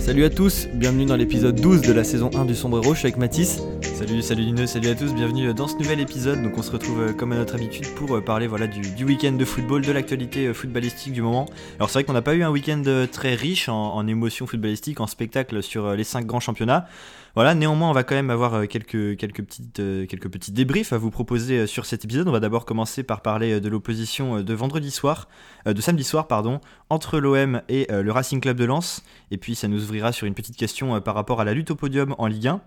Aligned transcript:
Salut 0.00 0.24
à 0.24 0.30
tous, 0.30 0.68
bienvenue 0.72 1.04
dans 1.04 1.16
l'épisode 1.16 1.60
12 1.60 1.82
de 1.82 1.92
la 1.92 2.04
saison 2.04 2.30
1 2.34 2.46
du 2.46 2.54
Sombrero, 2.54 2.94
je 2.94 3.00
suis 3.00 3.06
avec 3.06 3.18
Mathis. 3.18 3.60
Salut, 3.96 4.20
salut 4.20 4.42
Lineux, 4.42 4.66
salut 4.66 4.88
à 4.88 4.94
tous, 4.94 5.14
bienvenue 5.14 5.54
dans 5.54 5.66
ce 5.68 5.76
nouvel 5.76 6.00
épisode. 6.00 6.42
Donc 6.42 6.58
on 6.58 6.62
se 6.62 6.70
retrouve 6.70 7.00
euh, 7.00 7.12
comme 7.14 7.32
à 7.32 7.36
notre 7.36 7.54
habitude 7.54 7.94
pour 7.94 8.14
euh, 8.14 8.20
parler 8.20 8.46
voilà, 8.46 8.66
du, 8.66 9.04
week-end 9.06 9.32
de 9.32 9.44
football, 9.46 9.80
de 9.80 9.90
l'actualité 9.90 10.48
euh, 10.48 10.52
footballistique 10.52 11.14
du 11.14 11.22
moment. 11.22 11.46
Alors 11.76 11.88
c'est 11.88 11.94
vrai 11.94 12.04
qu'on 12.04 12.12
n'a 12.12 12.20
pas 12.20 12.34
eu 12.34 12.42
un 12.42 12.50
week-end 12.50 12.82
très 13.10 13.34
riche 13.34 13.70
en, 13.70 14.06
émotions 14.06 14.46
footballistiques, 14.46 15.00
en 15.00 15.06
spectacles 15.06 15.62
sur 15.62 15.94
les 15.94 16.04
5 16.04 16.26
grands 16.26 16.40
championnats. 16.40 16.86
Voilà, 17.34 17.54
néanmoins, 17.54 17.88
on 17.88 17.94
va 17.94 18.02
quand 18.02 18.14
même 18.14 18.28
avoir 18.28 18.68
quelques, 18.68 19.16
quelques, 19.16 19.42
petites, 19.42 19.76
quelques 20.08 20.28
petits 20.28 20.52
débriefs 20.52 20.92
à 20.92 20.98
vous 20.98 21.10
proposer 21.10 21.66
sur 21.66 21.86
cet 21.86 22.04
épisode. 22.04 22.28
On 22.28 22.32
va 22.32 22.40
d'abord 22.40 22.66
commencer 22.66 23.02
par 23.02 23.22
parler 23.22 23.60
de 23.60 23.68
l'opposition 23.68 24.42
de 24.42 24.54
vendredi 24.54 24.90
soir, 24.90 25.28
de 25.66 25.78
samedi 25.80 26.04
soir, 26.04 26.28
pardon, 26.28 26.60
entre 26.88 27.18
l'OM 27.18 27.60
et 27.68 27.86
le 27.90 28.10
Racing 28.10 28.40
Club 28.40 28.56
de 28.56 28.64
Lens. 28.64 29.02
Et 29.30 29.36
puis, 29.36 29.54
ça 29.54 29.68
nous 29.68 29.84
ouvrira 29.84 30.12
sur 30.12 30.26
une 30.26 30.32
petite 30.32 30.56
question 30.56 30.98
par 31.02 31.14
rapport 31.14 31.42
à 31.42 31.44
la 31.44 31.52
lutte 31.52 31.70
au 31.70 31.76
podium 31.76 32.14
en 32.16 32.26
Ligue 32.26 32.48
1. 32.48 32.62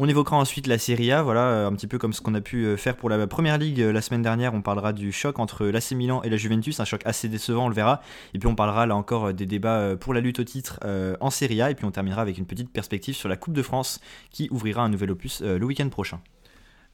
On 0.00 0.08
évoquera 0.08 0.36
ensuite 0.36 0.68
la 0.68 0.78
Serie 0.78 1.10
A, 1.10 1.24
voilà, 1.24 1.40
euh, 1.40 1.66
un 1.66 1.72
petit 1.72 1.88
peu 1.88 1.98
comme 1.98 2.12
ce 2.12 2.20
qu'on 2.20 2.34
a 2.34 2.40
pu 2.40 2.64
euh, 2.64 2.76
faire 2.76 2.96
pour 2.96 3.08
la 3.08 3.26
première 3.26 3.58
ligue 3.58 3.80
euh, 3.80 3.92
la 3.92 4.00
semaine 4.00 4.22
dernière. 4.22 4.54
On 4.54 4.62
parlera 4.62 4.92
du 4.92 5.10
choc 5.10 5.40
entre 5.40 5.66
l'AC 5.66 5.90
Milan 5.90 6.22
et 6.22 6.30
la 6.30 6.36
Juventus, 6.36 6.78
un 6.78 6.84
choc 6.84 7.00
assez 7.04 7.28
décevant, 7.28 7.64
on 7.64 7.68
le 7.68 7.74
verra. 7.74 8.00
Et 8.32 8.38
puis 8.38 8.46
on 8.46 8.54
parlera 8.54 8.86
là 8.86 8.94
encore 8.94 9.34
des 9.34 9.44
débats 9.44 9.96
pour 9.96 10.14
la 10.14 10.20
lutte 10.20 10.38
au 10.38 10.44
titre 10.44 10.78
en 11.20 11.30
Serie 11.30 11.62
A. 11.62 11.72
Et 11.72 11.74
puis 11.74 11.84
on 11.84 11.90
terminera 11.90 12.22
avec 12.22 12.38
une 12.38 12.46
petite 12.46 12.70
perspective 12.70 13.16
sur 13.16 13.28
la 13.28 13.36
Coupe 13.36 13.54
de 13.54 13.62
France 13.62 14.00
qui 14.30 14.48
ouvrira 14.52 14.84
un 14.84 14.88
nouvel 14.88 15.10
opus 15.10 15.42
le 15.42 15.64
week-end 15.64 15.88
prochain. 15.88 16.20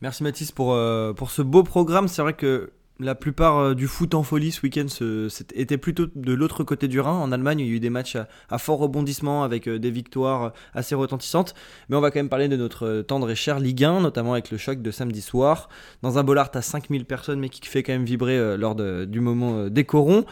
Merci 0.00 0.22
Mathis 0.22 0.50
pour, 0.50 0.78
pour 1.16 1.30
ce 1.30 1.42
beau 1.42 1.62
programme. 1.62 2.08
C'est 2.08 2.22
vrai 2.22 2.32
que 2.32 2.72
la 3.00 3.16
plupart 3.16 3.58
euh, 3.58 3.74
du 3.74 3.88
foot 3.88 4.14
en 4.14 4.22
folie 4.22 4.52
ce 4.52 4.62
week-end 4.62 4.86
était 5.54 5.78
plutôt 5.78 6.06
de 6.14 6.32
l'autre 6.32 6.62
côté 6.62 6.86
du 6.86 7.00
Rhin. 7.00 7.12
En 7.12 7.32
Allemagne, 7.32 7.58
il 7.58 7.66
y 7.66 7.70
a 7.70 7.72
eu 7.72 7.80
des 7.80 7.90
matchs 7.90 8.16
à, 8.48 8.58
fort 8.58 8.78
rebondissement 8.78 9.42
avec 9.42 9.66
euh, 9.66 9.80
des 9.80 9.90
victoires 9.90 10.44
euh, 10.44 10.50
assez 10.74 10.94
retentissantes. 10.94 11.54
Mais 11.88 11.96
on 11.96 12.00
va 12.00 12.12
quand 12.12 12.20
même 12.20 12.28
parler 12.28 12.46
de 12.46 12.56
notre 12.56 13.02
tendre 13.02 13.28
et 13.30 13.34
cher 13.34 13.58
Ligue 13.58 13.84
1, 13.84 14.00
notamment 14.00 14.34
avec 14.34 14.52
le 14.52 14.58
choc 14.58 14.80
de 14.80 14.90
samedi 14.92 15.22
soir. 15.22 15.68
Dans 16.02 16.18
un 16.18 16.24
Bollard 16.24 16.50
à 16.54 16.62
5000 16.62 17.04
personnes, 17.04 17.40
mais 17.40 17.48
qui 17.48 17.66
fait 17.66 17.82
quand 17.82 17.92
même 17.92 18.04
vibrer 18.04 18.56
lors 18.56 18.74
du 18.74 19.20
moment 19.20 19.68
des 19.68 19.84
corons. 19.84 20.24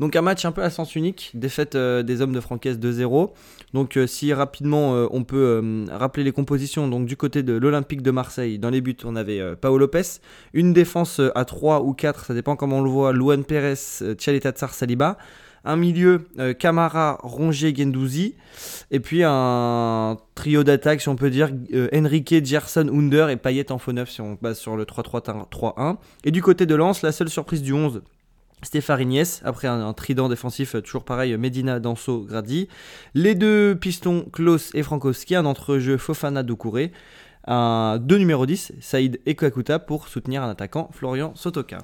Donc 0.00 0.16
un 0.16 0.22
match 0.22 0.44
un 0.44 0.52
peu 0.52 0.62
à 0.62 0.70
sens 0.70 0.96
unique. 0.96 1.30
Défaite 1.34 1.76
des 1.76 2.20
hommes 2.20 2.32
de 2.32 2.40
Francaise 2.40 2.78
2-0. 2.78 3.30
Donc 3.74 3.98
si 4.06 4.32
rapidement 4.32 5.06
on 5.10 5.24
peut 5.24 5.86
rappeler 5.90 6.24
les 6.24 6.32
compositions, 6.32 6.88
donc 6.88 7.06
du 7.06 7.16
côté 7.16 7.42
de 7.42 7.52
l'Olympique 7.52 8.02
de 8.02 8.10
Marseille, 8.10 8.58
dans 8.58 8.70
les 8.70 8.80
buts, 8.80 8.96
on 9.04 9.14
avait 9.14 9.56
Paolo 9.56 9.78
Lopez. 9.78 10.20
Une 10.54 10.72
défense 10.72 11.20
à 11.34 11.44
3 11.44 11.82
ou 11.82 11.92
4 11.92 12.07
ça 12.16 12.34
dépend 12.34 12.56
comment 12.56 12.78
on 12.78 12.82
le 12.82 12.90
voit, 12.90 13.12
Luan 13.12 13.44
Pérez, 13.44 13.74
euh, 14.02 14.14
Tsar 14.14 14.74
Saliba. 14.74 15.18
Un 15.64 15.76
milieu, 15.76 16.28
euh, 16.38 16.54
Camara, 16.54 17.18
Rongier, 17.22 17.74
Gendouzi. 17.74 18.36
Et 18.90 19.00
puis 19.00 19.22
un 19.24 20.16
trio 20.34 20.64
d'attaque, 20.64 21.00
si 21.00 21.08
on 21.08 21.16
peut 21.16 21.30
dire, 21.30 21.50
euh, 21.74 21.88
Enrique, 21.92 22.44
Gerson, 22.44 22.88
Under 22.92 23.28
et 23.28 23.36
Payet 23.36 23.70
en 23.72 23.78
faux 23.78 23.92
neuf 23.92 24.10
si 24.10 24.20
on 24.20 24.38
base 24.40 24.58
sur 24.58 24.76
le 24.76 24.84
3-3-3-1. 24.84 25.96
Et 26.24 26.30
du 26.30 26.42
côté 26.42 26.64
de 26.64 26.74
Lens, 26.74 27.02
la 27.02 27.12
seule 27.12 27.28
surprise 27.28 27.62
du 27.62 27.72
11, 27.72 28.02
Stéphane 28.62 29.00
Ignace, 29.00 29.40
après 29.44 29.68
un, 29.68 29.92
trident 29.92 30.28
défensif 30.28 30.76
toujours 30.82 31.04
pareil, 31.04 31.36
Medina, 31.36 31.80
Danso, 31.80 32.24
Grady. 32.24 32.68
Les 33.14 33.34
deux 33.34 33.76
pistons, 33.76 34.26
Klaus 34.32 34.70
et 34.74 34.82
Frankowski, 34.82 35.34
un 35.34 35.44
entre-jeu 35.44 35.96
Fofana, 35.96 36.42
Doucouré 36.42 36.92
un, 37.48 37.98
deux 37.98 38.18
numéro 38.18 38.46
10, 38.46 38.74
Saïd 38.80 39.20
et 39.26 39.34
Kakuta, 39.34 39.78
pour 39.78 40.08
soutenir 40.08 40.42
un 40.42 40.50
attaquant, 40.50 40.90
Florian 40.92 41.32
Sotoka. 41.34 41.78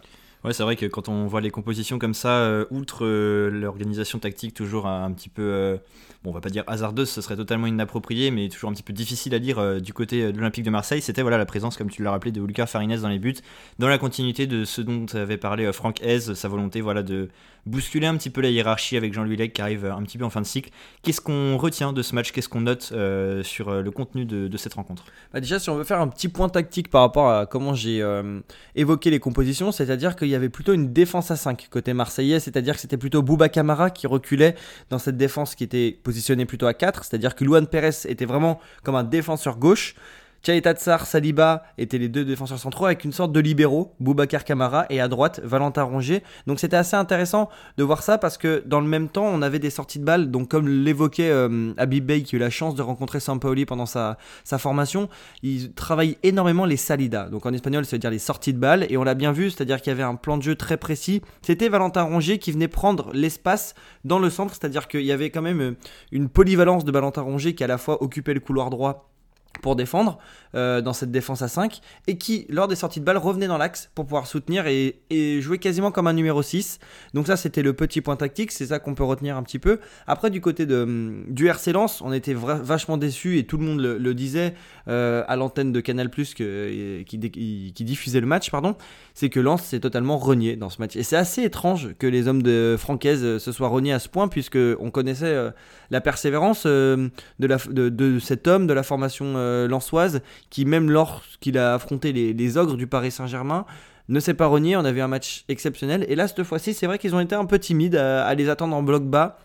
Ouais, 0.44 0.52
c'est 0.52 0.62
vrai 0.62 0.76
que 0.76 0.84
quand 0.84 1.08
on 1.08 1.26
voit 1.26 1.40
les 1.40 1.50
compositions 1.50 1.98
comme 1.98 2.12
ça, 2.12 2.28
euh, 2.28 2.66
outre 2.70 3.06
euh, 3.06 3.48
l'organisation 3.48 4.18
tactique 4.18 4.52
toujours 4.52 4.86
un, 4.86 5.10
petit 5.12 5.30
peu, 5.30 5.42
euh, 5.42 5.78
bon, 6.24 6.30
on 6.30 6.32
va 6.32 6.40
pas 6.40 6.50
dire 6.50 6.64
hasardeuse, 6.66 7.10
ce 7.10 7.20
serait 7.20 7.36
totalement 7.36 7.66
inapproprié, 7.66 8.30
mais 8.30 8.48
toujours 8.48 8.70
un 8.70 8.72
petit 8.72 8.82
peu 8.82 8.92
difficile 8.92 9.34
à 9.34 9.38
dire 9.38 9.80
du 9.80 9.92
côté 9.92 10.32
de 10.32 10.36
l'Olympique 10.36 10.64
de 10.64 10.70
Marseille, 10.70 11.02
c'était 11.02 11.22
voilà 11.22 11.38
la 11.38 11.46
présence, 11.46 11.76
comme 11.76 11.90
tu 11.90 12.02
l'as 12.02 12.10
rappelé, 12.10 12.32
de 12.32 12.40
Ulka 12.40 12.66
Farines 12.66 12.96
dans 12.96 13.08
les 13.08 13.18
buts, 13.18 13.36
dans 13.78 13.88
la 13.88 13.98
continuité 13.98 14.46
de 14.46 14.64
ce 14.64 14.80
dont 14.80 15.06
avait 15.14 15.36
parlé 15.36 15.70
Franck 15.72 16.00
Hez, 16.02 16.34
sa 16.34 16.48
volonté 16.48 16.80
voilà 16.80 17.02
de 17.02 17.28
bousculer 17.66 18.06
un 18.06 18.16
petit 18.16 18.30
peu 18.30 18.40
la 18.40 18.50
hiérarchie 18.50 18.96
avec 18.96 19.14
Jean-Louis 19.14 19.36
Lec 19.36 19.52
qui 19.54 19.62
arrive 19.62 19.86
un 19.86 20.02
petit 20.02 20.18
peu 20.18 20.24
en 20.24 20.30
fin 20.30 20.40
de 20.40 20.46
cycle. 20.46 20.70
Qu'est-ce 21.02 21.20
qu'on 21.20 21.56
retient 21.56 21.92
de 21.92 22.02
ce 22.02 22.14
match? 22.14 22.32
Qu'est-ce 22.32 22.48
qu'on 22.48 22.62
note 22.62 22.90
euh, 22.92 23.42
sur 23.42 23.68
euh, 23.68 23.82
le 23.82 23.90
contenu 23.90 24.24
de, 24.24 24.56
cette 24.56 24.74
rencontre? 24.74 25.04
Bah 25.32 25.40
Déjà, 25.40 25.58
si 25.58 25.70
on 25.70 25.76
veut 25.76 25.84
faire 25.84 26.00
un 26.00 26.08
petit 26.08 26.28
point 26.28 26.48
tactique 26.48 26.90
par 26.90 27.02
rapport 27.02 27.30
à 27.30 27.46
comment 27.46 27.74
j'ai 27.74 28.02
euh, 28.02 28.40
évoqué 28.74 29.10
les 29.10 29.18
compositions, 29.18 29.72
c'est-à-dire 29.72 30.16
qu'il 30.16 30.28
y 30.28 30.34
avait 30.34 30.48
plutôt 30.48 30.72
une 30.72 30.92
défense 30.92 31.30
à 31.30 31.36
5 31.36 31.68
côté 31.70 31.94
marseillais, 31.94 32.40
c'est-à-dire 32.40 32.74
que 32.74 32.80
c'était 32.80 32.96
plutôt 32.96 33.22
Bouba 33.22 33.48
Camara 33.48 33.90
qui 33.90 34.06
reculait 34.06 34.54
dans 34.90 34.98
cette 34.98 35.16
défense 35.16 35.54
qui 35.54 35.64
était 35.64 35.98
positionnée 36.14 36.46
plutôt 36.46 36.66
à 36.66 36.74
4, 36.74 37.02
c'est-à-dire 37.04 37.34
que 37.34 37.42
Luan 37.42 37.66
Pérez 37.66 37.90
était 38.04 38.24
vraiment 38.24 38.60
comme 38.84 38.94
un 38.94 39.02
défenseur 39.02 39.56
gauche. 39.56 39.96
Tsar, 40.44 41.06
Saliba 41.06 41.62
étaient 41.78 41.96
les 41.96 42.08
deux 42.08 42.24
défenseurs 42.24 42.58
centraux 42.58 42.84
avec 42.84 43.04
une 43.04 43.12
sorte 43.12 43.32
de 43.32 43.40
libéraux, 43.40 43.94
Boubacar 43.98 44.44
Camara 44.44 44.84
et 44.90 45.00
à 45.00 45.08
droite 45.08 45.40
Valentin 45.42 45.84
Rongier. 45.84 46.22
Donc 46.46 46.60
c'était 46.60 46.76
assez 46.76 46.96
intéressant 46.96 47.48
de 47.78 47.84
voir 47.84 48.02
ça 48.02 48.18
parce 48.18 48.36
que 48.36 48.62
dans 48.66 48.80
le 48.80 48.86
même 48.86 49.08
temps 49.08 49.24
on 49.24 49.40
avait 49.40 49.58
des 49.58 49.70
sorties 49.70 49.98
de 49.98 50.04
balles. 50.04 50.30
Donc 50.30 50.48
comme 50.48 50.68
l'évoquait 50.68 51.30
euh, 51.30 51.72
Bey 51.86 52.22
qui 52.22 52.34
a 52.34 52.38
eu 52.38 52.40
la 52.40 52.50
chance 52.50 52.74
de 52.74 52.82
rencontrer 52.82 53.20
Sampaoli 53.20 53.64
pendant 53.64 53.86
sa, 53.86 54.18
sa 54.44 54.58
formation, 54.58 55.08
il 55.42 55.72
travaille 55.72 56.18
énormément 56.22 56.66
les 56.66 56.76
salidas. 56.76 57.30
Donc 57.30 57.46
en 57.46 57.52
espagnol 57.54 57.86
ça 57.86 57.96
veut 57.96 58.00
dire 58.00 58.10
les 58.10 58.18
sorties 58.18 58.52
de 58.52 58.58
balles 58.58 58.86
et 58.90 58.98
on 58.98 59.04
l'a 59.04 59.14
bien 59.14 59.32
vu, 59.32 59.50
c'est-à-dire 59.50 59.80
qu'il 59.80 59.92
y 59.92 59.94
avait 59.94 60.02
un 60.02 60.16
plan 60.16 60.36
de 60.36 60.42
jeu 60.42 60.56
très 60.56 60.76
précis. 60.76 61.22
C'était 61.40 61.70
Valentin 61.70 62.02
Rongier 62.02 62.38
qui 62.38 62.52
venait 62.52 62.68
prendre 62.68 63.10
l'espace 63.14 63.74
dans 64.04 64.18
le 64.18 64.28
centre, 64.28 64.52
c'est-à-dire 64.52 64.88
qu'il 64.88 65.04
y 65.04 65.12
avait 65.12 65.30
quand 65.30 65.42
même 65.42 65.60
euh, 65.62 65.76
une 66.12 66.28
polyvalence 66.28 66.84
de 66.84 66.92
Valentin 66.92 67.22
Rongier 67.22 67.54
qui 67.54 67.64
à 67.64 67.66
la 67.66 67.78
fois 67.78 68.02
occupait 68.02 68.34
le 68.34 68.40
couloir 68.40 68.68
droit 68.68 69.13
pour 69.62 69.76
défendre 69.76 70.18
euh, 70.54 70.80
dans 70.80 70.92
cette 70.92 71.10
défense 71.10 71.42
à 71.42 71.48
5 71.48 71.80
et 72.06 72.16
qui 72.16 72.46
lors 72.48 72.68
des 72.68 72.76
sorties 72.76 73.00
de 73.00 73.04
balles 73.04 73.16
revenait 73.16 73.48
dans 73.48 73.58
l'axe 73.58 73.90
pour 73.94 74.04
pouvoir 74.04 74.28
soutenir 74.28 74.66
et, 74.68 75.00
jouer 75.40 75.58
quasiment 75.58 75.90
comme 75.90 76.06
un 76.06 76.12
numéro 76.12 76.42
6 76.42 76.78
donc 77.12 77.26
ça 77.26 77.36
c'était 77.36 77.62
le 77.62 77.72
petit 77.72 78.00
point 78.00 78.14
tactique 78.14 78.52
c'est 78.52 78.66
ça 78.66 78.78
qu'on 78.78 78.94
peut 78.94 79.04
retenir 79.04 79.36
un 79.36 79.42
petit 79.42 79.58
peu. 79.58 79.80
Après 80.06 80.30
du 80.30 80.40
côté 80.40 80.64
de, 80.64 81.24
du 81.28 81.48
RC 81.48 81.72
Lens 81.72 82.02
on 82.02 82.12
était 82.12 82.34
vachement 82.34 82.96
déçus 82.96 83.38
et 83.38 83.46
tout 83.46 83.56
le 83.56 83.64
monde 83.64 83.80
le, 83.80 84.14
disait 84.14 84.54
euh, 84.86 85.24
à 85.26 85.34
l'antenne 85.34 85.72
de 85.72 85.80
Canal 85.80 86.08
euh, 86.40 87.02
qui, 87.04 87.18
diffusait 87.18 88.20
le 88.20 88.26
match 88.26 88.50
pardon 88.50 88.76
c'est 89.12 89.30
que 89.30 89.40
Lens 89.40 89.62
s'est 89.62 89.80
totalement 89.80 90.18
renié 90.18 90.56
dans 90.56 90.70
ce 90.70 90.80
match. 90.80 90.96
Et 90.96 91.02
c'est 91.02 91.16
assez 91.16 91.42
étrange 91.42 91.94
que 91.98 92.06
les 92.06 92.28
hommes 92.28 92.42
de 92.42 92.76
Francaise 92.78 93.38
se 93.38 93.52
soient 93.52 93.68
reniés 93.68 93.92
à 93.92 93.98
ce 93.98 94.08
point 94.08 94.28
puisque 94.28 94.58
on 94.80 94.90
connaissait 94.90 95.52
la 95.90 96.00
persévérance 96.00 96.66
de, 96.66 98.18
cet 98.20 98.48
homme 98.48 98.66
de 98.66 98.72
la 98.72 98.82
formation 98.82 99.34
euh, 99.44 99.68
lançoise, 99.68 100.22
qui 100.50 100.64
même 100.64 100.90
lorsqu'il 100.90 101.58
a 101.58 101.74
affronté 101.74 102.12
les, 102.12 102.58
ogres 102.58 102.76
du 102.76 102.86
Paris 102.86 103.10
Saint-Germain, 103.10 103.66
ne 104.08 104.20
s'est 104.20 104.34
pas 104.34 104.46
renié. 104.46 104.76
On 104.76 104.84
avait 104.84 105.00
un 105.00 105.08
match 105.08 105.44
exceptionnel. 105.48 106.04
Et 106.08 106.14
là, 106.14 106.28
cette 106.28 106.42
fois-ci, 106.42 106.74
c'est 106.74 106.86
vrai 106.86 106.98
qu'ils 106.98 107.14
ont 107.14 107.20
été 107.20 107.34
un 107.34 107.46
peu 107.46 107.58
timides 107.58 107.96
à, 107.96 108.34
les 108.34 108.48
attendre 108.48 108.76
en 108.76 108.82
bloc 108.82 109.04
bas. 109.04 109.38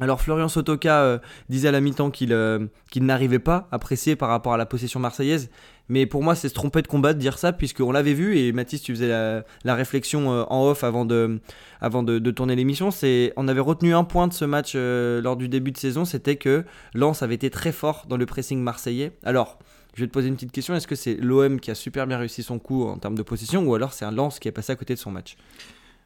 Alors 0.00 0.22
Florian 0.22 0.48
Sotoka 0.48 1.02
euh, 1.02 1.18
disait 1.50 1.68
à 1.68 1.72
la 1.72 1.80
mi-temps 1.80 2.10
euh, 2.22 2.66
qu'il 2.90 3.04
n'arrivait 3.04 3.38
pas 3.38 3.68
à 3.70 3.78
presser 3.78 4.16
par 4.16 4.30
rapport 4.30 4.54
à 4.54 4.56
la 4.56 4.64
possession 4.64 4.98
marseillaise. 4.98 5.50
Mais 5.90 6.06
pour 6.06 6.22
moi, 6.22 6.36
c'est 6.36 6.48
se 6.48 6.54
tromper 6.54 6.82
de 6.82 6.86
combat 6.86 7.14
de 7.14 7.18
dire 7.18 7.36
ça, 7.36 7.52
puisqu'on 7.52 7.90
l'avait 7.90 8.14
vu, 8.14 8.38
et 8.38 8.52
Mathis, 8.52 8.80
tu 8.80 8.94
faisais 8.94 9.08
la, 9.08 9.74
réflexion 9.74 10.28
en 10.28 10.66
off 10.68 10.84
avant 10.84 11.04
de, 11.04 12.30
tourner 12.30 12.54
l'émission. 12.54 12.90
On 13.36 13.48
avait 13.48 13.60
retenu 13.60 13.92
un 13.92 14.04
point 14.04 14.28
de 14.28 14.32
ce 14.32 14.44
match 14.44 14.76
lors 14.76 15.36
du 15.36 15.48
début 15.48 15.72
de 15.72 15.78
saison, 15.78 16.04
c'était 16.04 16.36
que 16.36 16.64
Lens 16.94 17.22
avait 17.22 17.34
été 17.34 17.50
très 17.50 17.72
fort 17.72 18.06
dans 18.08 18.16
le 18.16 18.24
pressing 18.24 18.62
marseillais. 18.62 19.12
Alors, 19.24 19.58
je 19.94 20.02
vais 20.02 20.06
te 20.06 20.12
poser 20.12 20.28
une 20.28 20.34
petite 20.34 20.52
question. 20.52 20.74
Est-ce 20.76 20.86
que 20.86 20.94
c'est 20.94 21.14
l'OM 21.16 21.58
qui 21.58 21.72
a 21.72 21.74
super 21.74 22.06
bien 22.06 22.18
réussi 22.18 22.44
son 22.44 22.60
coup 22.60 22.84
en 22.84 22.98
termes 22.98 23.16
de 23.16 23.22
position 23.22 23.66
ou 23.66 23.74
alors 23.74 23.92
c'est 23.92 24.04
un 24.04 24.12
Lens 24.12 24.38
qui 24.38 24.46
est 24.46 24.52
passé 24.52 24.72
à 24.72 24.76
côté 24.76 24.94
de 24.94 24.98
son 25.00 25.10
match? 25.10 25.36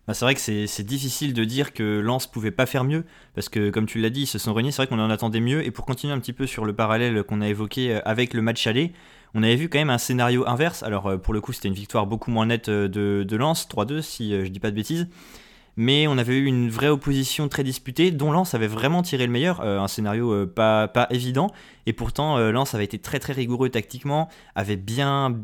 Bah 0.06 0.12
c'est 0.12 0.24
vrai 0.24 0.34
que 0.34 0.40
c'est 0.40 0.82
difficile 0.82 1.32
de 1.32 1.44
dire 1.44 1.72
que 1.72 2.00
Lens 2.00 2.26
pouvait 2.26 2.50
pas 2.50 2.66
faire 2.66 2.84
mieux, 2.84 3.04
parce 3.34 3.48
que 3.48 3.70
comme 3.70 3.86
tu 3.86 4.00
l'as 4.00 4.10
dit, 4.10 4.22
ils 4.22 4.26
se 4.26 4.38
sont 4.38 4.52
réunis, 4.52 4.70
c'est 4.70 4.82
vrai 4.82 4.86
qu'on 4.86 4.98
en 4.98 5.08
attendait 5.08 5.40
mieux, 5.40 5.64
et 5.64 5.70
pour 5.70 5.86
continuer 5.86 6.12
un 6.12 6.20
petit 6.20 6.34
peu 6.34 6.46
sur 6.46 6.66
le 6.66 6.74
parallèle 6.74 7.22
qu'on 7.22 7.40
a 7.40 7.48
évoqué 7.48 7.94
euh, 7.94 8.00
avec 8.04 8.34
le 8.34 8.42
match 8.42 8.66
aller, 8.66 8.92
on 9.32 9.42
avait 9.42 9.56
vu 9.56 9.68
quand 9.68 9.78
même 9.78 9.90
un 9.90 9.98
scénario 9.98 10.46
inverse, 10.46 10.82
alors 10.82 11.06
euh, 11.06 11.16
pour 11.16 11.32
le 11.32 11.40
coup 11.40 11.52
c'était 11.52 11.68
une 11.68 11.74
victoire 11.74 12.06
beaucoup 12.06 12.30
moins 12.30 12.46
nette 12.46 12.68
euh, 12.68 12.86
de, 12.86 13.24
de 13.26 13.36
Lens, 13.36 13.66
3-2 13.66 14.02
si 14.02 14.32
je 14.32 14.48
dis 14.48 14.60
pas 14.60 14.70
de 14.70 14.76
bêtises, 14.76 15.08
mais 15.76 16.06
on 16.06 16.18
avait 16.18 16.36
eu 16.36 16.44
une 16.44 16.68
vraie 16.68 16.88
opposition 16.88 17.48
très 17.48 17.64
disputée 17.64 18.10
dont 18.10 18.30
Lens 18.32 18.54
avait 18.54 18.66
vraiment 18.66 19.02
tiré 19.02 19.26
le 19.26 19.32
meilleur, 19.32 19.60
euh, 19.60 19.78
un 19.78 19.88
scénario 19.88 20.32
euh, 20.32 20.46
pas, 20.46 20.88
pas 20.88 21.06
évident, 21.10 21.50
et 21.86 21.92
pourtant 21.92 22.38
euh, 22.38 22.52
avait 22.72 22.84
été 22.84 22.98
très 22.98 23.18
très 23.18 23.32
rigoureux 23.32 23.68
tactiquement, 23.68 24.28
avait 24.54 24.76
bien 24.76 25.38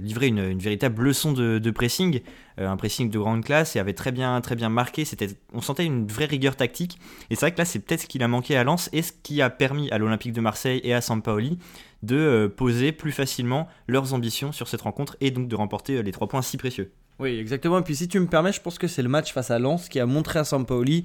livré 0.00 0.28
une, 0.28 0.58
véritable 0.58 1.02
leçon 1.02 1.32
de, 1.32 1.70
pressing, 1.70 2.20
un 2.56 2.76
pressing 2.76 3.10
de 3.10 3.18
grande 3.18 3.44
classe, 3.44 3.76
et 3.76 3.78
avait 3.78 3.92
très 3.92 4.12
bien, 4.12 4.40
marqué, 4.68 5.04
on 5.52 5.60
sentait 5.60 5.84
une 5.84 6.06
vraie 6.06 6.26
rigueur 6.26 6.56
tactique, 6.56 6.98
et 7.30 7.34
c'est 7.34 7.40
vrai 7.40 7.52
que 7.52 7.58
là 7.58 7.64
c'est 7.64 7.80
peut-être 7.80 8.02
ce 8.02 8.06
qu'il 8.06 8.22
a 8.22 8.28
manqué 8.28 8.56
à 8.56 8.64
Lens, 8.64 8.88
et 8.92 9.02
ce 9.02 9.12
qui 9.12 9.42
a 9.42 9.50
permis 9.50 9.90
à 9.90 9.98
l'Olympique 9.98 10.32
de 10.32 10.40
Marseille 10.40 10.80
et 10.84 10.94
à 10.94 11.00
Sampaoli 11.00 11.58
de 12.02 12.50
poser 12.56 12.92
plus 12.92 13.12
facilement 13.12 13.68
leurs 13.86 14.14
ambitions 14.14 14.52
sur 14.52 14.68
cette 14.68 14.82
rencontre, 14.82 15.16
et 15.20 15.30
donc 15.30 15.48
de 15.48 15.56
remporter 15.56 16.02
les 16.02 16.12
trois 16.12 16.28
points 16.28 16.42
si 16.42 16.56
précieux. 16.56 16.92
Oui, 17.20 17.38
exactement. 17.38 17.78
Et 17.78 17.82
puis 17.82 17.94
si 17.94 18.08
tu 18.08 18.18
me 18.18 18.26
permets, 18.26 18.52
je 18.52 18.60
pense 18.60 18.78
que 18.78 18.86
c'est 18.86 19.02
le 19.02 19.08
match 19.08 19.32
face 19.32 19.50
à 19.50 19.58
Lens 19.58 19.88
qui 19.88 20.00
a 20.00 20.06
montré 20.06 20.38
à 20.38 20.44
Sampaoli 20.44 21.04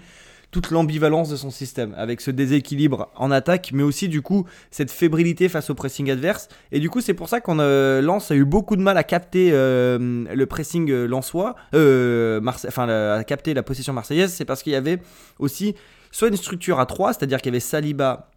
toute 0.52 0.72
l'ambivalence 0.72 1.28
de 1.28 1.36
son 1.36 1.52
système, 1.52 1.94
avec 1.98 2.22
ce 2.22 2.32
déséquilibre 2.32 3.10
en 3.18 3.30
attaque, 3.30 3.72
mais 3.74 3.84
aussi 3.84 4.08
du 4.08 4.22
coup 4.22 4.46
cette 4.72 4.90
fébrilité 4.90 5.50
face 5.50 5.70
au 5.70 5.76
pressing 5.76 6.10
adverse. 6.10 6.48
Et 6.72 6.80
du 6.80 6.90
coup, 6.90 7.02
c'est 7.02 7.14
pour 7.14 7.28
ça 7.28 7.42
qu'on 7.42 7.60
euh, 7.60 8.02
Lens 8.02 8.32
a 8.32 8.36
eu 8.36 8.46
beaucoup 8.46 8.78
de 8.78 8.82
mal 8.82 8.98
à 8.98 9.04
capter 9.04 9.50
euh, 9.52 10.24
le 10.34 10.46
pressing 10.46 10.90
euh, 10.90 11.08
lensois, 11.08 11.56
euh, 11.74 12.40
enfin 12.66 12.88
à 12.88 13.24
capter 13.26 13.54
la 13.54 13.64
possession 13.64 13.92
marseillaise. 13.92 14.32
C'est 14.32 14.46
parce 14.46 14.64
qu'il 14.64 14.72
y 14.72 14.78
avait 14.78 15.02
aussi 15.40 15.76
soit 16.12 16.30
une 16.30 16.38
structure 16.38 16.80
à 16.80 16.86
3, 16.86 17.14
c'est-à-dire 17.14 17.40
qu'il 17.40 17.52
y 17.52 17.54
avait 17.54 17.60
Saliba, 17.60 18.30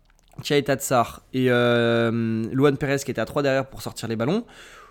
Chaita 0.42 0.74
Tsar 0.74 1.22
et 1.34 1.46
Luan 1.46 2.76
Perez 2.78 2.98
qui 3.04 3.12
étaient 3.12 3.20
à 3.20 3.26
3 3.26 3.42
derrière 3.42 3.66
pour 3.66 3.82
sortir 3.82 4.08
les 4.08 4.16
ballons 4.16 4.44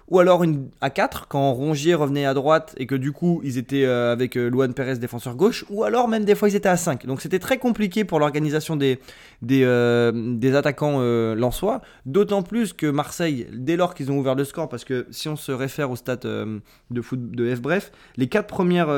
ou 0.08 0.20
alors 0.20 0.44
une 0.44 0.70
à 0.82 0.90
4 0.90 1.28
quand 1.28 1.52
Rongier 1.54 1.94
revenait 1.94 2.26
à 2.26 2.34
droite 2.34 2.74
et 2.78 2.88
que 2.88 2.96
du 2.96 3.12
coup 3.12 3.42
ils 3.44 3.58
étaient 3.58 3.86
euh, 3.86 4.12
avec 4.12 4.38
euh, 4.38 4.50
Luan 4.50 4.74
Perez 4.74 4.98
défenseur 4.98 5.36
gauche, 5.36 5.66
ou 5.70 5.84
alors 5.84 6.08
même 6.08 6.24
des 6.24 6.36
fois 6.36 6.50
ils 6.50 6.56
étaient 6.56 6.70
à 6.70 6.78
5. 6.78 7.06
Donc 7.06 7.22
c'était 7.22 7.40
très 7.40 7.58
compliqué 7.58 8.06
pour 8.06 8.20
l'organisation 8.20 8.76
des, 8.76 9.00
des, 9.42 9.64
euh, 9.64 10.12
des 10.14 10.56
attaquants 10.56 11.00
lensois, 11.00 11.82
d'autant 12.06 12.42
plus 12.42 12.74
que 12.74 12.88
Marseille, 12.88 13.48
dès 13.54 13.76
lors 13.76 13.94
qu'ils 13.94 14.12
ont 14.12 14.18
ouvert 14.18 14.36
le 14.36 14.46
score, 14.46 14.70
parce 14.70 14.86
que 14.86 15.08
si 15.12 15.28
on 15.28 15.36
se 15.36 15.52
réfère 15.52 15.92
au 15.92 15.96
stade 15.96 16.22
de, 16.22 17.02
foot, 17.02 17.32
de 17.32 17.54
F 17.54 17.62
bref, 17.62 17.92
les 18.16 18.28
4 18.28 18.48
premières 18.48 18.90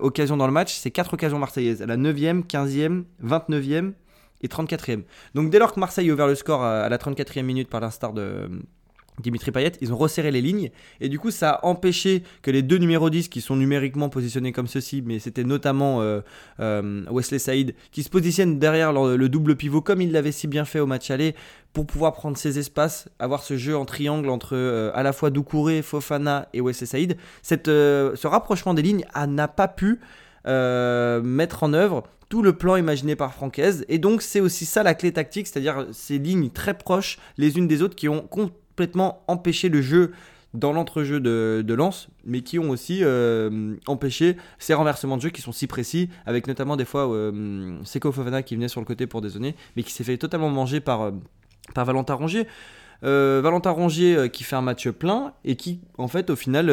occasions 0.00 0.36
dans 0.36 0.46
le 0.46 0.52
match, 0.52 0.74
c'est 0.74 0.90
4 0.90 1.14
occasions 1.14 1.38
marseillaises, 1.38 1.82
la 1.82 1.96
9e, 1.96 2.44
15e, 2.44 3.04
29e 3.24 3.92
et 4.42 4.48
34e. 4.48 5.02
Donc 5.34 5.50
dès 5.50 5.58
lors 5.58 5.72
que 5.72 5.80
Marseille 5.80 6.10
a 6.10 6.12
ouvert 6.12 6.26
le 6.26 6.34
score 6.34 6.62
à 6.62 6.88
la 6.88 6.98
34e 6.98 7.42
minute 7.42 7.68
par 7.68 7.80
l'instar 7.80 8.12
de 8.12 8.48
Dimitri 9.20 9.50
Payet, 9.50 9.72
ils 9.82 9.92
ont 9.92 9.96
resserré 9.96 10.30
les 10.30 10.40
lignes 10.40 10.70
et 11.00 11.10
du 11.10 11.18
coup 11.18 11.30
ça 11.30 11.50
a 11.50 11.66
empêché 11.66 12.22
que 12.40 12.50
les 12.50 12.62
deux 12.62 12.78
numéros 12.78 13.10
10 13.10 13.28
qui 13.28 13.42
sont 13.42 13.56
numériquement 13.56 14.08
positionnés 14.08 14.52
comme 14.52 14.66
ceci, 14.66 15.02
mais 15.04 15.18
c'était 15.18 15.44
notamment 15.44 16.00
euh, 16.00 16.22
euh, 16.60 17.04
Wesley 17.10 17.38
Saïd 17.38 17.74
qui 17.90 18.02
se 18.02 18.08
positionne 18.08 18.58
derrière 18.58 18.92
le, 18.92 19.28
double 19.28 19.54
pivot 19.56 19.82
comme 19.82 20.00
il 20.00 20.12
l'avait 20.12 20.32
si 20.32 20.46
bien 20.46 20.64
fait 20.64 20.80
au 20.80 20.86
match 20.86 21.10
aller 21.10 21.34
pour 21.74 21.86
pouvoir 21.86 22.14
prendre 22.14 22.38
ses 22.38 22.58
espaces, 22.58 23.08
avoir 23.18 23.42
ce 23.42 23.58
jeu 23.58 23.76
en 23.76 23.84
triangle 23.84 24.30
entre 24.30 24.56
euh, 24.56 24.90
à 24.94 25.02
la 25.02 25.12
fois 25.12 25.28
Doucouré, 25.28 25.82
Fofana 25.82 26.48
et 26.54 26.62
Wesley 26.62 26.86
Saïd. 26.86 27.16
Ce 27.42 28.26
rapprochement 28.26 28.72
des 28.72 28.82
lignes 28.82 29.04
n'a 29.28 29.48
pas 29.48 29.68
pu 29.68 30.00
mettre 30.46 31.62
en 31.62 31.74
œuvre 31.74 32.04
tout 32.30 32.42
le 32.42 32.54
plan 32.54 32.76
imaginé 32.76 33.14
par 33.14 33.34
Francaise 33.34 33.84
et 33.90 33.98
donc 33.98 34.22
c'est 34.22 34.40
aussi 34.40 34.64
ça 34.64 34.82
la 34.82 34.94
clé 34.94 35.12
tactique, 35.12 35.46
c'est-à-dire 35.46 35.86
ces 35.92 36.16
lignes 36.16 36.48
très 36.48 36.72
proches 36.72 37.18
les 37.36 37.58
unes 37.58 37.68
des 37.68 37.82
autres 37.82 37.94
qui 37.94 38.08
ont 38.08 38.26
complètement 38.72 39.22
empêché 39.28 39.68
le 39.68 39.82
jeu 39.82 40.12
dans 40.54 40.72
l'entrejeu 40.72 41.20
de, 41.20 41.62
de 41.66 41.74
Lens, 41.74 42.08
mais 42.24 42.42
qui 42.42 42.58
ont 42.58 42.70
aussi 42.70 43.00
euh, 43.02 43.74
empêché 43.86 44.36
ces 44.58 44.74
renversements 44.74 45.16
de 45.16 45.22
jeu 45.22 45.30
qui 45.30 45.40
sont 45.40 45.52
si 45.52 45.66
précis, 45.66 46.10
avec 46.26 46.46
notamment 46.46 46.76
des 46.76 46.84
fois 46.84 47.10
euh, 47.10 47.78
Seko 47.84 48.12
Fofana 48.12 48.42
qui 48.42 48.54
venait 48.54 48.68
sur 48.68 48.80
le 48.80 48.86
côté 48.86 49.06
pour 49.06 49.20
dézonner, 49.20 49.54
mais 49.76 49.82
qui 49.82 49.92
s'est 49.92 50.04
fait 50.04 50.18
totalement 50.18 50.50
manger 50.50 50.80
par, 50.80 51.02
euh, 51.02 51.10
par 51.74 51.84
Valentin 51.84 52.14
Rongier. 52.14 52.46
Valentin 53.04 53.72
Rongier 53.72 54.30
qui 54.30 54.44
fait 54.44 54.54
un 54.54 54.62
match 54.62 54.88
plein 54.90 55.32
et 55.44 55.56
qui, 55.56 55.80
en 55.98 56.06
fait, 56.06 56.30
au 56.30 56.36
final, 56.36 56.72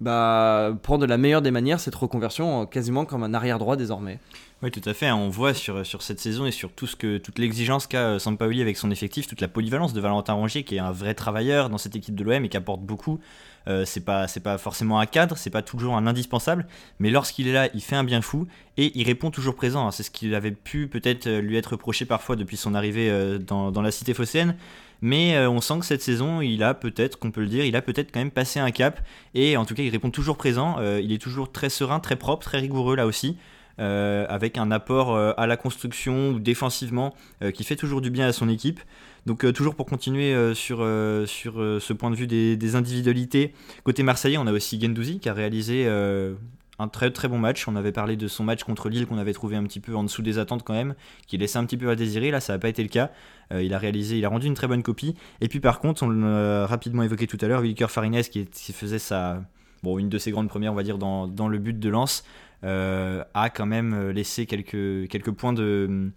bah, 0.00 0.72
prend 0.82 0.98
de 0.98 1.06
la 1.06 1.18
meilleure 1.18 1.42
des 1.42 1.50
manières 1.50 1.80
cette 1.80 1.94
reconversion 1.94 2.66
quasiment 2.66 3.04
comme 3.04 3.22
un 3.22 3.34
arrière 3.34 3.58
droit 3.58 3.76
désormais. 3.76 4.18
Oui, 4.62 4.70
tout 4.70 4.88
à 4.88 4.94
fait. 4.94 5.10
On 5.10 5.28
voit 5.28 5.52
sur, 5.52 5.84
sur 5.84 6.00
cette 6.02 6.20
saison 6.20 6.46
et 6.46 6.50
sur 6.50 6.72
tout 6.72 6.86
ce 6.86 6.96
que, 6.96 7.18
toute 7.18 7.38
l'exigence 7.38 7.86
qu'a 7.86 8.14
euh, 8.14 8.18
Sampaoli 8.18 8.62
avec 8.62 8.76
son 8.76 8.90
effectif, 8.90 9.26
toute 9.26 9.42
la 9.42 9.48
polyvalence 9.48 9.92
de 9.92 10.00
Valentin 10.00 10.32
Rongier, 10.32 10.64
qui 10.64 10.76
est 10.76 10.80
un 10.80 10.90
vrai 10.90 11.12
travailleur 11.12 11.68
dans 11.68 11.76
cette 11.76 11.96
équipe 11.96 12.14
de 12.14 12.24
l'OM 12.24 12.44
et 12.44 12.48
qui 12.48 12.56
apporte 12.56 12.80
beaucoup. 12.80 13.20
Euh, 13.66 13.84
c'est 13.84 14.00
pas 14.00 14.28
forcément 14.58 14.98
un 14.98 15.06
cadre, 15.06 15.36
c'est 15.36 15.50
pas 15.50 15.62
toujours 15.62 15.96
un 15.96 16.06
indispensable, 16.06 16.66
mais 16.98 17.10
lorsqu'il 17.10 17.48
est 17.48 17.52
là, 17.52 17.68
il 17.74 17.80
fait 17.80 17.96
un 17.96 18.04
bien 18.04 18.20
fou 18.20 18.46
et 18.76 18.92
il 18.98 19.04
répond 19.04 19.30
toujours 19.30 19.54
présent. 19.54 19.86
Hein. 19.86 19.90
C'est 19.90 20.02
ce 20.02 20.10
qu'il 20.10 20.34
avait 20.34 20.50
pu 20.50 20.86
peut-être 20.86 21.26
euh, 21.26 21.40
lui 21.40 21.56
être 21.56 21.72
reproché 21.72 22.04
parfois 22.04 22.36
depuis 22.36 22.56
son 22.56 22.74
arrivée 22.74 23.10
dans, 23.38 23.70
dans 23.70 23.82
la 23.82 23.90
cité 23.90 24.14
phocéenne. 24.14 24.56
Mais 25.02 25.38
on 25.46 25.60
sent 25.60 25.80
que 25.80 25.84
cette 25.84 26.00
saison, 26.00 26.40
il 26.40 26.62
a 26.62 26.72
peut-être, 26.72 27.18
qu'on 27.18 27.30
peut 27.30 27.42
le 27.42 27.48
dire, 27.48 27.66
il 27.66 27.76
a 27.76 27.82
peut-être 27.82 28.10
quand 28.10 28.20
même 28.20 28.30
passé 28.30 28.58
un 28.58 28.70
cap. 28.70 29.04
Et 29.34 29.58
en 29.58 29.66
tout 29.66 29.74
cas, 29.74 29.82
il 29.82 29.90
répond 29.90 30.08
toujours 30.08 30.38
présent. 30.38 30.80
il 30.80 31.12
est 31.12 31.20
toujours 31.20 31.52
très 31.52 31.68
serein, 31.68 32.00
très 32.00 32.16
propre, 32.16 32.44
très 32.44 32.58
rigoureux 32.58 32.96
là 32.96 33.04
aussi. 33.04 33.36
Euh, 33.80 34.24
avec 34.28 34.56
un 34.56 34.70
apport 34.70 35.16
euh, 35.16 35.32
à 35.36 35.48
la 35.48 35.56
construction 35.56 36.28
ou 36.28 36.38
défensivement 36.38 37.12
euh, 37.42 37.50
qui 37.50 37.64
fait 37.64 37.74
toujours 37.74 38.00
du 38.00 38.08
bien 38.08 38.28
à 38.28 38.32
son 38.32 38.48
équipe. 38.48 38.78
Donc 39.26 39.50
toujours 39.54 39.74
pour 39.74 39.86
continuer 39.86 40.54
sur, 40.54 40.78
sur 41.26 41.54
ce 41.54 41.92
point 41.92 42.10
de 42.10 42.16
vue 42.16 42.26
des, 42.26 42.76
individualités, 42.76 43.54
côté 43.82 44.02
marseillais, 44.02 44.36
on 44.36 44.46
a 44.46 44.52
aussi 44.52 44.80
Gendouzi 44.80 45.18
qui 45.18 45.28
a 45.28 45.32
réalisé 45.32 45.86
un 46.78 46.88
très 46.88 47.10
très 47.10 47.28
bon 47.28 47.38
match. 47.38 47.66
On 47.66 47.76
avait 47.76 47.92
parlé 47.92 48.16
de 48.16 48.28
son 48.28 48.44
match 48.44 48.64
contre 48.64 48.88
Lille 48.88 49.06
qu'on 49.06 49.18
avait 49.18 49.32
trouvé 49.32 49.56
un 49.56 49.64
petit 49.64 49.80
peu 49.80 49.94
en 49.94 50.04
dessous 50.04 50.22
des 50.22 50.38
attentes 50.38 50.62
quand 50.62 50.74
même, 50.74 50.94
qui 51.26 51.38
laissait 51.38 51.58
un 51.58 51.64
petit 51.64 51.76
peu 51.76 51.88
à 51.88 51.96
désirer. 51.96 52.30
Là, 52.30 52.40
ça 52.40 52.52
n'a 52.52 52.58
pas 52.58 52.68
été 52.68 52.82
le 52.82 52.88
cas. 52.88 53.10
il 53.50 53.72
a 53.72 53.78
réalisé, 53.78 54.18
il 54.18 54.24
a 54.24 54.28
rendu 54.28 54.46
une 54.46 54.54
très 54.54 54.68
bonne 54.68 54.82
copie. 54.82 55.14
Et 55.40 55.48
puis 55.48 55.60
par 55.60 55.80
contre, 55.80 56.02
on 56.02 56.10
l'a 56.10 56.66
rapidement 56.66 57.02
évoqué 57.02 57.26
tout 57.26 57.38
à 57.40 57.48
l'heure, 57.48 57.62
Wilker 57.62 57.90
Farines 57.90 58.22
qui, 58.22 58.72
faisait 58.72 58.98
sa, 58.98 59.42
bon, 59.82 59.98
une 59.98 60.08
de 60.08 60.18
ses 60.18 60.32
grandes 60.32 60.48
premières, 60.48 60.72
on 60.72 60.76
va 60.76 60.82
dire, 60.82 60.98
dans, 60.98 61.48
le 61.48 61.58
but 61.58 61.78
de 61.78 61.88
lance. 61.88 62.24
Euh, 62.62 63.22
a 63.34 63.50
quand 63.50 63.66
même 63.66 63.92
euh, 63.92 64.12
laissé 64.12 64.46
quelques, 64.46 65.30
points 65.32 65.52
de 65.52 66.12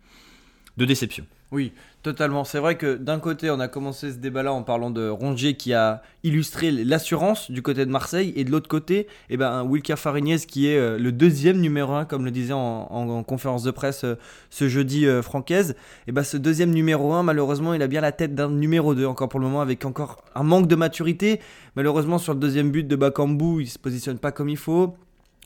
déception. 0.77 1.25
Oui, 1.53 1.71
totalement. 2.03 2.43
C'est 2.43 2.59
vrai 2.59 2.75
que 2.75 2.95
d'un 2.97 3.19
côté, 3.19 3.49
on 3.49 3.61
a 3.61 3.69
commencé 3.69 4.11
ce 4.11 4.17
débat-là 4.17 4.51
en 4.51 4.63
parlant 4.63 4.89
de 4.89 5.07
Rongier 5.07 5.55
qui 5.55 5.73
a 5.73 6.01
illustré 6.23 6.71
l'assurance 6.71 7.49
du 7.49 7.61
côté 7.61 7.85
de 7.85 7.89
Marseille, 7.89 8.33
et 8.35 8.43
de 8.43 8.51
l'autre 8.51 8.67
côté, 8.67 9.07
eh 9.29 9.37
ben, 9.37 9.63
Wilker 9.63 9.95
Farignez 9.95 10.39
qui 10.39 10.67
est 10.67 10.77
euh, 10.77 10.97
le 10.97 11.13
deuxième 11.13 11.59
numéro 11.61 11.93
1, 11.93 12.03
comme 12.03 12.25
le 12.25 12.31
disait 12.31 12.51
en, 12.51 13.23
conférence 13.23 13.63
de 13.63 13.71
presse 13.71 14.03
ce 14.49 14.67
jeudi 14.67 15.05
Francaise. 15.21 15.71
Et 15.71 16.09
eh 16.09 16.11
ben, 16.11 16.23
ce 16.23 16.35
deuxième 16.35 16.71
numéro 16.71 17.13
1, 17.13 17.23
malheureusement, 17.23 17.73
il 17.73 17.81
a 17.81 17.87
bien 17.87 18.01
la 18.01 18.11
tête 18.11 18.35
d'un 18.35 18.49
numéro 18.49 18.93
2 18.93 19.05
encore 19.05 19.29
pour 19.29 19.39
le 19.39 19.45
moment, 19.45 19.61
avec 19.61 19.85
encore 19.85 20.23
un 20.35 20.43
manque 20.43 20.67
de 20.67 20.75
maturité. 20.75 21.39
Malheureusement, 21.77 22.17
sur 22.17 22.33
le 22.33 22.39
deuxième 22.41 22.71
but 22.71 22.85
de 22.85 22.95
Bakambu, 22.97 23.61
il 23.61 23.69
se 23.69 23.79
positionne 23.79 24.19
pas 24.19 24.33
comme 24.33 24.49
il 24.49 24.57
faut. 24.57 24.95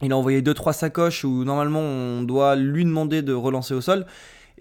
Il 0.01 0.11
a 0.11 0.17
envoyé 0.17 0.41
2-3 0.41 0.73
sacoches 0.73 1.23
où 1.23 1.43
normalement 1.43 1.81
on 1.81 2.23
doit 2.23 2.55
lui 2.55 2.85
demander 2.85 3.21
de 3.21 3.33
relancer 3.33 3.75
au 3.75 3.81
sol. 3.81 4.07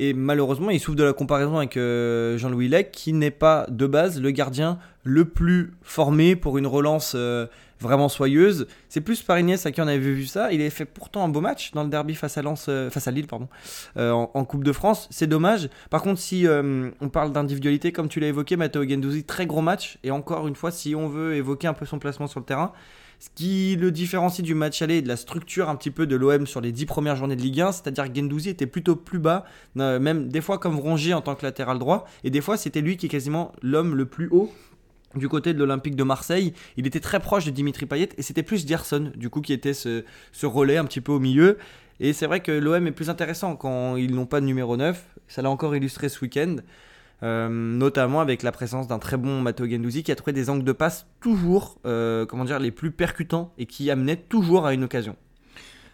Et 0.02 0.14
malheureusement, 0.14 0.70
il 0.70 0.80
souffre 0.80 0.96
de 0.96 1.04
la 1.04 1.12
comparaison 1.12 1.58
avec 1.58 1.76
euh, 1.76 2.38
Jean-Louis 2.38 2.68
Lec, 2.68 2.90
qui 2.90 3.12
n'est 3.12 3.30
pas 3.30 3.66
de 3.68 3.86
base 3.86 4.18
le 4.18 4.30
gardien 4.30 4.78
le 5.04 5.26
plus 5.26 5.74
formé 5.82 6.36
pour 6.36 6.56
une 6.56 6.66
relance 6.66 7.12
euh, 7.14 7.46
vraiment 7.80 8.08
soyeuse. 8.08 8.66
C'est 8.88 9.02
plus 9.02 9.20
Parignès 9.22 9.66
à 9.66 9.72
qui 9.72 9.82
on 9.82 9.86
avait 9.86 9.98
vu 9.98 10.24
ça. 10.24 10.54
Il 10.54 10.62
avait 10.62 10.70
fait 10.70 10.86
pourtant 10.86 11.22
un 11.22 11.28
beau 11.28 11.42
match 11.42 11.72
dans 11.72 11.82
le 11.82 11.90
derby 11.90 12.14
face 12.14 12.38
à, 12.38 12.42
Lens, 12.42 12.64
euh, 12.70 12.88
face 12.88 13.08
à 13.08 13.10
Lille 13.10 13.26
pardon, 13.26 13.48
en, 13.96 14.44
Coupe 14.46 14.64
de 14.64 14.72
France. 14.72 15.06
C'est 15.10 15.26
dommage. 15.26 15.68
Par 15.90 16.00
contre, 16.00 16.18
si 16.18 16.46
on 16.48 17.08
parle 17.10 17.32
d'individualité, 17.32 17.92
comme 17.92 18.08
tu 18.08 18.20
l'as 18.20 18.28
évoqué, 18.28 18.56
Matteo 18.56 18.88
Gendouzi, 18.88 19.24
très 19.24 19.44
gros 19.44 19.60
match. 19.60 19.98
Et 20.02 20.10
encore 20.10 20.48
une 20.48 20.56
fois, 20.56 20.70
si 20.70 20.94
on 20.94 21.08
veut 21.08 21.34
évoquer 21.34 21.66
un 21.66 21.74
peu 21.74 21.84
son 21.84 21.98
placement 21.98 22.26
sur 22.26 22.40
le 22.40 22.46
terrain, 22.46 22.72
ce 23.20 23.28
qui 23.34 23.76
le 23.76 23.92
différencie 23.92 24.42
du 24.42 24.54
match 24.54 24.80
aller 24.80 24.96
et 24.96 25.02
de 25.02 25.08
la 25.08 25.16
structure 25.16 25.68
un 25.68 25.76
petit 25.76 25.90
peu 25.90 26.06
de 26.06 26.16
l'OM 26.16 26.46
sur 26.46 26.60
les 26.60 26.72
10 26.72 26.86
premières 26.86 27.16
journées 27.16 27.36
de 27.36 27.42
Ligue 27.42 27.60
1, 27.60 27.72
c'est-à-dire 27.72 28.10
que 28.10 28.18
Gendouzi 28.18 28.48
était 28.48 28.66
plutôt 28.66 28.96
plus 28.96 29.18
bas, 29.18 29.44
euh, 29.78 30.00
même 30.00 30.28
des 30.28 30.40
fois 30.40 30.58
comme 30.58 30.76
Rongier 30.76 31.12
en 31.12 31.20
tant 31.20 31.34
que 31.34 31.44
latéral 31.44 31.78
droit, 31.78 32.06
et 32.24 32.30
des 32.30 32.40
fois 32.40 32.56
c'était 32.56 32.80
lui 32.80 32.96
qui 32.96 33.06
est 33.06 33.10
quasiment 33.10 33.52
l'homme 33.62 33.94
le 33.94 34.06
plus 34.06 34.28
haut 34.30 34.50
du 35.16 35.28
côté 35.28 35.52
de 35.52 35.58
l'Olympique 35.58 35.96
de 35.96 36.02
Marseille, 36.02 36.54
il 36.76 36.86
était 36.86 37.00
très 37.00 37.20
proche 37.20 37.44
de 37.44 37.50
Dimitri 37.50 37.84
Payet 37.84 38.08
et 38.16 38.22
c'était 38.22 38.42
plus 38.42 38.66
Gerson 38.66 39.12
du 39.14 39.28
coup 39.28 39.40
qui 39.40 39.52
était 39.52 39.74
ce, 39.74 40.04
ce 40.32 40.46
relais 40.46 40.76
un 40.76 40.84
petit 40.84 41.00
peu 41.00 41.12
au 41.12 41.18
milieu. 41.20 41.58
Et 41.98 42.14
c'est 42.14 42.26
vrai 42.26 42.40
que 42.40 42.52
l'OM 42.52 42.86
est 42.86 42.92
plus 42.92 43.10
intéressant 43.10 43.56
quand 43.56 43.96
ils 43.96 44.14
n'ont 44.14 44.24
pas 44.24 44.40
de 44.40 44.46
numéro 44.46 44.76
9. 44.76 45.04
Ça 45.28 45.42
l'a 45.42 45.50
encore 45.50 45.76
illustré 45.76 46.08
ce 46.08 46.20
week-end. 46.20 46.56
Euh, 47.22 47.48
notamment 47.50 48.20
avec 48.20 48.42
la 48.42 48.52
présence 48.52 48.88
d'un 48.88 48.98
très 48.98 49.18
bon 49.18 49.42
Matteo 49.42 49.68
Gendouzi 49.68 50.02
qui 50.02 50.12
a 50.12 50.16
trouvé 50.16 50.32
des 50.32 50.48
angles 50.48 50.64
de 50.64 50.72
passe 50.72 51.06
toujours, 51.20 51.78
euh, 51.84 52.24
comment 52.24 52.44
dire, 52.44 52.58
les 52.58 52.70
plus 52.70 52.90
percutants 52.90 53.52
et 53.58 53.66
qui 53.66 53.90
amenaient 53.90 54.16
toujours 54.16 54.66
à 54.66 54.72
une 54.72 54.84
occasion. 54.84 55.16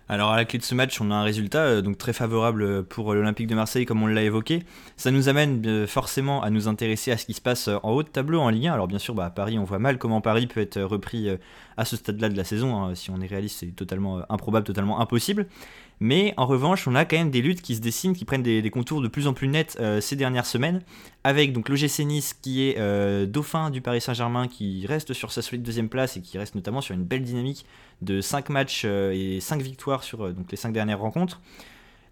Alors 0.08 0.30
à 0.30 0.36
la 0.36 0.44
clé 0.44 0.60
de 0.60 0.62
ce 0.62 0.76
match, 0.76 1.00
on 1.00 1.10
a 1.10 1.16
un 1.16 1.24
résultat 1.24 1.62
euh, 1.62 1.82
donc 1.82 1.98
très 1.98 2.12
favorable 2.12 2.84
pour 2.84 3.12
l'Olympique 3.12 3.48
de 3.48 3.56
Marseille, 3.56 3.86
comme 3.86 4.04
on 4.04 4.06
l'a 4.06 4.22
évoqué. 4.22 4.62
Ça 4.96 5.10
nous 5.10 5.28
amène 5.28 5.88
forcément 5.88 6.44
à 6.44 6.50
nous 6.50 6.68
intéresser 6.68 7.10
à 7.10 7.16
ce 7.16 7.26
qui 7.26 7.34
se 7.34 7.40
passe 7.40 7.68
en 7.82 7.90
haut 7.90 8.04
de 8.04 8.08
tableau 8.08 8.38
en 8.38 8.48
Ligue 8.48 8.68
1. 8.68 8.74
Alors 8.74 8.86
bien 8.86 9.00
sûr, 9.00 9.16
bah, 9.16 9.24
à 9.24 9.30
Paris, 9.30 9.58
on 9.58 9.64
voit 9.64 9.80
mal 9.80 9.98
comment 9.98 10.20
Paris 10.20 10.46
peut 10.46 10.60
être 10.60 10.80
repris 10.80 11.28
à 11.76 11.84
ce 11.84 11.96
stade-là 11.96 12.28
de 12.28 12.36
la 12.36 12.44
saison. 12.44 12.76
Hein. 12.76 12.94
Si 12.94 13.10
on 13.10 13.20
est 13.20 13.26
réaliste, 13.26 13.58
c'est 13.58 13.74
totalement 13.74 14.20
improbable, 14.30 14.64
totalement 14.64 15.00
impossible. 15.00 15.48
Mais 15.98 16.34
en 16.36 16.44
revanche, 16.44 16.86
on 16.86 16.94
a 16.94 17.04
quand 17.04 17.16
même 17.16 17.30
des 17.30 17.40
luttes 17.40 17.62
qui 17.62 17.74
se 17.74 17.80
dessinent, 17.80 18.14
qui 18.14 18.26
prennent 18.26 18.42
des, 18.42 18.70
contours 18.70 19.00
de 19.00 19.08
plus 19.08 19.26
en 19.26 19.32
plus 19.32 19.48
nets 19.48 19.78
euh, 19.80 20.00
ces 20.00 20.14
dernières 20.14 20.44
semaines, 20.44 20.82
avec 21.24 21.52
donc 21.52 21.68
l'OGC 21.68 22.00
Nice 22.00 22.34
qui 22.34 22.68
est 22.68 22.76
euh, 22.78 23.24
dauphin 23.24 23.70
du 23.70 23.80
Paris 23.80 24.02
Saint-Germain, 24.02 24.46
qui 24.46 24.86
reste 24.86 25.14
sur 25.14 25.32
sa 25.32 25.40
solide 25.40 25.62
deuxième 25.62 25.88
place 25.88 26.16
et 26.18 26.20
qui 26.20 26.36
reste 26.36 26.54
notamment 26.54 26.82
sur 26.82 26.94
une 26.94 27.04
belle 27.04 27.22
dynamique 27.22 27.64
de 28.02 28.20
5 28.20 28.50
matchs 28.50 28.82
euh, 28.84 29.12
et 29.12 29.40
5 29.40 29.62
victoires 29.62 30.02
sur 30.02 30.28
les 30.28 30.56
5 30.56 30.72
dernières 30.72 31.00
rencontres. 31.00 31.40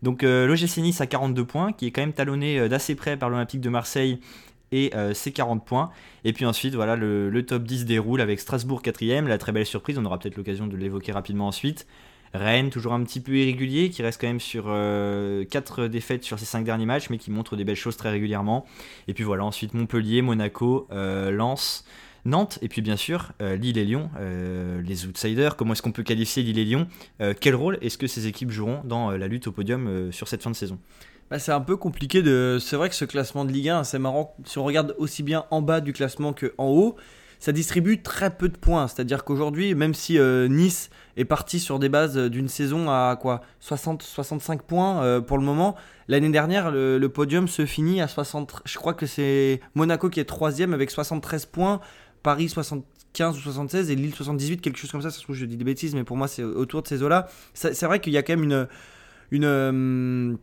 Donc 0.02 0.22
l'OGC 0.22 0.78
Nice 0.78 1.00
a 1.00 1.06
42 1.06 1.46
points, 1.46 1.72
qui 1.72 1.86
est 1.86 1.90
quand 1.90 2.02
même 2.02 2.12
talonné 2.12 2.68
d'assez 2.68 2.94
près 2.94 3.16
par 3.16 3.30
l'Olympique 3.30 3.62
de 3.62 3.70
Marseille 3.70 4.20
et 4.70 4.92
ses 5.14 5.32
40 5.32 5.64
points. 5.64 5.92
Et 6.24 6.34
puis 6.34 6.44
ensuite, 6.44 6.74
voilà, 6.74 6.94
le, 6.94 7.30
le 7.30 7.46
top 7.46 7.62
10 7.62 7.86
déroule 7.86 8.20
avec 8.20 8.38
Strasbourg 8.38 8.82
4ème, 8.82 9.28
la 9.28 9.38
très 9.38 9.52
belle 9.52 9.64
surprise, 9.64 9.96
on 9.96 10.04
aura 10.04 10.18
peut-être 10.18 10.36
l'occasion 10.36 10.66
de 10.66 10.76
l'évoquer 10.76 11.12
rapidement 11.12 11.46
ensuite. 11.46 11.86
Rennes, 12.34 12.70
toujours 12.70 12.92
un 12.92 13.02
petit 13.04 13.20
peu 13.20 13.36
irrégulier, 13.36 13.90
qui 13.90 14.02
reste 14.02 14.20
quand 14.20 14.26
même 14.26 14.40
sur 14.40 14.64
4 14.64 14.68
euh, 14.72 15.88
défaites 15.88 16.24
sur 16.24 16.38
ses 16.38 16.44
5 16.44 16.64
derniers 16.64 16.84
matchs, 16.84 17.08
mais 17.08 17.18
qui 17.18 17.30
montre 17.30 17.54
des 17.56 17.64
belles 17.64 17.76
choses 17.76 17.96
très 17.96 18.10
régulièrement. 18.10 18.66
Et 19.06 19.14
puis 19.14 19.22
voilà, 19.22 19.44
ensuite 19.44 19.72
Montpellier, 19.72 20.20
Monaco, 20.20 20.88
euh, 20.90 21.30
Lens. 21.30 21.84
Nantes, 22.26 22.58
et 22.62 22.68
puis 22.68 22.80
bien 22.80 22.96
sûr 22.96 23.32
euh, 23.42 23.54
Lille 23.54 23.76
et 23.76 23.84
Lyon, 23.84 24.08
les 24.82 25.04
outsiders. 25.04 25.56
Comment 25.56 25.74
est-ce 25.74 25.82
qu'on 25.82 25.92
peut 25.92 26.02
qualifier 26.02 26.42
Lille 26.42 26.58
et 26.58 26.64
Lyon? 26.64 26.88
Quel 27.38 27.54
rôle 27.54 27.76
est-ce 27.82 27.98
que 27.98 28.06
ces 28.06 28.26
équipes 28.26 28.50
joueront 28.50 28.80
dans 28.82 29.10
la 29.10 29.28
lutte 29.28 29.46
au 29.46 29.52
podium 29.52 30.10
sur 30.10 30.26
cette 30.26 30.42
fin 30.42 30.50
de 30.50 30.56
saison? 30.56 30.78
Bah, 31.30 31.38
c'est 31.38 31.52
un 31.52 31.60
peu 31.60 31.76
compliqué 31.76 32.22
de. 32.22 32.58
C'est 32.60 32.76
vrai 32.76 32.88
que 32.88 32.94
ce 32.94 33.04
classement 33.04 33.44
de 33.44 33.52
Ligue 33.52 33.68
1, 33.68 33.84
c'est 33.84 33.98
marrant. 33.98 34.34
Si 34.44 34.56
on 34.56 34.64
regarde 34.64 34.94
aussi 34.98 35.22
bien 35.22 35.44
en 35.50 35.60
bas 35.60 35.82
du 35.82 35.92
classement 35.92 36.32
que 36.32 36.54
en 36.56 36.68
haut, 36.68 36.96
ça 37.44 37.52
distribue 37.52 38.00
très 38.00 38.30
peu 38.30 38.48
de 38.48 38.56
points. 38.56 38.88
C'est-à-dire 38.88 39.24
qu'aujourd'hui, 39.24 39.74
même 39.74 39.92
si 39.92 40.18
Nice 40.18 40.88
est 41.16 41.24
parti 41.24 41.60
sur 41.60 41.78
des 41.78 41.88
bases 41.88 42.16
d'une 42.16 42.48
saison 42.48 42.90
à 42.90 43.16
quoi 43.20 43.42
60-65 43.62 44.58
points 44.58 45.02
euh, 45.02 45.20
pour 45.20 45.38
le 45.38 45.44
moment. 45.44 45.76
L'année 46.08 46.30
dernière, 46.30 46.70
le, 46.70 47.06
podium 47.08 47.48
se 47.48 47.66
finit 47.66 48.00
à 48.00 48.08
60. 48.08 48.62
Je 48.64 48.78
crois 48.78 48.94
que 48.94 49.06
c'est 49.06 49.60
Monaco 49.74 50.10
qui 50.10 50.20
est 50.20 50.24
troisième 50.24 50.74
avec 50.74 50.90
73 50.90 51.46
points, 51.46 51.80
Paris 52.22 52.48
75 52.48 53.36
ou 53.36 53.40
76 53.40 53.90
et 53.90 53.94
Lille 53.94 54.14
78, 54.14 54.60
quelque 54.60 54.78
chose 54.78 54.90
comme 54.90 55.02
ça. 55.02 55.10
Ça 55.10 55.18
se 55.18 55.22
trouve, 55.22 55.36
je 55.36 55.46
dis 55.46 55.56
des 55.56 55.64
bêtises, 55.64 55.94
mais 55.94 56.04
pour 56.04 56.16
moi, 56.16 56.28
c'est 56.28 56.42
autour 56.42 56.82
de 56.82 56.88
ces 56.88 57.02
eaux-là. 57.02 57.28
C'est 57.54 57.84
vrai 57.84 58.00
qu'il 58.00 58.12
y 58.12 58.18
a 58.18 58.22
quand 58.22 58.36
même 58.36 58.44
une. 58.44 58.68
une 59.30 59.44
euh, 59.44 60.34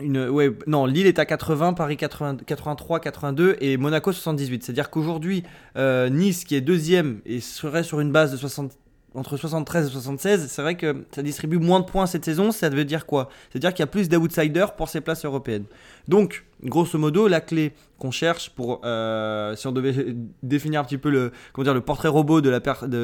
non, 0.00 0.86
Lille 0.86 1.06
est 1.06 1.18
à 1.18 1.26
80, 1.26 1.72
Paris 1.72 1.96
83, 1.96 3.00
82 3.00 3.56
et 3.60 3.76
Monaco 3.76 4.12
78. 4.12 4.62
C'est-à-dire 4.62 4.90
qu'aujourd'hui, 4.90 5.42
euh, 5.76 6.08
Nice, 6.08 6.44
qui 6.44 6.54
est 6.54 6.60
deuxième, 6.60 7.20
et 7.26 7.40
serait 7.40 7.82
sur 7.82 7.98
une 7.98 8.12
base 8.12 8.30
de 8.30 8.36
60, 8.36 8.72
entre 9.14 9.36
73 9.36 9.88
et 9.88 9.90
76, 9.90 10.46
c'est 10.48 10.62
vrai 10.62 10.76
que 10.76 11.04
ça 11.10 11.22
distribue 11.22 11.58
moins 11.58 11.80
de 11.80 11.84
points 11.84 12.06
cette 12.06 12.24
saison. 12.24 12.52
Ça 12.52 12.68
veut 12.68 12.84
dire 12.84 13.06
quoi? 13.06 13.28
C'est-à-dire 13.50 13.74
qu'il 13.74 13.82
y 13.82 13.84
a 13.84 13.88
plus 13.88 14.08
d'outsiders 14.08 14.76
pour 14.76 14.88
ces 14.88 15.00
places 15.00 15.24
européennes. 15.24 15.64
Donc, 16.06 16.44
grosso 16.62 16.96
modo, 16.96 17.26
la 17.26 17.40
clé 17.40 17.72
qu'on 17.98 18.12
cherche 18.12 18.50
pour, 18.50 18.82
euh, 18.84 19.56
si 19.56 19.66
on 19.66 19.72
devait 19.72 20.14
définir 20.44 20.80
un 20.82 20.84
petit 20.84 20.98
peu 20.98 21.10
le, 21.10 21.32
comment 21.52 21.64
dire, 21.64 21.74
le 21.74 21.80
portrait 21.80 22.08
robot 22.08 22.40
de 22.40 22.50
la 22.50 22.60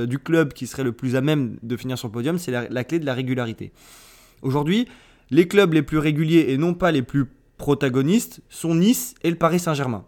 du 0.06 0.20
club 0.20 0.52
qui 0.52 0.68
serait 0.68 0.84
le 0.84 0.92
plus 0.92 1.16
à 1.16 1.20
même 1.20 1.56
de 1.64 1.76
finir 1.76 1.98
sur 1.98 2.06
le 2.06 2.12
podium, 2.12 2.38
c'est 2.38 2.52
la 2.52 2.84
clé 2.84 3.00
de 3.00 3.06
la 3.06 3.14
régularité. 3.14 3.72
Aujourd'hui, 4.42 4.86
les 5.30 5.48
clubs 5.48 5.72
les 5.72 5.82
plus 5.82 5.98
réguliers 5.98 6.46
et 6.48 6.58
non 6.58 6.74
pas 6.74 6.92
les 6.92 7.02
plus 7.02 7.26
protagonistes 7.56 8.40
sont 8.48 8.74
Nice 8.74 9.14
et 9.22 9.30
le 9.30 9.36
Paris 9.36 9.58
Saint-Germain. 9.58 10.04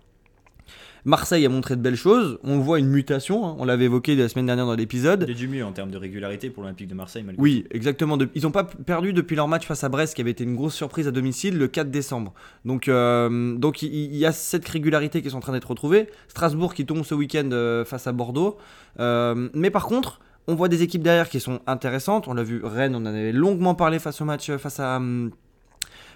Marseille 1.07 1.47
a 1.47 1.49
montré 1.49 1.77
de 1.77 1.81
belles 1.81 1.95
choses. 1.95 2.41
On 2.43 2.59
voit 2.59 2.81
une 2.81 2.89
mutation. 2.89 3.47
Hein. 3.47 3.55
On 3.61 3.65
l'avait 3.65 3.85
évoqué 3.85 4.17
la 4.17 4.29
semaine 4.29 4.47
dernière 4.47 4.67
dans 4.67 4.75
l'épisode. 4.75 5.25
Il 5.29 5.37
du 5.37 5.47
mieux 5.47 5.65
en 5.65 5.71
termes 5.71 5.93
de 5.93 5.97
régularité 5.97 6.51
pour 6.51 6.65
l'Olympique 6.65 6.89
de 6.89 6.95
Marseille. 6.95 7.25
oui, 7.39 7.65
exactement. 7.71 8.19
Ils 8.35 8.43
n'ont 8.43 8.51
pas 8.51 8.65
perdu 8.65 9.13
depuis 9.13 9.37
leur 9.37 9.47
match 9.47 9.65
face 9.65 9.85
à 9.85 9.89
Brest, 9.89 10.17
qui 10.17 10.21
avait 10.21 10.33
été 10.33 10.43
une 10.43 10.57
grosse 10.57 10.75
surprise 10.75 11.07
à 11.07 11.13
domicile 11.13 11.59
le 11.59 11.69
4 11.69 11.93
décembre. 11.93 12.35
Donc, 12.65 12.89
euh, 12.89 13.57
donc 13.57 13.83
il 13.83 14.17
y, 14.17 14.27
a 14.27 14.33
cette 14.33 14.69
régularité 14.69 15.23
qui 15.23 15.29
est 15.29 15.35
en 15.35 15.41
train 15.41 15.53
d'être 15.53 15.71
retrouvée. 15.71 16.09
Strasbourg 16.27 16.75
qui 16.75 16.85
tombe 16.87 17.05
ce 17.05 17.15
week-end 17.15 17.51
euh, 17.53 17.85
face 17.85 18.09
à 18.09 18.13
Bordeaux. 18.13 18.59
Euh, 18.99 19.49
mais 19.55 19.71
par 19.71 19.87
contre, 19.87 20.19
on 20.49 20.55
voit 20.55 20.69
des 20.69 20.83
équipes 20.83 21.03
derrière 21.03 21.29
qui 21.29 21.41
sont 21.41 21.61
intéressantes. 21.67 22.29
On 22.29 22.35
l'a 22.35 22.43
vu, 22.43 22.61
Rennes, 22.65 22.95
on 22.95 22.99
en 23.00 23.07
avait 23.07 23.33
longuement 23.33 23.75
parlé 23.75 23.99
face 23.99 24.21
au 24.21 24.25
match 24.25 24.50
face 24.57 24.81
à, 24.81 24.97
hum, 24.97 25.31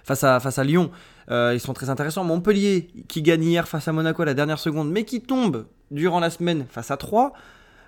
face 0.04 0.24
à, 0.58 0.64
Lyon. 0.64 0.90
Euh, 1.30 1.52
ils 1.54 1.60
sont 1.60 1.72
très 1.72 1.90
intéressants. 1.90 2.24
Montpellier, 2.24 2.88
qui 3.08 3.22
gagne 3.22 3.44
hier 3.44 3.68
face 3.68 3.88
à 3.88 3.92
Monaco 3.92 4.22
à 4.22 4.26
la 4.26 4.34
dernière 4.34 4.58
seconde, 4.58 4.90
mais 4.90 5.04
qui 5.04 5.20
tombe 5.20 5.66
durant 5.90 6.20
la 6.20 6.30
semaine 6.30 6.66
face 6.68 6.90
à 6.90 6.96
3. 6.96 7.32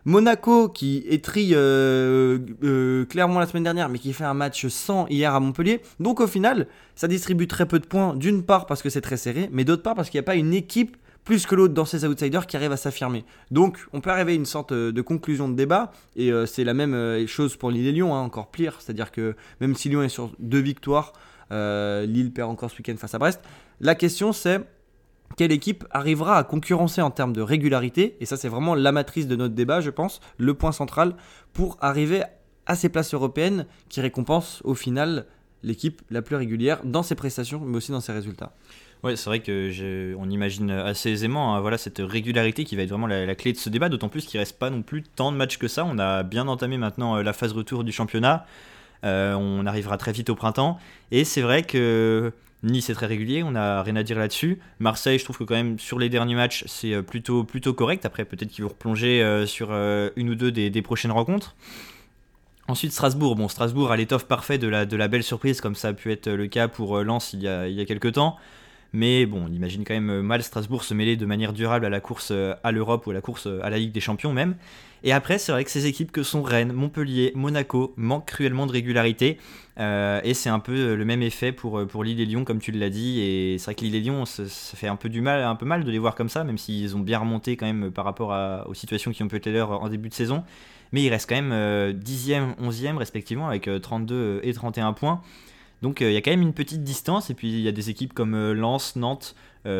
Monaco, 0.04 0.68
qui 0.68 1.04
étrie 1.08 1.50
euh, 1.52 2.38
euh, 2.64 3.04
clairement 3.04 3.38
la 3.38 3.46
semaine 3.46 3.62
dernière, 3.62 3.88
mais 3.88 4.00
qui 4.00 4.12
fait 4.12 4.24
un 4.24 4.34
match 4.34 4.66
sans 4.66 5.06
hier 5.08 5.32
à 5.32 5.38
Montpellier. 5.38 5.80
Donc 6.00 6.20
au 6.20 6.26
final, 6.26 6.66
ça 6.96 7.06
distribue 7.06 7.46
très 7.46 7.66
peu 7.66 7.78
de 7.78 7.86
points, 7.86 8.16
d'une 8.16 8.42
part 8.42 8.66
parce 8.66 8.82
que 8.82 8.90
c'est 8.90 9.00
très 9.00 9.16
serré, 9.16 9.48
mais 9.52 9.64
d'autre 9.64 9.82
part 9.82 9.94
parce 9.94 10.10
qu'il 10.10 10.18
n'y 10.18 10.24
a 10.24 10.26
pas 10.26 10.34
une 10.34 10.54
équipe 10.54 10.96
plus 11.24 11.46
que 11.46 11.54
l'autre 11.54 11.74
dans 11.74 11.84
ces 11.84 12.04
outsiders 12.04 12.46
qui 12.46 12.56
arrive 12.56 12.72
à 12.72 12.76
s'affirmer. 12.76 13.24
Donc 13.50 13.86
on 13.92 14.00
peut 14.00 14.10
arriver 14.10 14.32
à 14.32 14.34
une 14.34 14.46
sorte 14.46 14.72
de 14.72 15.02
conclusion 15.02 15.48
de 15.48 15.54
débat, 15.54 15.92
et 16.16 16.30
c'est 16.46 16.64
la 16.64 16.74
même 16.74 17.26
chose 17.26 17.56
pour 17.56 17.70
l'île 17.70 17.86
et 17.86 17.92
Lyon, 17.92 18.14
hein, 18.14 18.20
encore 18.20 18.50
pire, 18.50 18.80
c'est-à-dire 18.80 19.12
que 19.12 19.36
même 19.60 19.74
si 19.74 19.88
Lyon 19.88 20.02
est 20.02 20.08
sur 20.08 20.32
deux 20.38 20.60
victoires, 20.60 21.12
euh, 21.52 22.06
Lille 22.06 22.32
perd 22.32 22.50
encore 22.50 22.70
ce 22.70 22.78
week-end 22.78 22.96
face 22.96 23.14
à 23.14 23.18
Brest. 23.18 23.40
La 23.80 23.94
question 23.94 24.32
c'est 24.32 24.60
quelle 25.36 25.52
équipe 25.52 25.84
arrivera 25.90 26.36
à 26.36 26.44
concurrencer 26.44 27.00
en 27.00 27.10
termes 27.10 27.32
de 27.32 27.40
régularité, 27.40 28.16
et 28.20 28.26
ça 28.26 28.36
c'est 28.36 28.48
vraiment 28.48 28.74
la 28.74 28.92
matrice 28.92 29.26
de 29.26 29.36
notre 29.36 29.54
débat, 29.54 29.80
je 29.80 29.90
pense, 29.90 30.20
le 30.38 30.54
point 30.54 30.72
central, 30.72 31.14
pour 31.52 31.78
arriver 31.80 32.22
à 32.66 32.74
ces 32.74 32.88
places 32.88 33.14
européennes 33.14 33.66
qui 33.88 34.00
récompensent 34.00 34.60
au 34.64 34.74
final 34.74 35.26
l'équipe 35.62 36.02
la 36.10 36.22
plus 36.22 36.36
régulière 36.36 36.80
dans 36.84 37.02
ses 37.02 37.14
prestations, 37.14 37.60
mais 37.60 37.76
aussi 37.76 37.92
dans 37.92 38.00
ses 38.00 38.12
résultats. 38.12 38.52
Oui, 39.04 39.16
c'est 39.16 39.28
vrai 39.28 39.40
que 39.40 40.14
on 40.16 40.30
imagine 40.30 40.70
assez 40.70 41.10
aisément 41.10 41.56
hein, 41.56 41.60
voilà, 41.60 41.76
cette 41.76 41.98
régularité 41.98 42.64
qui 42.64 42.76
va 42.76 42.82
être 42.82 42.90
vraiment 42.90 43.08
la, 43.08 43.34
clé 43.34 43.52
de 43.52 43.58
ce 43.58 43.68
débat, 43.68 43.88
d'autant 43.88 44.08
plus 44.08 44.26
qu'il 44.26 44.38
reste 44.38 44.58
pas 44.58 44.70
non 44.70 44.82
plus 44.82 45.02
tant 45.02 45.32
de 45.32 45.36
matchs 45.36 45.58
que 45.58 45.66
ça. 45.66 45.84
On 45.84 45.98
a 45.98 46.22
bien 46.22 46.46
entamé 46.46 46.78
maintenant 46.78 47.16
euh, 47.16 47.22
la 47.22 47.32
phase 47.32 47.52
retour 47.52 47.82
du 47.82 47.90
championnat. 47.90 48.46
Euh, 49.04 49.34
on 49.34 49.66
arrivera 49.66 49.96
très 49.98 50.12
vite 50.12 50.30
au 50.30 50.36
printemps. 50.36 50.78
Et 51.10 51.24
c'est 51.24 51.40
vrai 51.40 51.64
que 51.64 52.32
Nice 52.62 52.90
est 52.90 52.94
très 52.94 53.06
régulier, 53.06 53.42
on 53.42 53.50
n'a 53.50 53.82
rien 53.82 53.96
à 53.96 54.04
dire 54.04 54.16
là-dessus. 54.16 54.60
Marseille, 54.78 55.18
je 55.18 55.24
trouve 55.24 55.36
que 55.36 55.44
quand 55.44 55.56
même 55.56 55.80
sur 55.80 55.98
les 55.98 56.08
derniers 56.08 56.36
matchs, 56.36 56.62
c'est 56.68 56.94
euh, 56.94 57.02
plutôt, 57.02 57.42
plutôt 57.42 57.74
correct. 57.74 58.06
Après, 58.06 58.24
peut-être 58.24 58.50
qu'ils 58.50 58.62
vont 58.62 58.70
replonger 58.70 59.44
sur 59.46 59.72
une 59.72 60.30
ou 60.30 60.36
deux 60.36 60.52
des, 60.52 60.82
prochaines 60.82 61.10
rencontres. 61.10 61.56
Ensuite, 62.68 62.92
Strasbourg. 62.92 63.34
Bon, 63.34 63.48
Strasbourg 63.48 63.90
a 63.90 63.96
l'étoffe 63.96 64.26
parfait 64.26 64.58
de 64.58 64.68
la, 64.68 64.86
de 64.86 64.96
la 64.96 65.08
belle 65.08 65.24
surprise, 65.24 65.60
comme 65.60 65.74
ça 65.74 65.88
a 65.88 65.92
pu 65.92 66.12
être 66.12 66.30
le 66.30 66.46
cas 66.46 66.68
pour 66.68 67.02
Lens 67.02 67.32
il 67.32 67.42
y 67.42 67.48
a, 67.48 67.66
il 67.66 67.74
y 67.74 67.80
a 67.80 67.84
quelques 67.84 68.12
temps. 68.12 68.38
Mais 68.92 69.24
bon, 69.26 69.44
on 69.48 69.52
imagine 69.52 69.84
quand 69.84 69.94
même 69.94 70.20
mal 70.20 70.42
Strasbourg 70.42 70.84
se 70.84 70.92
mêler 70.92 71.16
de 71.16 71.24
manière 71.24 71.52
durable 71.52 71.86
à 71.86 71.90
la 71.90 72.00
course 72.00 72.30
à 72.30 72.72
l'Europe 72.72 73.06
ou 73.06 73.10
à 73.10 73.14
la 73.14 73.22
course 73.22 73.48
à 73.62 73.70
la 73.70 73.78
Ligue 73.78 73.92
des 73.92 74.00
Champions 74.00 74.32
même. 74.32 74.56
Et 75.04 75.12
après, 75.12 75.38
c'est 75.38 75.50
vrai 75.50 75.64
que 75.64 75.70
ces 75.70 75.86
équipes 75.86 76.12
que 76.12 76.22
sont 76.22 76.42
Rennes, 76.42 76.72
Montpellier, 76.72 77.32
Monaco 77.34 77.92
manquent 77.96 78.26
cruellement 78.26 78.66
de 78.66 78.72
régularité. 78.72 79.38
Euh, 79.80 80.20
et 80.22 80.34
c'est 80.34 80.48
un 80.48 80.60
peu 80.60 80.72
euh, 80.72 80.96
le 80.96 81.04
même 81.04 81.22
effet 81.22 81.50
pour, 81.50 81.78
euh, 81.78 81.86
pour 81.86 82.04
Lille 82.04 82.20
et 82.20 82.24
Lyon, 82.24 82.44
comme 82.44 82.60
tu 82.60 82.70
l'as 82.70 82.90
dit. 82.90 83.20
Et 83.20 83.58
c'est 83.58 83.64
vrai 83.64 83.74
que 83.74 83.80
Lille 83.80 83.96
et 83.96 84.00
Lyon, 84.00 84.24
ça, 84.26 84.44
fait 84.46 84.86
un 84.86 84.96
peu 84.96 85.08
du 85.08 85.20
mal, 85.20 85.42
un 85.42 85.56
peu 85.56 85.66
mal 85.66 85.82
de 85.82 85.90
les 85.90 85.98
voir 85.98 86.14
comme 86.14 86.28
ça, 86.28 86.44
même 86.44 86.58
s'ils 86.58 86.96
ont 86.96 87.00
bien 87.00 87.18
remonté 87.18 87.56
quand 87.56 87.66
même 87.66 87.90
par 87.90 88.04
rapport 88.04 88.68
aux 88.68 88.74
situations 88.74 89.10
qui 89.10 89.22
ont 89.22 89.28
pu 89.28 89.36
être 89.36 89.50
l'heure 89.50 89.82
en 89.82 89.88
début 89.88 90.08
de 90.08 90.14
saison. 90.14 90.44
Mais 90.92 91.02
ils 91.02 91.08
restent 91.08 91.28
quand 91.28 91.40
même 91.40 91.92
10e, 91.92 92.54
11e 92.62 92.96
respectivement, 92.96 93.48
avec 93.48 93.68
32 93.80 94.40
et 94.42 94.52
31 94.52 94.92
points. 94.92 95.22
Donc 95.82 96.00
il 96.00 96.12
y 96.12 96.16
a 96.16 96.22
quand 96.22 96.30
même 96.30 96.42
une 96.42 96.54
petite 96.54 96.82
distance. 96.82 97.30
Et 97.30 97.34
puis 97.34 97.48
il 97.48 97.60
y 97.60 97.68
a 97.68 97.72
des 97.72 97.90
équipes 97.90 98.14
comme 98.14 98.52
Lens, 98.52 98.96
Nantes, 98.96 99.34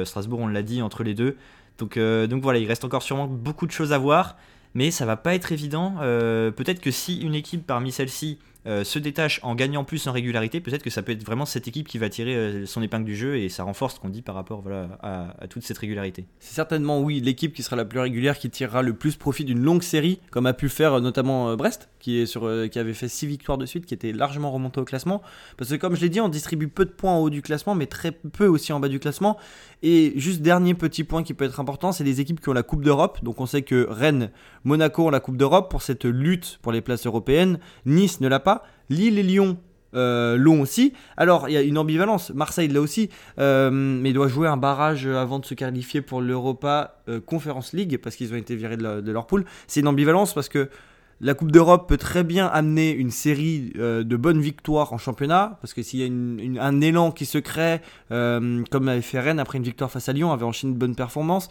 Strasbourg, 0.05 0.41
on 0.41 0.49
l'a 0.49 0.63
dit, 0.63 0.83
entre 0.83 1.03
les 1.03 1.15
deux. 1.15 1.37
Donc, 1.79 1.97
voilà, 1.97 2.61
il 2.61 2.69
reste 2.69 2.85
encore 2.85 3.03
sûrement 3.03 3.27
beaucoup 3.27 3.67
de 3.67 3.73
choses 3.73 3.93
à 3.93 3.99
voir 3.99 4.37
mais 4.75 4.91
ça 4.91 5.07
va 5.07 5.17
pas 5.17 5.35
être 5.35 5.53
évident. 5.53 5.97
Euh, 6.01 6.51
peut-être 6.51 6.81
que 6.81 6.91
si 6.91 7.21
une 7.21 7.35
équipe 7.35 7.67
parmi 7.67 7.93
celles-ci 7.93 8.39
euh, 8.67 8.85
se 8.85 8.99
détache 8.99 9.41
en 9.43 9.55
gagnant 9.55 9.85
plus 9.85 10.07
en 10.07 10.13
régularité, 10.13 10.61
peut-être 10.61 10.83
que 10.83 10.91
ça 10.91 11.03
peut 11.03 11.13
être 11.13 11.25
vraiment 11.25 11.47
cette 11.47 11.67
équipe 11.67 11.89
qui 11.89 11.99
va 11.99 12.09
tirer 12.09 12.35
euh, 12.35 12.67
son 12.67 12.83
épingle 12.83 13.05
du 13.05 13.17
jeu 13.17 13.37
et 13.37 13.49
ça 13.49 13.65
renforce 13.65 13.97
ce 13.97 14.01
qu'on 14.01 14.09
dit 14.09 14.23
par 14.23 14.35
rapport 14.35 14.61
voilà, 14.61 14.99
à, 15.03 15.47
toute 15.49 15.63
cette 15.65 15.79
régularité. 15.79 16.27
C'est 16.39 16.55
certainement 16.55 17.01
oui 17.01 17.21
l'équipe 17.21 17.53
qui 17.53 17.63
sera 17.63 17.77
la 17.77 17.85
plus 17.85 17.99
régulière 17.99 18.39
qui 18.39 18.51
tirera 18.51 18.83
le 18.83 18.95
plus 18.95 19.17
profit 19.17 19.45
d'une 19.45 19.61
longue 19.61 19.83
série, 19.83 20.21
comme 20.31 20.47
a 20.47 20.53
pu 20.53 20.69
faire 20.69 21.01
notamment 21.01 21.57
Brest, 21.57 21.89
qui, 21.99 22.19
est 22.19 22.27
sur, 22.27 22.49
qui 22.71 22.79
avait 22.79 22.95
fait 22.95 23.09
6 23.09 23.27
victoires 23.27 23.59
de 23.59 23.67
suite, 23.67 23.87
qui 23.87 23.95
était 23.95 24.13
largement 24.13 24.51
remonté 24.51 24.81
au 24.81 24.85
classement. 24.85 25.23
Parce 25.57 25.71
que 25.71 25.77
comme 25.77 25.97
je 25.97 26.01
l'ai 26.01 26.09
dit, 26.09 26.21
on 26.21 26.29
distribue 26.29 26.69
peu 26.69 26.85
de 26.85 26.91
points 26.91 27.13
en 27.13 27.19
haut 27.19 27.31
du 27.31 27.43
classement, 27.43 27.75
mais 27.75 27.87
très 27.87 28.13
peu 28.13 28.47
aussi 28.47 28.73
en 28.73 28.81
bas 28.81 28.89
du 28.89 29.01
classement. 29.01 29.39
Et 29.83 30.13
juste 30.17 30.43
dernier 30.43 30.75
petit 30.75 31.03
point 31.03 31.23
qui 31.23 31.35
peut 31.35 31.45
être 31.45 31.59
important, 31.59 31.91
c'est 31.93 32.05
les 32.05 32.21
équipes 32.21 32.41
qui 32.41 32.49
ont 32.49 32.53
la 32.53 32.63
Coupe 32.63 32.85
d'Europe. 32.85 33.19
Donc 33.23 33.41
on 33.41 33.47
sait 33.47 33.63
que 33.63 33.87
Rennes, 33.89 34.31
Monaco 34.65 35.07
ont 35.07 35.11
la 35.11 35.21
Coupe 35.21 35.37
d'Europe 35.37 35.71
pour 35.71 35.83
cette 35.83 36.05
lutte 36.05 36.59
pour 36.63 36.73
les 36.73 36.81
places 36.81 37.07
européennes. 37.07 37.59
Nice 37.85 38.21
ne 38.21 38.29
l'a 38.29 38.41
pas. 38.41 38.63
Lille 38.89 39.19
et 39.19 39.23
Lyon 39.23 39.59
euh, 39.95 40.37
l'ont 40.37 40.61
aussi. 40.61 40.93
Alors, 41.17 41.49
il 41.49 41.53
y 41.53 41.57
a 41.57 41.63
une 41.63 41.77
ambivalence. 41.79 42.31
Marseille 42.31 42.69
l'a 42.69 42.81
aussi, 42.81 43.11
euh, 43.39 43.71
mais 43.71 44.13
doit 44.13 44.29
jouer 44.29 44.49
un 44.49 44.57
barrage 44.57 45.07
avant 45.07 45.39
de 45.39 45.45
se 45.45 45.55
qualifier 45.55 46.01
pour 46.01 46.21
l'Europa 46.21 47.03
euh, 47.09 47.21
Conference 47.21 47.73
League 47.73 47.99
parce 48.03 48.17
qu'ils 48.17 48.33
ont 48.33 48.37
été 48.37 48.57
virés 48.57 48.77
de, 48.77 49.13
leur 49.13 49.27
poule. 49.27 49.45
C'est 49.67 49.81
une 49.81 49.89
ambivalence 49.89 50.33
parce 50.33 50.49
que 50.49 50.71
la 51.23 51.35
Coupe 51.35 51.53
d'Europe 51.53 51.89
peut 51.89 51.97
très 51.97 52.25
bien 52.25 52.47
amener 52.47 52.91
une 52.91 53.11
série 53.11 53.73
de 53.75 54.17
bonnes 54.17 54.41
victoires 54.41 54.93
en 54.93 54.99
championnat, 54.99 55.59
parce 55.61 55.73
que 55.73 55.83
s'il 55.83 56.01
y 56.01 56.59
a 56.59 56.65
un 56.65 56.81
élan 56.81 57.13
qui 57.13 57.27
se 57.27 57.39
crée, 57.39 57.81
comme 58.09 58.89
avait 58.89 59.01
fait 59.03 59.21
Rennes 59.21 59.39
après 59.39 59.59
une 59.59 59.65
victoire 59.65 59.91
face 59.91 60.09
à 60.09 60.13
Lyon, 60.13 60.33
avait 60.33 60.45
enchaîné 60.45 60.75
de 60.75 60.79
bonnes 60.79 60.97
performances 60.97 61.49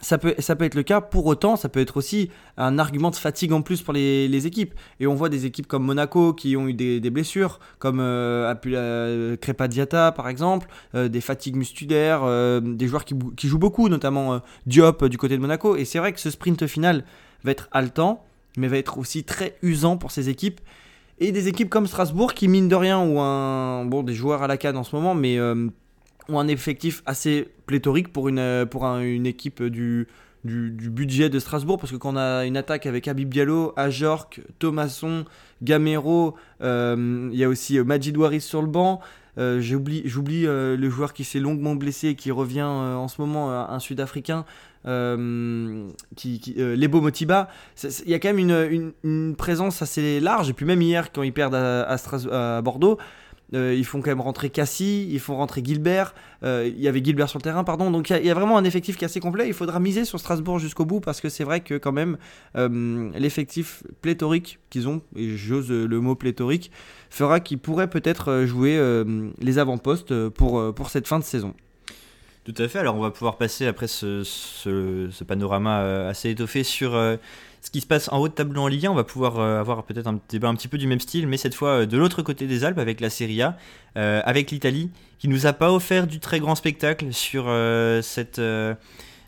ça 0.00 0.18
peut, 0.18 0.34
ça 0.38 0.56
peut 0.56 0.64
être 0.64 0.74
le 0.74 0.82
cas. 0.82 1.00
Pour 1.00 1.26
autant, 1.26 1.56
ça 1.56 1.68
peut 1.68 1.80
être 1.80 1.96
aussi 1.96 2.30
un 2.56 2.78
argument 2.78 3.10
de 3.10 3.16
fatigue 3.16 3.52
en 3.52 3.62
plus 3.62 3.82
pour 3.82 3.92
les, 3.94 4.46
équipes. 4.46 4.74
Et 5.00 5.06
on 5.06 5.14
voit 5.14 5.28
des 5.28 5.46
équipes 5.46 5.66
comme 5.66 5.84
Monaco 5.84 6.32
qui 6.32 6.56
ont 6.56 6.68
eu 6.68 6.74
des, 6.74 7.10
blessures, 7.10 7.58
comme 7.78 7.98
euh, 8.00 9.36
Crepa 9.36 9.68
Diata 9.68 10.12
par 10.12 10.28
exemple, 10.28 10.68
euh, 10.94 11.08
des 11.08 11.20
fatigues 11.20 11.56
musculaires, 11.56 12.22
euh, 12.24 12.60
des 12.60 12.86
joueurs 12.86 13.04
qui, 13.04 13.14
qui 13.36 13.48
jouent 13.48 13.58
beaucoup, 13.58 13.88
notamment 13.88 14.34
euh, 14.34 14.38
Diop 14.66 15.02
euh, 15.02 15.08
du 15.08 15.18
côté 15.18 15.36
de 15.36 15.40
Monaco. 15.40 15.76
Et 15.76 15.84
c'est 15.84 15.98
vrai 15.98 16.12
que 16.12 16.20
ce 16.20 16.30
sprint 16.30 16.66
final 16.66 17.04
va 17.44 17.50
être 17.50 17.68
haletant, 17.72 18.24
mais 18.58 18.68
va 18.68 18.76
être 18.76 18.98
aussi 18.98 19.24
très 19.24 19.56
usant 19.62 19.96
pour 19.96 20.10
ces 20.10 20.28
équipes. 20.28 20.60
Et 21.20 21.32
des 21.32 21.48
équipes 21.48 21.68
comme 21.70 21.86
Strasbourg 21.86 22.34
qui, 22.34 22.46
mine 22.48 22.68
de 22.68 22.76
rien, 22.76 23.00
ou 23.04 23.18
un. 23.20 23.84
Bon, 23.86 24.02
des 24.02 24.14
joueurs 24.14 24.42
à 24.42 24.46
la 24.46 24.56
canne 24.56 24.76
en 24.76 24.84
ce 24.84 24.94
moment, 24.94 25.14
mais. 25.14 25.38
euh, 25.38 25.68
ont 26.30 26.38
un 26.38 26.48
effectif 26.48 27.02
assez 27.06 27.48
pléthorique 27.64 28.12
pour 28.12 28.28
une, 28.28 28.66
pour 28.70 28.84
un- 28.84 29.00
une 29.00 29.24
équipe 29.24 29.62
du, 29.62 30.06
du, 30.44 30.70
budget 30.90 31.28
de 31.28 31.38
Strasbourg 31.38 31.78
parce 31.78 31.92
que 31.92 31.96
quand 31.96 32.14
on 32.14 32.16
a 32.16 32.44
une 32.46 32.56
attaque 32.56 32.86
avec 32.86 33.08
Habib 33.08 33.28
Diallo, 33.28 33.72
Ajorc, 33.76 34.40
Thomasson, 34.58 35.24
Gamero, 35.62 36.36
euh, 36.62 37.28
il 37.32 37.38
y 37.38 37.44
a 37.44 37.48
aussi 37.48 37.78
euh, 37.78 37.84
Majid 37.84 38.16
Waris 38.16 38.40
sur 38.40 38.62
le 38.62 38.68
banc. 38.68 39.00
Euh, 39.38 39.60
J'oublie 39.60 40.02
le 40.44 40.90
joueur 40.90 41.12
qui 41.12 41.22
s'est 41.24 41.38
longuement 41.40 41.74
blessé 41.76 42.08
et 42.08 42.14
qui 42.16 42.30
revient 42.30 42.62
en 42.62 43.06
ce 43.08 43.20
moment, 43.20 43.50
un 43.52 43.78
Sud-Africain, 43.78 44.44
qui, 46.16 46.40
qui- 46.40 46.54
Lebo 46.56 47.00
Motiba. 47.00 47.48
Il 48.04 48.10
y 48.10 48.14
a 48.14 48.18
quand 48.18 48.28
même 48.32 48.38
une, 48.38 48.92
une- 49.02 49.36
présence 49.36 49.82
assez 49.82 50.18
large. 50.20 50.50
Et 50.50 50.52
puis 50.54 50.66
même 50.66 50.82
hier, 50.82 51.12
quand 51.12 51.22
ils 51.22 51.32
perdent 51.32 51.54
à, 51.54 51.82
à 51.82 52.56
à 52.58 52.62
Bordeaux, 52.62 52.98
euh, 53.54 53.74
ils 53.74 53.84
font 53.84 54.00
quand 54.02 54.10
même 54.10 54.20
rentrer 54.20 54.50
Cassie, 54.50 55.08
ils 55.10 55.20
font 55.20 55.36
rentrer 55.36 55.62
Gilbert. 55.64 56.14
euh, 56.42 56.70
il 56.72 56.80
y 56.80 56.86
avait 56.88 57.02
Gilbert 57.02 57.28
sur 57.28 57.38
le 57.38 57.42
terrain, 57.42 57.64
pardon. 57.64 57.90
Donc 57.90 58.10
il 58.10 58.24
y 58.24 58.30
a- 58.30 58.34
vraiment 58.34 58.58
un 58.58 58.64
effectif 58.64 58.96
qui 58.96 59.04
est 59.04 59.06
assez 59.06 59.20
complet. 59.20 59.46
Il 59.48 59.54
faudra 59.54 59.80
miser 59.80 60.04
sur 60.04 60.20
Strasbourg 60.20 60.58
jusqu'au 60.58 60.84
bout 60.84 61.00
parce 61.00 61.20
que 61.20 61.28
c'est 61.28 61.44
vrai 61.44 61.60
que 61.60 61.74
quand 61.78 61.92
même 61.92 62.18
euh, 62.56 63.10
l'effectif 63.18 63.82
pléthorique 64.02 64.58
qu'ils 64.70 64.86
ont, 64.88 65.00
et 65.16 65.36
j'ose 65.36 65.70
le 65.70 66.00
mot 66.00 66.14
pléthorique, 66.14 66.70
fera 67.10 67.40
qu'ils 67.40 67.58
pourraient 67.58 67.88
peut-être 67.90 68.44
jouer 68.44 68.78
les 69.40 69.58
avant-postes 69.58 70.28
pour, 70.28 70.74
pour 70.74 70.90
cette 70.90 71.06
fin 71.08 71.18
de 71.18 71.24
saison. 71.24 71.54
Tout 72.44 72.54
à 72.62 72.68
fait, 72.68 72.78
alors 72.78 72.96
on 72.96 73.00
va 73.00 73.10
pouvoir 73.10 73.36
passer 73.36 73.66
après 73.66 73.88
ce, 73.88 74.22
ce- 74.24 75.24
panorama 75.24 76.06
assez 76.08 76.30
étoffé 76.30 76.64
sur 76.64 76.96
ce 77.68 77.70
qui 77.70 77.82
se 77.82 77.86
passe 77.86 78.10
en 78.10 78.16
haut 78.16 78.28
de 78.28 78.32
tableau 78.32 78.62
en 78.62 78.66
Ligue 78.66 78.86
1. 78.86 78.92
On 78.92 78.94
va 78.94 79.04
pouvoir 79.04 79.38
euh, 79.38 79.60
avoir 79.60 79.84
peut-être 79.84 80.06
un 80.06 80.18
débat 80.30 80.48
un 80.48 80.54
petit 80.54 80.68
peu 80.68 80.78
du 80.78 80.86
même 80.86 81.00
style, 81.00 81.26
mais 81.26 81.36
cette 81.36 81.54
fois 81.54 81.80
euh, 81.80 81.86
de 81.86 81.98
l'autre 81.98 82.22
côté 82.22 82.46
des 82.46 82.64
Alpes 82.64 82.78
avec 82.78 82.98
la 82.98 83.10
Serie 83.10 83.42
A, 83.42 83.58
euh, 83.98 84.22
avec 84.24 84.50
l'Italie, 84.50 84.90
qui 85.18 85.28
nous 85.28 85.44
a 85.44 85.52
pas 85.52 85.70
offert 85.70 86.06
du 86.06 86.18
très 86.18 86.40
grand 86.40 86.54
spectacle 86.54 87.12
sur 87.12 87.44
cette. 88.02 88.40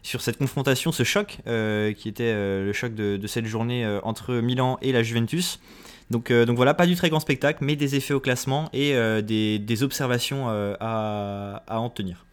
sur 0.02 0.22
cette 0.22 0.38
confrontation, 0.38 0.90
ce 0.90 1.02
choc, 1.02 1.36
qui 1.44 2.08
était 2.08 2.32
le 2.32 2.72
choc 2.72 2.94
de, 2.94 3.26
cette 3.26 3.44
journée 3.44 3.86
entre 4.04 4.36
Milan 4.36 4.78
et 4.80 4.92
la 4.92 5.02
Juventus. 5.02 5.60
Donc, 6.08 6.32
donc 6.32 6.56
voilà, 6.56 6.72
pas 6.72 6.86
du 6.86 6.94
très 6.94 7.10
grand 7.10 7.20
spectacle, 7.20 7.58
mais 7.62 7.76
des 7.76 7.96
effets 7.96 8.14
au 8.14 8.20
classement 8.20 8.70
et 8.72 8.94
des, 9.22 9.58
des 9.58 9.82
observations 9.82 10.48
à, 10.48 11.62
à 11.66 11.80
en 11.80 11.90
tenir. 11.90 12.24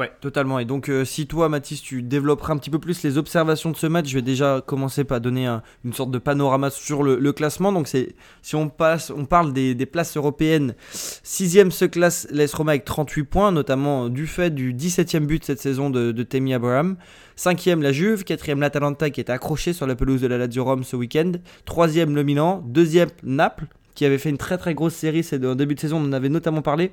Ouais, 0.00 0.10
totalement. 0.22 0.58
Et 0.58 0.64
donc, 0.64 0.88
euh, 0.88 1.04
si 1.04 1.26
toi, 1.26 1.50
Mathis, 1.50 1.82
tu 1.82 2.00
développeras 2.00 2.54
un 2.54 2.56
petit 2.56 2.70
peu 2.70 2.78
plus 2.78 3.02
les 3.02 3.18
observations 3.18 3.70
de 3.70 3.76
ce 3.76 3.86
match, 3.86 4.08
je 4.08 4.14
vais 4.14 4.22
déjà 4.22 4.62
commencer 4.66 5.04
par 5.04 5.20
donner 5.20 5.44
un- 5.44 5.62
une 5.84 5.92
sorte 5.92 6.10
de 6.10 6.16
panorama 6.16 6.70
sur 6.70 7.02
le, 7.02 7.32
classement. 7.32 7.70
Donc, 7.70 7.86
si 7.86 8.54
on 8.54 8.70
passe, 8.70 9.12
on 9.14 9.26
parle 9.26 9.52
des, 9.52 9.74
places 9.84 10.16
européennes. 10.16 10.74
Sixième 10.90 11.70
se 11.70 11.84
classe 11.84 12.26
l'AS 12.30 12.54
Roma 12.54 12.72
avec 12.72 12.86
38 12.86 13.24
points, 13.24 13.52
notamment 13.52 14.08
du 14.08 14.26
fait 14.26 14.54
du 14.54 14.72
17e 14.72 15.26
but 15.26 15.44
cette 15.44 15.60
saison 15.60 15.90
de, 15.90 16.22
Temi 16.22 16.54
Abraham. 16.54 16.96
Cinquième 17.36 17.82
la 17.82 17.92
Juve, 17.92 18.24
quatrième 18.24 18.60
l'Atalanta 18.60 19.10
qui 19.10 19.20
était 19.20 19.32
accroché 19.32 19.74
sur 19.74 19.86
la 19.86 19.96
pelouse 19.96 20.22
de 20.22 20.28
la 20.28 20.38
Lazio 20.38 20.64
Rome 20.64 20.82
ce 20.82 20.96
week-end. 20.96 21.32
Troisième 21.66 22.14
le 22.14 22.22
Milan, 22.22 22.64
deuxième 22.66 23.10
Naples 23.22 23.66
qui 23.94 24.06
avait 24.06 24.16
fait 24.16 24.30
une 24.30 24.38
très 24.38 24.56
très 24.56 24.72
grosse 24.72 24.94
série 24.94 25.22
c'est 25.22 25.44
en 25.44 25.54
début 25.54 25.74
de 25.74 25.80
saison. 25.80 25.98
On 25.98 26.06
en 26.06 26.12
avait 26.14 26.30
notamment 26.30 26.62
parlé 26.62 26.92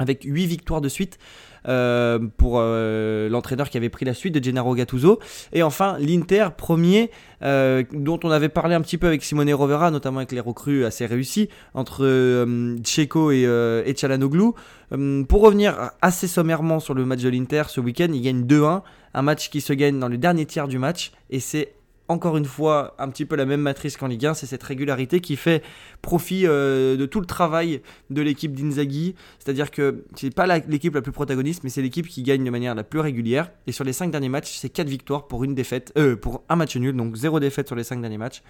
avec 0.00 0.24
8 0.24 0.46
victoires 0.46 0.80
de 0.80 0.88
suite 0.88 1.18
euh, 1.68 2.18
pour 2.38 2.54
euh, 2.56 3.28
l'entraîneur 3.28 3.68
qui 3.68 3.76
avait 3.76 3.90
pris 3.90 4.06
la 4.06 4.14
suite 4.14 4.34
de 4.34 4.42
Gennaro 4.42 4.74
Gattuso. 4.74 5.20
Et 5.52 5.62
enfin, 5.62 5.96
l'Inter, 6.00 6.48
premier, 6.56 7.10
euh, 7.42 7.84
dont 7.92 8.18
on 8.24 8.30
avait 8.30 8.48
parlé 8.48 8.74
un 8.74 8.80
petit 8.80 8.96
peu 8.96 9.06
avec 9.06 9.22
Simone 9.22 9.52
Rovera, 9.52 9.90
notamment 9.90 10.18
avec 10.18 10.32
les 10.32 10.40
recrues 10.40 10.84
assez 10.86 11.04
réussies, 11.06 11.48
entre 11.74 12.46
Checo 12.82 13.30
et, 13.30 13.42
et. 13.42 13.94
Euh, 14.92 15.24
pour 15.24 15.42
revenir 15.42 15.90
assez 16.02 16.26
sommairement 16.26 16.80
sur 16.80 16.94
le 16.94 17.04
match 17.04 17.20
de 17.20 17.28
l'Inter 17.28 17.64
ce 17.68 17.80
week-end, 17.80 18.08
il 18.12 18.22
gagne 18.22 18.44
2-1, 18.44 18.82
un 19.14 19.22
match 19.22 19.50
qui 19.50 19.60
se 19.60 19.72
gagne 19.72 19.98
dans 19.98 20.08
le 20.08 20.18
dernier 20.18 20.46
tiers 20.46 20.68
du 20.68 20.78
match, 20.78 21.12
et 21.30 21.40
c'est 21.40 21.74
encore 22.10 22.36
une 22.36 22.44
fois 22.44 22.94
un 22.98 23.08
petit 23.08 23.24
peu 23.24 23.36
la 23.36 23.46
même 23.46 23.60
matrice 23.60 23.96
qu'en 23.96 24.08
Ligue 24.08 24.26
1, 24.26 24.34
c'est 24.34 24.46
cette 24.46 24.64
régularité 24.64 25.20
qui 25.20 25.36
fait 25.36 25.62
profit 26.02 26.44
euh, 26.44 26.96
de 26.96 27.06
tout 27.06 27.20
le 27.20 27.26
travail 27.26 27.82
de 28.10 28.20
l'équipe 28.20 28.52
d'Inzaghi, 28.52 29.14
c'est-à-dire 29.38 29.70
que 29.70 30.04
c'est 30.16 30.34
pas 30.34 30.46
l'équipe 30.58 30.94
la 30.94 31.02
plus 31.02 31.12
protagoniste, 31.12 31.62
mais 31.62 31.70
c'est 31.70 31.82
l'équipe 31.82 32.08
qui 32.08 32.24
gagne 32.24 32.42
de 32.44 32.50
manière 32.50 32.74
la 32.74 32.82
plus 32.82 32.98
régulière. 32.98 33.52
Et 33.68 33.72
sur 33.72 33.84
les 33.84 33.92
5 33.92 34.10
derniers 34.10 34.28
matchs, 34.28 34.58
c'est 34.58 34.70
4 34.70 34.88
victoires 34.88 35.28
pour 35.28 35.44
une 35.44 35.54
défaite, 35.54 35.92
euh, 35.96 36.16
pour 36.16 36.42
un 36.48 36.56
match 36.56 36.76
nul, 36.76 36.96
donc 36.96 37.14
0 37.14 37.38
défaite 37.38 37.68
sur 37.68 37.76
les 37.76 37.84
5 37.84 38.00
derniers 38.00 38.18
matchs. 38.18 38.42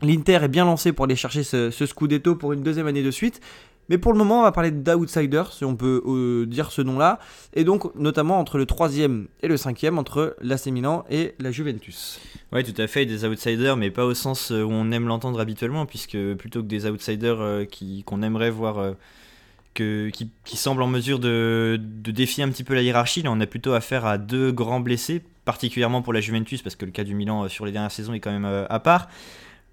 L'Inter 0.00 0.38
est 0.42 0.48
bien 0.48 0.64
lancé 0.64 0.92
pour 0.92 1.06
aller 1.06 1.16
chercher 1.16 1.42
ce 1.42 1.70
Scudetto 1.70 2.36
pour 2.36 2.52
une 2.52 2.62
deuxième 2.62 2.86
année 2.86 3.02
de 3.02 3.10
suite. 3.10 3.40
Mais 3.88 3.98
pour 3.98 4.12
le 4.12 4.18
moment, 4.18 4.40
on 4.40 4.42
va 4.42 4.52
parler 4.52 4.70
d'outsiders, 4.70 5.52
si 5.52 5.64
on 5.64 5.76
peut 5.76 6.02
euh, 6.06 6.46
dire 6.46 6.72
ce 6.72 6.82
nom-là. 6.82 7.18
Et 7.54 7.64
donc, 7.64 7.94
notamment 7.94 8.38
entre 8.38 8.58
le 8.58 8.66
troisième 8.66 9.28
et 9.42 9.48
le 9.48 9.56
cinquième, 9.56 9.98
entre 9.98 10.36
l'AC 10.40 10.66
Milan 10.66 11.04
et 11.10 11.34
la 11.38 11.50
Juventus. 11.50 12.20
Ouais, 12.52 12.64
tout 12.64 12.80
à 12.80 12.86
fait, 12.86 13.06
des 13.06 13.24
outsiders, 13.24 13.76
mais 13.76 13.90
pas 13.90 14.04
au 14.04 14.14
sens 14.14 14.50
euh, 14.50 14.62
où 14.62 14.70
on 14.70 14.90
aime 14.90 15.06
l'entendre 15.06 15.40
habituellement, 15.40 15.86
puisque 15.86 16.18
plutôt 16.34 16.62
que 16.62 16.68
des 16.68 16.86
outsiders 16.86 17.40
euh, 17.40 17.64
qu'on 18.04 18.22
aimerait 18.22 18.50
voir, 18.50 18.94
que, 19.74 20.08
qui, 20.10 20.30
qui 20.44 20.56
semblent 20.56 20.82
en 20.82 20.88
mesure 20.88 21.18
de, 21.18 21.78
de 21.80 22.10
défier 22.10 22.42
un 22.42 22.48
petit 22.48 22.64
peu 22.64 22.74
la 22.74 22.82
hiérarchie, 22.82 23.22
là 23.22 23.30
on 23.30 23.40
a 23.40 23.46
plutôt 23.46 23.72
affaire 23.72 24.04
à 24.06 24.18
deux 24.18 24.50
grands 24.50 24.80
blessés, 24.80 25.22
particulièrement 25.44 26.02
pour 26.02 26.12
la 26.12 26.20
Juventus, 26.20 26.62
parce 26.62 26.76
que 26.76 26.84
le 26.84 26.90
cas 26.90 27.04
du 27.04 27.14
Milan 27.14 27.48
sur 27.48 27.66
les 27.66 27.72
dernières 27.72 27.92
saisons 27.92 28.14
est 28.14 28.20
quand 28.20 28.32
même 28.32 28.66
à 28.68 28.80
part. 28.80 29.08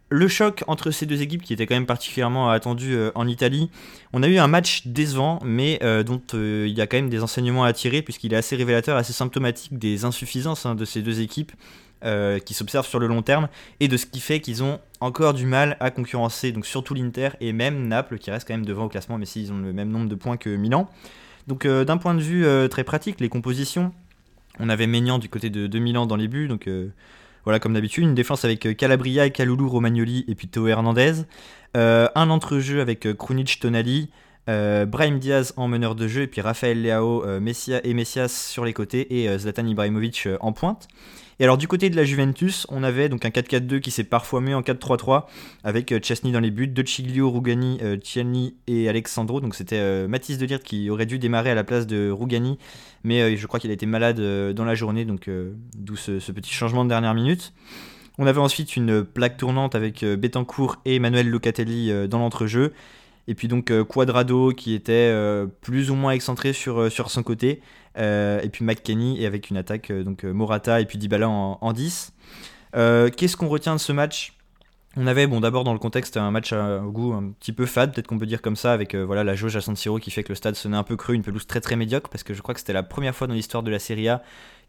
Le 0.09 0.27
choc 0.27 0.63
entre 0.67 0.91
ces 0.91 1.05
deux 1.05 1.21
équipes 1.21 1.41
qui 1.41 1.53
était 1.53 1.65
quand 1.65 1.73
même 1.73 1.87
particulièrement 1.87 2.49
attendu 2.49 2.93
euh, 2.93 3.11
en 3.15 3.27
Italie, 3.27 3.71
on 4.13 4.21
a 4.21 4.27
eu 4.27 4.37
un 4.37 4.47
match 4.47 4.85
décevant, 4.85 5.39
mais 5.43 5.79
euh, 5.81 6.03
dont 6.03 6.21
euh, 6.35 6.67
il 6.67 6.77
y 6.77 6.81
a 6.81 6.87
quand 6.87 6.97
même 6.97 7.09
des 7.09 7.23
enseignements 7.23 7.63
à 7.63 7.73
tirer, 7.73 8.03
puisqu'il 8.03 8.31
est 8.33 8.37
assez 8.37 8.55
révélateur, 8.55 8.95
assez 8.95 9.13
symptomatique 9.13 9.79
des 9.79 10.05
insuffisances 10.05 10.65
hein, 10.65 10.75
de 10.75 10.85
ces 10.85 11.01
deux 11.01 11.21
équipes 11.21 11.51
qui 12.45 12.53
s'observent 12.53 12.85
sur 12.85 12.99
le 12.99 13.07
long 13.07 13.21
terme 13.21 13.47
et 13.79 13.87
de 13.87 13.95
ce 13.95 14.05
qui 14.05 14.19
fait 14.19 14.41
qu'ils 14.41 14.61
ont 14.61 14.81
encore 14.99 15.33
du 15.33 15.45
mal 15.45 15.77
à 15.79 15.89
concurrencer, 15.89 16.51
donc 16.51 16.65
surtout 16.65 16.93
l'Inter 16.93 17.29
et 17.39 17.53
même 17.53 17.87
Naples 17.87 18.17
qui 18.17 18.29
reste 18.29 18.45
quand 18.45 18.53
même 18.53 18.65
devant 18.65 18.83
au 18.83 18.89
classement, 18.89 19.17
mais 19.17 19.25
s'ils 19.25 19.53
ont 19.53 19.57
le 19.57 19.71
même 19.71 19.87
nombre 19.87 20.09
de 20.09 20.15
points 20.15 20.35
que 20.35 20.49
Milan. 20.49 20.89
Donc 21.47 21.65
d'un 21.65 21.95
point 21.95 22.13
de 22.13 22.19
vue 22.19 22.45
très 22.67 22.83
pratique, 22.83 23.21
les 23.21 23.29
compositions, 23.29 23.93
on 24.59 24.67
avait 24.67 24.85
Maignan 24.85 25.17
du 25.17 25.29
côté 25.29 25.49
de, 25.49 25.65
de 25.65 25.79
Milan 25.79 26.05
dans 26.05 26.17
les 26.17 26.27
buts, 26.27 26.49
donc 26.49 26.67
voilà 27.43 27.60
comme 27.60 27.73
d'habitude, 27.73 28.03
une 28.03 28.15
défense 28.15 28.45
avec 28.45 28.65
euh, 28.65 28.73
Calabria, 28.73 29.29
Kaloulou, 29.29 29.69
Romagnoli 29.69 30.25
et 30.27 30.36
puis 30.36 30.47
Théo 30.47 30.67
Hernandez, 30.67 31.25
Euh, 31.75 32.08
un 32.13 32.29
entrejeu 32.29 32.82
avec 32.82 33.08
euh, 33.08 33.15
Krunic, 33.15 33.60
Tonali, 33.60 34.12
euh, 34.47 34.86
Brahim 34.86 35.17
Diaz 35.17 35.53
en 35.58 35.67
meneur 35.67 35.95
de 35.95 36.08
jeu 36.08 36.21
et 36.21 36.27
puis 36.27 36.39
Raphaël 36.39 36.84
Leao 36.84 37.25
et 37.25 37.93
Messias 37.95 38.27
sur 38.27 38.63
les 38.63 38.73
côtés 38.73 39.23
et 39.23 39.38
Zlatan 39.39 39.65
Ibrahimovic 39.65 40.27
en 40.39 40.51
pointe. 40.51 40.88
Et 41.43 41.45
alors 41.45 41.58
du 41.58 41.67
côté 41.67 41.89
de 41.89 41.97
la 41.97 42.06
Juventus, 42.06 42.65
on 42.69 42.84
avait 42.84 43.10
donc 43.10 43.25
un 43.25 43.29
4-4-2 43.29 43.82
qui 43.82 43.91
s'est 43.91 44.06
parfois 44.06 44.39
mis 44.39 44.53
en 44.53 44.62
4-3-3 44.62 45.25
avec 45.65 45.91
euh, 45.91 45.99
Chesney 46.01 46.32
dans 46.32 46.39
les 46.39 46.51
buts, 46.51 46.69
De 46.69 46.88
Chiglio, 46.88 47.29
Rugani, 47.29 47.79
euh, 47.82 47.97
Ciani 48.01 48.56
et 48.65 48.88
Alexandro. 48.88 49.41
Donc 49.41 49.53
c'était 49.53 49.75
euh, 49.75 50.08
Mathis 50.08 50.38
Delirte 50.38 50.63
qui 50.63 50.89
aurait 50.89 51.06
dû 51.06 51.19
démarrer 51.19 51.49
à 51.49 51.56
la 51.56 51.65
place 51.65 51.86
de 51.86 52.10
Rugani, 52.10 52.60
mais 53.03 53.21
euh, 53.21 53.36
je 53.36 53.45
crois 53.45 53.60
qu'il 53.60 53.71
a 53.71 53.73
été 53.73 53.86
malade 53.86 54.21
euh, 54.21 54.53
dans 54.53 54.63
la 54.63 54.73
journée, 54.73 55.03
donc 55.03 55.27
euh, 55.27 55.51
d'où 55.75 55.97
ce, 55.97 56.32
petit 56.32 56.53
changement 56.53 56.86
de 56.86 56.89
dernière 56.89 57.13
minute. 57.13 57.51
On 58.17 58.25
avait 58.25 58.39
ensuite 58.39 58.77
une 58.77 59.03
plaque 59.03 59.36
tournante 59.36 59.75
avec 59.75 60.03
euh, 60.03 60.15
Betancourt 60.15 60.77
et 60.86 60.95
Emmanuel 60.95 61.27
Locatelli 61.27 61.91
euh, 61.91 62.08
dans 62.08 62.19
l'entrejeu. 62.19 62.71
Et 63.27 63.36
puis 63.36 63.47
donc 63.47 63.71
euh, 63.71 63.84
Quadrado 63.84 64.51
qui 64.51 64.73
était 64.73 64.91
euh, 64.91 65.47
plus 65.62 65.89
ou 65.91 65.95
moins 65.95 66.12
excentré 66.12 66.51
euh, 66.67 66.89
sur 66.89 67.10
son 67.10 67.23
côté. 67.23 67.62
Euh, 67.97 68.41
et 68.41 68.49
puis 68.49 68.65
McKenny 68.65 69.21
et 69.21 69.25
avec 69.25 69.49
une 69.49 69.58
attaque 69.58 69.91
euh, 69.91 70.03
donc 70.03 70.25
euh, 70.25 70.34
Morata 70.34 70.82
et 70.82 70.86
puis 70.86 70.97
Dybala 70.97 71.29
en, 71.29 71.58
en 71.62 71.73
10. 71.73 72.13
Euh, 72.75 73.10
Qu'est-ce 73.15 73.38
qu'on 73.38 73.47
retient 73.47 73.75
de 73.75 73.79
ce 73.79 73.91
match? 73.91 74.34
On 74.95 75.08
avait, 75.08 75.25
bon, 75.25 75.39
d'abord 75.39 75.63
dans 75.63 75.73
le 75.73 75.79
contexte, 75.79 76.17
un 76.17 76.29
match 76.29 76.53
à, 76.53 76.79
au 76.84 76.91
goût 76.91 77.13
un 77.13 77.32
petit 77.39 77.51
peu 77.51 77.65
fade, 77.65 77.93
peut-être 77.93 78.08
qu'on 78.08 78.19
peut 78.19 78.27
dire 78.27 78.41
comme 78.43 78.56
ça, 78.56 78.73
avec 78.73 78.93
voilà 78.93 79.23
la 79.23 79.36
jauge 79.36 79.56
à 79.56 79.62
San 79.62 79.75
Siro 79.75 79.97
qui 79.97 80.12
fait 80.12 80.23
que 80.23 80.29
le 80.29 80.36
stade 80.36 80.56
sonnait 80.56 80.77
un 80.77 80.84
peu 80.84 80.95
cru, 80.95 81.15
une 81.15 81.23
pelouse 81.23 81.47
très 81.47 81.62
très 81.62 81.75
médiocre, 81.75 82.10
parce 82.10 82.23
que 82.23 82.36
je 82.36 82.41
crois 82.43 82.53
que 82.53 82.60
c'était 82.60 82.73
la 82.73 82.84
première 82.84 83.15
fois 83.15 83.25
dans 83.25 83.34
l'histoire 83.34 83.63
de 83.63 83.71
la 83.71 83.79
Serie 83.79 84.08
A 84.08 84.21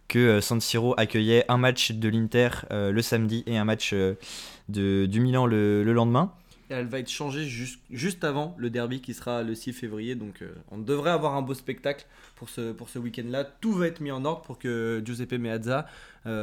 que 0.09 0.19
euh, 0.19 0.41
San 0.41 0.63
Siro 0.63 0.95
accueillait 0.97 1.45
un 1.49 1.59
match 1.59 1.93
de 1.93 2.09
l'Inter 2.09 2.49
le 2.71 3.03
samedi 3.03 3.43
et 3.47 3.59
un 3.59 3.65
match 3.65 3.93
de, 3.93 5.07
du 5.07 5.21
Milan 5.21 5.45
le 5.47 5.83
lendemain. 5.93 6.33
Elle 6.69 6.87
va 6.87 6.99
être 6.99 7.11
changée 7.11 7.45
juste, 7.45 7.81
juste 7.91 8.25
avant 8.25 8.55
le 8.59 8.71
derby 8.71 9.01
qui 9.01 9.15
sera 9.15 9.43
le 9.43 9.55
6 9.55 9.73
février. 9.73 10.15
Donc 10.15 10.43
on 10.71 10.79
devrait 10.79 11.11
avoir 11.11 11.35
un 11.35 11.43
beau 11.43 11.55
spectacle 11.55 12.07
pour 12.37 12.49
ce, 12.49 12.73
pour 12.73 12.89
ce 12.89 12.99
week-end-là. 12.99 13.45
Tout 13.45 13.73
va 13.73 13.87
être 13.87 14.01
mis 14.01 14.11
en 14.11 14.25
ordre 14.25 14.43
pour 14.43 14.59
que 14.59 15.03
Giuseppe 15.05 15.35
Meazza 15.35 15.87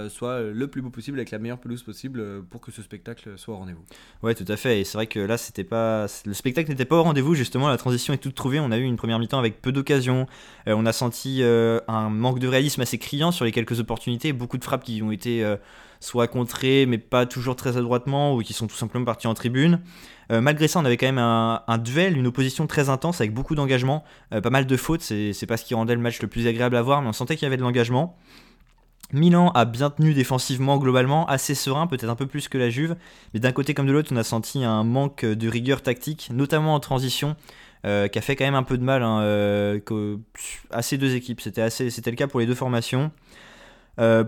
soit 0.09 0.41
le 0.41 0.67
plus 0.67 0.81
beau 0.81 0.91
possible 0.91 1.17
avec 1.17 1.31
la 1.31 1.39
meilleure 1.39 1.59
pelouse 1.59 1.81
possible 1.81 2.43
pour 2.43 2.61
que 2.61 2.71
ce 2.71 2.81
spectacle 2.81 3.37
soit 3.37 3.55
au 3.55 3.57
rendez-vous. 3.57 3.83
Ouais, 4.21 4.35
tout 4.35 4.45
à 4.47 4.55
fait. 4.55 4.79
Et 4.79 4.83
c'est 4.83 4.97
vrai 4.97 5.07
que 5.07 5.19
là, 5.19 5.37
c'était 5.37 5.63
pas 5.63 6.05
le 6.25 6.33
spectacle 6.33 6.69
n'était 6.69 6.85
pas 6.85 6.97
au 6.97 7.03
rendez-vous. 7.03 7.33
Justement, 7.33 7.67
la 7.67 7.77
transition 7.77 8.13
est 8.13 8.17
toute 8.17 8.35
trouvée. 8.35 8.59
On 8.59 8.71
a 8.71 8.77
eu 8.77 8.83
une 8.83 8.97
première 8.97 9.17
mi-temps 9.17 9.39
avec 9.39 9.61
peu 9.61 9.71
d'occasions. 9.71 10.27
on 10.67 10.85
a 10.85 10.93
senti 10.93 11.41
un 11.43 12.09
manque 12.09 12.39
de 12.39 12.47
réalisme 12.47 12.81
assez 12.81 12.97
criant 12.97 13.31
sur 13.31 13.45
les 13.45 13.51
quelques 13.51 13.79
opportunités. 13.79 14.33
Beaucoup 14.33 14.57
de 14.57 14.63
frappes 14.63 14.83
qui 14.83 15.01
ont 15.01 15.11
été 15.11 15.43
soit 16.01 16.27
contrés, 16.27 16.85
mais 16.87 16.97
pas 16.97 17.25
toujours 17.25 17.55
très 17.55 17.77
adroitement, 17.77 18.35
ou 18.35 18.41
qui 18.41 18.53
sont 18.53 18.67
tout 18.67 18.75
simplement 18.75 19.05
partis 19.05 19.27
en 19.27 19.33
tribune. 19.33 19.79
Euh, 20.31 20.41
malgré 20.41 20.67
ça, 20.67 20.79
on 20.79 20.85
avait 20.85 20.97
quand 20.97 21.05
même 21.05 21.19
un, 21.19 21.77
duel, 21.77 22.17
une 22.17 22.27
opposition 22.27 22.67
très 22.67 22.89
intense 22.89 23.21
avec 23.21 23.33
beaucoup 23.33 23.55
d'engagement, 23.55 24.03
euh, 24.33 24.41
pas 24.41 24.49
mal 24.49 24.65
de 24.65 24.77
fautes, 24.77 25.01
c'est 25.01 25.45
pas 25.47 25.57
ce 25.57 25.63
qui 25.63 25.75
rendait 25.75 25.95
le 25.95 26.01
match 26.01 26.21
le 26.21 26.27
plus 26.27 26.47
agréable 26.47 26.75
à 26.75 26.81
voir, 26.81 27.01
mais 27.01 27.07
on 27.07 27.13
sentait 27.13 27.35
qu'il 27.35 27.45
y 27.45 27.47
avait 27.47 27.57
de 27.57 27.61
l'engagement. 27.61 28.17
Milan 29.13 29.51
a 29.51 29.65
bien 29.65 29.89
tenu 29.89 30.13
défensivement 30.13 30.77
globalement, 30.77 31.27
assez 31.27 31.53
serein, 31.53 31.85
peut-être 31.85 32.09
un 32.09 32.15
peu 32.15 32.27
plus 32.27 32.47
que 32.47 32.57
la 32.57 32.69
Juve, 32.69 32.95
mais 33.33 33.39
d'un 33.39 33.51
côté 33.51 33.73
comme 33.73 33.85
de 33.85 33.91
l'autre, 33.91 34.09
on 34.13 34.17
a 34.17 34.23
senti 34.23 34.63
un 34.63 34.83
manque 34.83 35.25
de 35.25 35.49
rigueur 35.49 35.83
tactique, 35.83 36.29
notamment 36.33 36.73
en 36.73 36.79
transition, 36.79 37.35
euh, 37.85 38.07
qui 38.07 38.17
a 38.17 38.21
fait 38.21 38.35
quand 38.35 38.45
même 38.45 38.55
un 38.55 38.63
peu 38.63 38.77
de 38.77 38.83
mal 38.83 39.03
hein, 39.03 39.19
à 40.71 40.81
ces 40.81 40.97
deux 40.97 41.13
équipes. 41.13 41.41
C'était 41.41 42.11
le 42.11 42.15
cas 42.15 42.27
pour 42.27 42.39
les 42.39 42.45
deux 42.45 42.55
formations. 42.55 43.11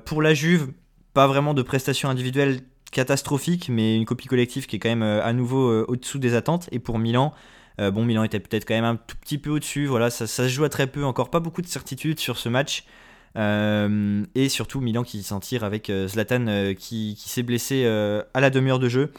pour 0.05 0.21
la 0.21 0.33
Juve, 0.33 0.67
pas 1.13 1.27
vraiment 1.27 1.53
de 1.53 1.61
prestations 1.61 2.09
individuelles 2.09 2.61
catastrophiques, 2.93 3.69
mais 3.69 3.97
une 3.97 4.05
copie 4.05 4.27
collective 4.27 4.67
qui 4.67 4.77
est 4.77 4.79
quand 4.79 4.89
même 4.89 5.03
euh, 5.03 5.23
à 5.23 5.33
nouveau 5.33 5.69
euh, 5.69 5.85
au-dessous 5.87 6.19
des 6.19 6.35
attentes. 6.35 6.69
Et 6.71 6.79
pour 6.79 6.99
Milan, 6.99 7.33
euh, 7.81 7.91
bon, 7.91 8.05
Milan 8.05 8.23
était 8.23 8.39
peut-être 8.39 8.65
quand 8.65 8.75
même 8.75 8.85
un 8.85 8.95
tout 8.95 9.17
petit 9.17 9.37
peu 9.37 9.49
au-dessus. 9.49 9.85
Voilà, 9.87 10.09
ça, 10.09 10.27
se 10.27 10.47
joue 10.47 10.63
à 10.63 10.69
très 10.69 10.87
peu. 10.87 11.03
Encore 11.03 11.29
pas 11.29 11.39
beaucoup 11.39 11.61
de 11.61 11.67
certitude 11.67 12.19
sur 12.19 12.37
ce 12.37 12.47
match. 12.49 12.85
et 13.35 14.49
surtout 14.49 14.79
Milan 14.79 15.03
qui 15.03 15.23
s'en 15.23 15.39
tire 15.39 15.63
avec 15.63 15.91
Zlatan 16.07 16.73
qui 16.77 17.17
s'est 17.17 17.41
blessé 17.41 17.83
à 17.85 18.39
la 18.39 18.49
demi-heure 18.51 18.79
de 18.79 18.89
jeu. 18.89 19.11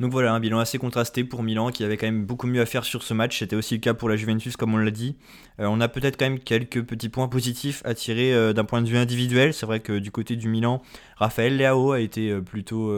Donc 0.00 0.10
voilà, 0.10 0.34
un 0.34 0.40
bilan 0.40 0.58
assez 0.58 0.78
contrasté 0.78 1.22
pour 1.22 1.44
Milan 1.44 1.70
qui 1.70 1.84
avait 1.84 1.96
quand 1.96 2.06
même 2.06 2.26
beaucoup 2.26 2.48
mieux 2.48 2.60
à 2.60 2.66
faire 2.66 2.84
sur 2.84 3.04
ce 3.04 3.14
match. 3.14 3.38
C'était 3.38 3.54
aussi 3.54 3.74
le 3.74 3.80
cas 3.80 3.94
pour 3.94 4.08
la 4.08 4.16
Juventus, 4.16 4.56
comme 4.56 4.74
on 4.74 4.76
l'a 4.76 4.90
dit. 4.90 5.16
Euh, 5.60 5.66
on 5.66 5.80
a 5.80 5.88
peut-être 5.88 6.16
quand 6.16 6.24
même 6.24 6.40
quelques 6.40 6.82
petits 6.82 7.08
points 7.08 7.28
positifs 7.28 7.80
à 7.84 7.94
tirer 7.94 8.34
euh, 8.34 8.52
d'un 8.52 8.64
point 8.64 8.82
de 8.82 8.88
vue 8.88 8.96
individuel. 8.96 9.54
C'est 9.54 9.66
vrai 9.66 9.78
que 9.78 9.98
du 10.00 10.10
côté 10.10 10.34
du 10.34 10.48
Milan, 10.48 10.82
Raphaël 11.16 11.56
Leao 11.56 11.92
a 11.92 12.00
été 12.00 12.30
euh, 12.30 12.40
plutôt. 12.40 12.92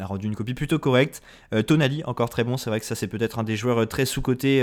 a 0.00 0.04
rendu 0.04 0.26
une 0.26 0.34
copie 0.34 0.54
plutôt 0.54 0.80
correcte. 0.80 1.22
Tonali, 1.68 2.02
encore 2.06 2.28
très 2.28 2.42
bon. 2.42 2.56
C'est 2.56 2.70
vrai 2.70 2.80
que 2.80 2.86
ça, 2.86 2.96
c'est 2.96 3.06
peut-être 3.06 3.38
un 3.38 3.44
des 3.44 3.54
joueurs 3.54 3.86
très 3.86 4.04
sous-cotés 4.04 4.58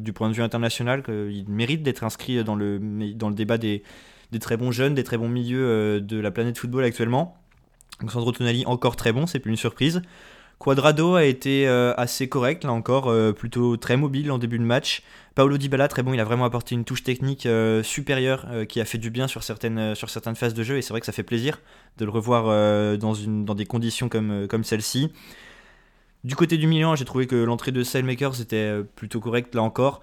du 0.00 0.12
point 0.12 0.28
de 0.28 0.34
vue 0.34 0.42
international. 0.42 1.04
Il 1.08 1.44
mérite 1.48 1.84
d'être 1.84 2.02
inscrit 2.02 2.42
dans 2.42 2.56
le, 2.56 2.80
dans 3.14 3.28
le 3.28 3.36
débat 3.36 3.56
des, 3.56 3.84
des 4.32 4.40
très 4.40 4.56
bons 4.56 4.72
jeunes, 4.72 4.94
des 4.94 5.04
très 5.04 5.16
bons 5.16 5.28
milieux 5.28 6.00
de 6.00 6.18
la 6.18 6.32
planète 6.32 6.58
football 6.58 6.82
actuellement. 6.82 7.38
Donc 8.00 8.10
Sandro 8.10 8.32
Tonali, 8.32 8.64
encore 8.66 8.96
très 8.96 9.12
bon, 9.12 9.26
c'est 9.28 9.38
plus 9.38 9.52
une 9.52 9.56
surprise. 9.56 10.02
Quadrado 10.58 11.16
a 11.16 11.24
été 11.24 11.66
euh, 11.66 11.92
assez 11.96 12.28
correct, 12.28 12.64
là 12.64 12.72
encore, 12.72 13.08
euh, 13.08 13.32
plutôt 13.32 13.76
très 13.76 13.96
mobile 13.96 14.30
en 14.30 14.38
début 14.38 14.58
de 14.58 14.64
match. 14.64 15.02
Paolo 15.34 15.58
Dybala, 15.58 15.88
très 15.88 16.02
bon, 16.02 16.12
il 16.12 16.20
a 16.20 16.24
vraiment 16.24 16.44
apporté 16.44 16.74
une 16.74 16.84
touche 16.84 17.02
technique 17.02 17.46
euh, 17.46 17.82
supérieure 17.82 18.46
qui 18.68 18.80
a 18.80 18.84
fait 18.84 18.98
du 18.98 19.10
bien 19.10 19.26
sur 19.26 19.42
certaines, 19.42 19.94
phases 20.36 20.54
de 20.54 20.62
jeu 20.62 20.76
et 20.76 20.82
c'est 20.82 20.90
vrai 20.90 21.00
que 21.00 21.06
ça 21.06 21.12
fait 21.12 21.22
plaisir 21.22 21.60
de 21.98 22.04
le 22.04 22.10
revoir 22.10 22.44
dans 22.98 23.54
des 23.54 23.66
conditions 23.66 24.08
comme, 24.08 24.46
comme 24.48 24.62
celle-ci. 24.62 25.10
Du 26.24 26.36
côté 26.36 26.58
du 26.58 26.66
Milan, 26.66 26.94
j'ai 26.94 27.04
trouvé 27.04 27.26
que 27.26 27.34
l'entrée 27.34 27.72
de 27.72 27.82
Sailmakers 27.82 28.40
était 28.40 28.82
plutôt 28.94 29.20
correcte 29.20 29.54
là 29.54 29.62
encore. 29.62 30.00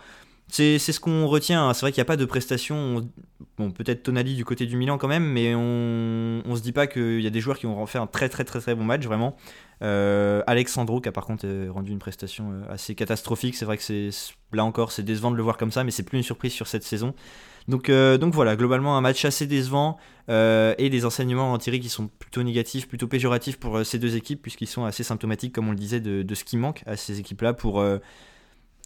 C'est 0.52 0.80
ce 0.80 1.00
qu'on 1.00 1.28
retient. 1.28 1.70
Hein. 1.70 1.74
C'est 1.74 1.82
vrai 1.82 1.92
qu'il 1.92 2.00
n'y 2.00 2.06
a 2.06 2.06
pas 2.06 2.18
de 2.18 2.26
prestation. 2.26 3.08
Bon, 3.58 3.72
peut-être 3.72 4.04
Tonali 4.04 4.36
du 4.36 4.46
côté 4.46 4.66
du 4.66 4.78
Milan 4.78 4.98
quand 4.98 5.08
même, 5.08 5.26
mais 5.26 5.54
on 5.56 6.42
ne 6.44 6.56
se 6.56 6.62
dit 6.62 6.72
pas 6.72 6.88
qu'il 6.88 7.22
y 7.22 7.28
a 7.28 7.30
des 7.30 7.40
joueurs 7.40 7.58
qui 7.58 7.68
ont 7.68 7.86
fait 7.86 8.00
un 8.00 8.08
très 8.08 8.30
très 8.30 8.44
très 8.44 8.60
très 8.60 8.76
bon 8.76 8.84
match, 8.84 9.06
vraiment. 9.06 9.36
Euh, 9.82 10.42
Alexandro 10.46 11.00
qui 11.00 11.08
a 11.08 11.14
par 11.14 11.26
contre 11.26 11.46
euh, 11.46 11.70
rendu 11.72 11.94
une 11.94 12.00
prestation 12.00 12.52
euh, 12.52 12.74
assez 12.74 12.96
catastrophique. 12.96 13.56
C'est 13.56 13.64
vrai 13.64 13.78
que 13.78 13.84
c'est 13.84 14.10
là 14.52 14.66
encore 14.66 14.92
c'est 14.92 15.04
décevant 15.04 15.32
de 15.32 15.38
le 15.38 15.44
voir 15.44 15.58
comme 15.58 15.72
ça, 15.72 15.84
mais 15.84 15.92
c'est 15.92 16.04
plus 16.04 16.18
une 16.18 16.24
surprise 16.24 16.52
sur 16.52 16.68
cette 16.68 16.84
saison. 16.84 17.14
Donc, 17.68 17.92
donc 17.92 18.34
voilà, 18.34 18.56
globalement 18.56 18.98
un 18.98 19.02
match 19.02 19.26
assez 19.26 19.46
décevant 19.46 19.98
et 20.28 20.90
des 20.90 21.06
enseignements 21.06 21.54
en 21.54 21.58
tirés 21.60 21.80
qui 21.80 21.90
sont 21.90 22.08
plutôt 22.08 22.42
négatifs, 22.42 22.88
plutôt 22.88 23.08
péjoratifs 23.08 23.60
pour 23.60 23.86
ces 23.86 24.00
deux 24.00 24.16
équipes 24.16 24.42
puisqu'ils 24.42 24.66
sont 24.68 24.86
assez 24.86 25.04
symptomatiques, 25.04 25.54
comme 25.54 25.68
on 25.68 25.72
le 25.72 25.78
disait, 25.78 26.00
de, 26.00 26.24
de 26.24 26.36
ce 26.36 26.44
qui 26.44 26.58
manque 26.58 26.82
à 26.88 26.98
ces 26.98 27.20
équipes-là 27.20 27.54
pour 27.54 27.84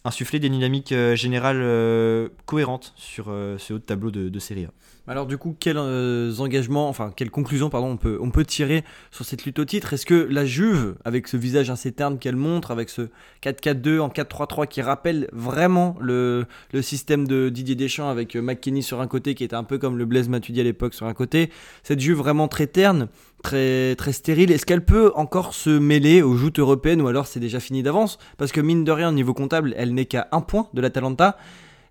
insuffler 0.06 0.39
des 0.39 0.50
dynamiques 0.50 0.92
euh, 0.92 1.16
générales 1.16 1.62
euh, 1.62 2.30
cohérentes 2.46 2.94
sur 2.96 3.26
euh, 3.30 3.58
ce 3.58 3.74
haut 3.74 3.80
tableau 3.80 4.12
de, 4.12 4.30
de 4.30 4.39
Serie 4.39 4.66
A. 4.66 4.72
Alors 5.06 5.26
du 5.26 5.38
coup, 5.38 5.54
quels 5.60 5.78
engagements, 5.78 6.88
enfin 6.88 7.12
quelles 7.13 7.30
conclusions 7.30 7.70
pardon, 7.70 7.88
on 7.88 7.98
peut, 7.98 8.18
on 8.22 8.32
peut 8.32 8.46
tirer 8.46 8.86
sur 9.12 9.26
cette 9.26 9.44
lutte 9.44 9.60
au 9.60 9.66
titre? 9.66 9.92
Est-ce 9.92 10.06
que 10.06 10.13
la 10.13 10.46
Juve, 10.46 10.96
avec 11.04 11.28
ce 11.28 11.36
visage 11.36 11.70
assez 11.70 11.92
terne 11.92 12.18
qu'elle 12.18 12.38
montre, 12.38 12.72
avec 12.72 12.88
ce 12.88 13.10
4-4-2 13.44 14.00
en 14.00 14.08
4-3-3 14.08 14.68
qui 14.68 14.82
rappelle 14.82 15.28
vraiment 15.34 15.98
le, 16.00 16.46
le, 16.72 16.82
système 16.82 17.28
de 17.28 17.50
Didier 17.50 17.76
Deschamps 17.76 18.08
avec 18.08 18.38
McKinney 18.38 18.82
sur 18.82 19.02
un 19.02 19.08
côté 19.08 19.36
qui 19.36 19.44
était 19.44 19.58
un 19.58 19.66
peu 19.66 19.78
comme 19.78 19.98
le 19.98 20.06
Blaise 20.06 20.30
Matuidi 20.30 20.62
à 20.62 20.63
l'époque 20.63 20.94
sur 20.94 21.06
un 21.06 21.13
côté, 21.13 21.52
cette 21.84 22.00
Juve 22.00 22.18
vraiment 22.18 22.48
très 22.48 22.68
terne, 22.68 23.10
très, 23.44 23.96
très 23.98 24.13
stérile. 24.13 24.54
Est-ce 24.54 24.66
qu'elle 24.66 24.86
peut 24.86 25.12
encore 25.16 25.54
se 25.54 25.70
mêler 25.70 26.22
aux 26.22 26.36
joutes 26.36 26.60
européennes 26.60 27.02
ou 27.02 27.08
alors 27.08 27.28
c'est 27.28 27.42
déjà 27.42 27.60
fini 27.60 27.84
d'avance? 27.84 28.20
Parce 28.38 28.54
que 28.54 28.62
mine 28.62 28.86
de 28.86 28.92
rien, 28.92 29.10
au 29.10 29.13
niveau 29.13 29.34
comptable, 29.34 29.76
elle 29.78 29.94
n'est 29.94 30.06
qu'à 30.06 30.30
un 30.32 30.39
point 30.39 30.70
de 30.74 30.80
l'Atalanta. 30.80 31.38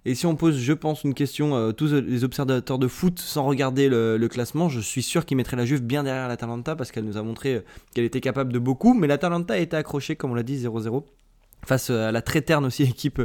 Et 0.05 0.17
si 0.17 0.27
on 0.27 0.35
pose, 0.35 0.59
je 0.59 0.73
pense, 0.73 1.05
une 1.05 1.15
question 1.15 1.55
à 1.55 1.59
euh, 1.59 1.73
tous 1.73 1.93
les 1.93 2.25
observateurs 2.25 2.79
de 2.79 2.89
foot 2.89 3.21
sans 3.21 3.45
regarder 3.45 3.89
le, 3.89 4.27
classement, 4.27 4.69
je 4.69 4.81
suis 4.81 5.03
sûr 5.03 5.25
qu'ils 5.25 5.37
mettraient 5.37 5.57
la 5.57 5.65
Juve 5.65 5.83
bien 5.83 6.03
derrière 6.03 6.27
l'Atalanta 6.27 6.75
parce 6.75 6.91
qu'elle 6.91 7.05
nous 7.05 7.17
a 7.17 7.23
montré 7.23 7.55
euh, 7.55 7.61
qu'elle 7.95 8.05
était 8.05 8.21
capable 8.21 8.53
de 8.53 8.59
beaucoup. 8.59 8.95
Mais 8.95 9.07
l'Atalanta 9.07 9.55
a 9.55 9.59
été 9.59 9.77
accrochée, 9.77 10.17
comme 10.17 10.33
on 10.33 10.35
l'a 10.35 10.43
dit, 10.43 10.65
0-0 10.65 11.05
face 11.65 11.91
euh, 11.91 12.09
à 12.09 12.13
la 12.13 12.21
très 12.21 12.41
terne 12.41 12.65
aussi 12.65 12.83
équipe 12.83 13.23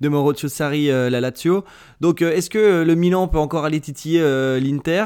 de 0.00 0.08
Maurizio 0.08 0.48
Sarri, 0.48 0.86
la 0.88 1.20
Lazio. 1.20 1.64
Donc 2.00 2.22
est-ce 2.22 2.50
que 2.50 2.82
le 2.82 2.94
Milan 2.96 3.28
peut 3.28 3.38
encore 3.38 3.64
aller 3.64 3.80
titiller 3.80 4.20
l'Inter? 4.60 5.04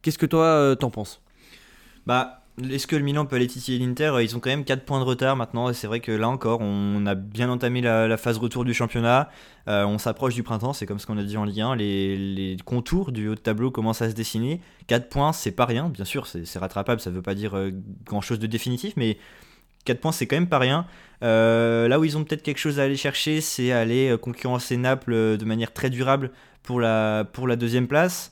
Qu'est-ce 0.00 0.18
que 0.18 0.26
toi 0.26 0.74
t'en 0.76 0.90
penses? 0.90 1.20
Bah, 2.06 2.41
est-ce 2.60 2.86
que 2.86 2.96
le 2.96 3.02
Milan 3.02 3.24
peut 3.24 3.36
aller 3.36 3.46
titiller 3.46 3.78
l'Inter? 3.78 4.12
Ils 4.20 4.36
ont 4.36 4.40
quand 4.40 4.50
même 4.50 4.64
4 4.64 4.84
points 4.84 5.00
de 5.00 5.04
retard 5.04 5.36
maintenant, 5.36 5.72
c'est 5.72 5.86
vrai 5.86 6.00
que 6.00 6.12
là 6.12 6.28
encore, 6.28 6.60
on 6.60 7.06
a 7.06 7.14
bien 7.14 7.48
entamé 7.48 7.80
la, 7.80 8.16
phase 8.18 8.36
retour 8.36 8.64
du 8.64 8.74
championnat. 8.74 9.30
Euh, 9.68 9.86
on 9.86 9.96
s'approche 9.96 10.34
du 10.34 10.42
printemps, 10.42 10.74
c'est 10.74 10.84
comme 10.84 10.98
ce 10.98 11.06
qu'on 11.06 11.16
a 11.16 11.22
dit 11.22 11.38
en 11.38 11.44
Ligue 11.44 11.62
1. 11.62 11.76
Les, 11.76 12.56
contours 12.64 13.10
du 13.10 13.28
haut 13.28 13.34
de 13.34 13.40
tableau 13.40 13.70
commencent 13.70 14.02
à 14.02 14.10
se 14.10 14.14
dessiner. 14.14 14.60
4 14.88 15.08
points, 15.08 15.32
c'est 15.32 15.52
pas 15.52 15.64
rien, 15.64 15.88
bien 15.88 16.04
sûr, 16.04 16.26
c'est 16.26 16.58
rattrapable, 16.58 17.00
ça 17.00 17.10
veut 17.10 17.22
pas 17.22 17.34
dire 17.34 17.56
euh, 17.56 17.70
grand 18.04 18.20
chose 18.20 18.38
de 18.38 18.46
définitif, 18.46 18.92
mais 18.96 19.16
4 19.86 20.00
points, 20.00 20.12
c'est 20.12 20.26
quand 20.26 20.36
même 20.36 20.48
pas 20.48 20.58
rien. 20.58 20.86
Euh, 21.22 21.88
là 21.88 21.98
où 21.98 22.04
ils 22.04 22.18
ont 22.18 22.24
peut-être 22.24 22.42
quelque 22.42 22.58
chose 22.58 22.78
à 22.78 22.82
aller 22.82 22.96
chercher, 22.96 23.40
c'est 23.40 23.72
aller 23.72 24.14
concurrencer 24.20 24.76
Naples 24.76 25.38
de 25.38 25.44
manière 25.46 25.72
très 25.72 25.88
durable 25.88 26.30
pour 26.62 26.80
la 26.80 27.24
deuxième 27.56 27.88
place. 27.88 28.30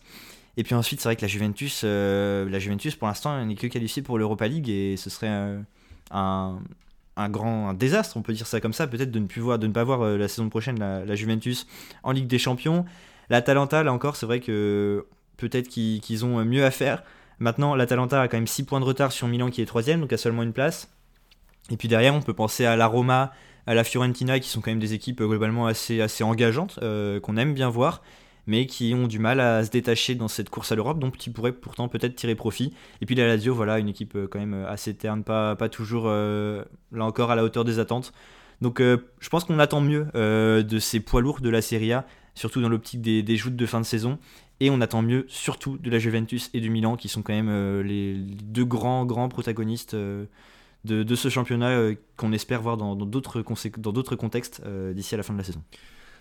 Et 0.57 0.65
puis 0.65 0.75
ensuite, 0.75 1.01
c'est 1.01 1.09
vrai 1.09 1.17
que 1.17 1.23
la 1.23 1.29
Juventus, 1.29 1.83
euh, 1.85 2.49
la 2.49 2.59
Juventus 2.59 2.97
pour 2.97 3.09
l'instant, 3.09 3.45
n'est 3.45 3.55
que 3.55 3.67
qualifiée 3.67 4.03
pour 4.03 4.19
l'Europa 4.19 4.49
League 4.49 4.69
et 4.69 4.97
ce 4.97 5.11
serait 5.11 5.31
un, 6.11 6.59
grand 7.29 7.75
désastre, 7.75 8.17
on 8.17 8.23
peut 8.23 8.33
dire 8.33 8.47
ça 8.47 8.61
comme 8.61 8.73
ça, 8.73 8.87
peut-être 8.87 9.11
de 9.11 9.19
ne 9.19 9.27
plus 9.27 9.43
voir, 9.43 9.59
de 9.59 9.67
ne 9.67 9.73
pas 9.73 9.85
voir 9.85 10.01
euh, 10.03 10.17
la 10.17 10.27
saison 10.27 10.49
prochaine 10.49 10.79
la, 10.79 11.15
Juventus 11.15 11.67
en 12.03 12.13
Ligue 12.13 12.27
des 12.27 12.39
Champions. 12.39 12.85
L'Atalanta, 13.29 13.83
là 13.83 13.93
encore, 13.93 14.17
c'est 14.17 14.27
vrai 14.27 14.41
que 14.41 15.07
peut-être 15.37 15.69
qu'ils 15.69 16.25
ont 16.25 16.45
mieux 16.45 16.65
à 16.65 16.71
faire. 16.71 17.03
Maintenant, 17.39 17.75
l'Atalanta 17.75 18.21
a 18.21 18.29
quand 18.29 18.37
même 18.37 18.47
6 18.47 18.65
points 18.65 18.81
de 18.81 18.85
retard 18.85 19.13
sur 19.13 19.29
Milan 19.29 19.51
qui 19.51 19.63
est 19.63 19.67
troisième, 19.67 20.01
donc 20.01 20.13
a 20.13 20.17
seulement 20.17 20.43
une 20.43 20.53
place. 20.53 20.89
Et 21.71 21.77
puis 21.77 21.89
derrière, 21.89 22.15
on 22.15 22.23
peut 22.23 22.35
penser 22.35 22.67
à 22.67 22.77
la 22.77 22.87
Roma, 22.87 23.33
à 23.67 23.75
la 23.75 23.85
Fiorentina, 23.85 24.41
qui 24.41 24.49
sont 24.49 24.61
quand 24.61 24.71
même 24.71 24.81
des 24.81 24.95
équipes 24.95 25.23
globalement 25.23 25.67
assez, 25.67 26.01
assez 26.01 26.25
engageantes, 26.25 26.79
euh, 26.83 27.21
qu'on 27.21 27.37
aime 27.37 27.55
bien 27.55 27.71
voir 27.71 28.03
mais 28.47 28.67
qui 28.67 28.95
ont 28.95 29.07
du 29.07 29.19
mal 29.19 29.41
à 29.41 29.65
se 29.65 29.71
détacher 29.71 30.15
dans 30.15 30.29
cette 30.29 30.51
course 30.51 30.73
à 30.73 30.75
l'Europe, 30.75 30.99
donc 30.99 31.17
qui 31.17 31.31
pourraient 31.31 31.53
pourtant 31.53 31.89
peut-être 31.89 32.15
tirer 32.15 32.35
profit. 32.35 32.73
Et 33.01 33.07
puis 33.07 33.15
la 33.15 33.27
Lazio, 33.27 33.55
voilà, 33.55 33.79
une 33.79 33.89
équipe 33.89 34.17
euh, 34.17 34.27
quand 34.29 34.39
même 34.39 34.55
euh, 34.55 34.69
assez 34.69 34.95
terne, 34.95 35.23
pas, 35.25 35.57
toujours, 35.71 36.05
euh, 36.07 36.65
là 36.93 37.05
encore, 37.05 37.31
à 37.31 37.37
la 37.37 37.45
hauteur 37.45 37.65
des 37.65 37.79
attentes. 37.79 38.13
Donc 38.61 38.83
je 38.83 39.29
pense 39.31 39.45
qu'on 39.45 39.59
attend 39.59 39.81
mieux 39.81 40.09
de 40.15 40.79
ces 40.79 41.01
poids 41.01 41.23
lourds 41.23 41.41
de 41.41 41.49
la 41.49 41.63
Serie 41.63 41.95
A, 41.95 42.07
surtout 42.35 42.61
dans 42.61 42.69
l'optique 42.69 43.01
des, 43.01 43.37
joutes 43.37 43.57
de 43.57 43.65
fin 43.65 43.81
de 43.81 43.87
saison. 43.87 44.19
Et 44.61 44.69
on 44.69 44.83
attend 44.83 45.01
mieux 45.01 45.25
surtout 45.29 45.79
de 45.79 45.89
la 45.89 45.99
Juventus 45.99 46.51
et 46.53 46.61
du 46.61 46.69
Milan, 46.69 46.97
qui 46.97 47.09
sont 47.09 47.23
quand 47.23 47.33
même 47.33 47.81
les, 47.81 48.17
deux 48.19 48.67
grands, 48.67 49.07
grands 49.07 49.31
protagonistes 49.31 49.95
de, 49.95 50.27
de, 50.85 51.15
ce 51.15 51.31
championnat 51.31 51.95
qu'on 52.19 52.33
espère 52.33 52.61
voir 52.61 52.77
dans 52.77 52.95
d'autres 52.97 53.41
contextes 53.41 54.63
d'ici 54.93 55.15
à 55.15 55.17
la 55.17 55.23
fin 55.23 55.33
de 55.33 55.39
la 55.39 55.45
saison. 55.45 55.63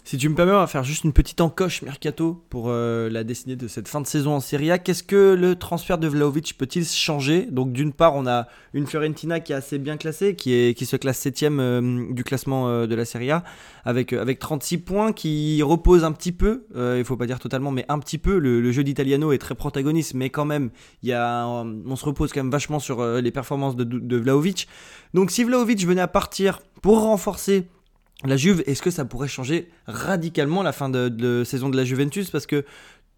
Si 0.06 0.18
tu 0.18 0.28
me 0.28 0.34
permets, 0.34 0.54
on 0.54 0.60
va 0.60 0.68
faire 0.68 0.84
juste 0.84 1.04
une 1.04 1.14
petite 1.14 1.40
encoche 1.40 1.82
mercato 1.82 2.44
pour 2.50 2.66
euh, 2.68 3.10
la 3.10 3.24
destinée 3.24 3.56
de 3.56 3.68
cette 3.68 3.88
fin 3.88 4.02
de 4.02 4.08
saison 4.08 4.34
en 4.34 4.40
Serie 4.40 4.72
A. 4.72 4.80
Qu'est-ce 4.80 5.04
que 5.04 5.36
le 5.40 5.56
transfert 5.56 5.98
de 5.98 6.08
Vlaovic 6.08 6.58
peut-il 6.58 6.86
changer? 6.86 7.46
Donc 7.52 7.74
d'une 7.74 7.94
part, 7.94 8.16
on 8.16 8.26
a 8.26 8.48
une 8.74 8.88
Fiorentina 8.88 9.40
qui 9.40 9.52
est 9.52 9.56
assez 9.56 9.78
bien 9.78 9.98
classée, 9.98 10.36
qui, 10.36 10.54
est, 10.54 10.76
qui 10.76 10.86
se 10.86 10.96
classe 10.96 11.20
7 11.20 11.44
euh, 11.44 12.12
du 12.12 12.24
classement 12.24 12.70
euh, 12.70 12.88
de 12.88 12.96
la 12.96 13.06
Serie 13.06 13.30
A, 13.30 13.44
avec, 13.86 14.14
avec 14.14 14.40
36 14.40 14.80
points, 14.80 15.14
qui 15.14 15.62
repose 15.62 16.04
un 16.04 16.12
petit 16.12 16.32
peu, 16.32 16.66
il 16.76 17.04
faut 17.04 17.18
pas 17.18 17.28
dire 17.28 17.40
totalement, 17.40 17.72
mais 17.72 17.86
un 17.90 18.00
petit 18.00 18.18
peu. 18.18 18.40
Le, 18.40 18.72
jeu 18.72 18.84
d'Italiano 18.84 19.32
est 19.32 19.38
très 19.38 19.56
protagoniste, 19.56 20.14
mais 20.14 20.30
quand 20.30 20.46
même, 20.46 20.72
y 21.04 21.12
a, 21.12 21.46
on 21.46 21.96
se 21.96 22.06
repose 22.06 22.32
quand 22.32 22.42
même 22.42 22.52
vachement 22.52 22.80
sur 22.80 23.04
les 23.04 23.32
performances 23.32 23.76
de, 23.76 23.84
de 23.84 24.18
Vlaovic. 24.18 24.68
Donc 25.14 25.32
si 25.32 25.44
Vlaovic 25.44 25.86
venait 25.86 26.02
à 26.02 26.08
partir 26.08 26.62
pour 26.82 27.02
renforcer 27.02 27.68
la 28.25 28.38
Juve, 28.38 28.63
est-ce 28.65 28.82
que 28.82 28.91
ça 28.91 29.05
pourrait 29.05 29.27
changer 29.27 29.69
radicalement 29.88 30.62
la 30.62 30.71
fin 30.71 30.89
de, 30.89 31.43
saison 31.45 31.69
de 31.69 31.77
la 31.77 31.86
Juventus? 31.86 32.29
Parce 32.29 32.45
que 32.45 32.65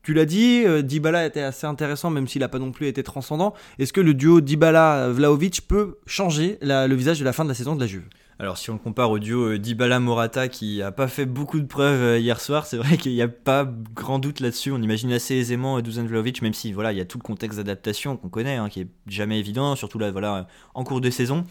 tu 0.04 0.14
l'as 0.14 0.26
dit, 0.26 0.64
euh, 0.66 0.82
Dybala 0.82 1.26
était 1.26 1.42
assez 1.42 1.68
intéressant, 1.68 2.10
même 2.10 2.28
s'il 2.28 2.42
n'a 2.42 2.48
pas 2.50 2.60
non 2.60 2.72
plus 2.72 2.88
été 2.88 3.04
transcendant. 3.04 3.54
Est-ce 3.80 3.94
que 3.94 4.02
le 4.02 4.14
duo 4.14 4.42
Dybala-Vlaovic 4.42 5.68
peut 5.68 6.00
changer 6.06 6.58
le 6.62 6.94
visage 6.94 7.20
de 7.20 7.26
la 7.26 7.34
fin 7.34 7.44
de 7.44 7.50
la 7.50 7.56
saison 7.56 7.76
de 7.76 7.80
la 7.80 7.88
Juve? 7.88 8.08
Alors 8.40 8.58
si 8.58 8.72
on 8.72 8.74
le 8.74 8.80
compare 8.80 9.12
au 9.12 9.20
duo 9.20 9.52
euh, 9.52 9.60
Dybala-Morata 9.60 10.48
qui 10.48 10.80
n'a 10.80 10.92
pas 10.92 11.08
fait 11.08 11.28
beaucoup 11.28 11.60
de 11.60 11.68
preuves 11.68 12.02
euh, 12.02 12.18
hier 12.18 12.42
soir, 12.42 12.66
c'est 12.66 12.78
vrai 12.78 12.98
qu'il 12.98 13.14
n'y 13.14 13.22
a 13.22 13.28
pas 13.28 13.72
grand 13.94 14.18
doute 14.18 14.40
là-dessus. 14.40 14.72
On 14.72 14.82
imagine 14.82 15.14
assez 15.14 15.36
aisément 15.36 15.80
Dusan 15.82 16.06
Vlaovic, 16.06 16.42
même 16.42 16.56
si 16.56 16.74
voilà 16.74 16.92
il 16.92 16.98
y 16.98 17.02
a 17.02 17.06
tout 17.06 17.20
le 17.20 17.24
contexte 17.24 17.58
d'adaptation 17.58 18.18
qu'on 18.18 18.30
connaît, 18.30 18.56
hein, 18.56 18.70
qui 18.70 18.82
est 18.82 18.88
jamais 19.06 19.38
évident, 19.38 19.76
surtout 19.76 20.00
là 20.00 20.10
voilà 20.10 20.48
en 20.74 20.84
cours 20.84 21.02
de 21.02 21.12
saison. 21.12 21.46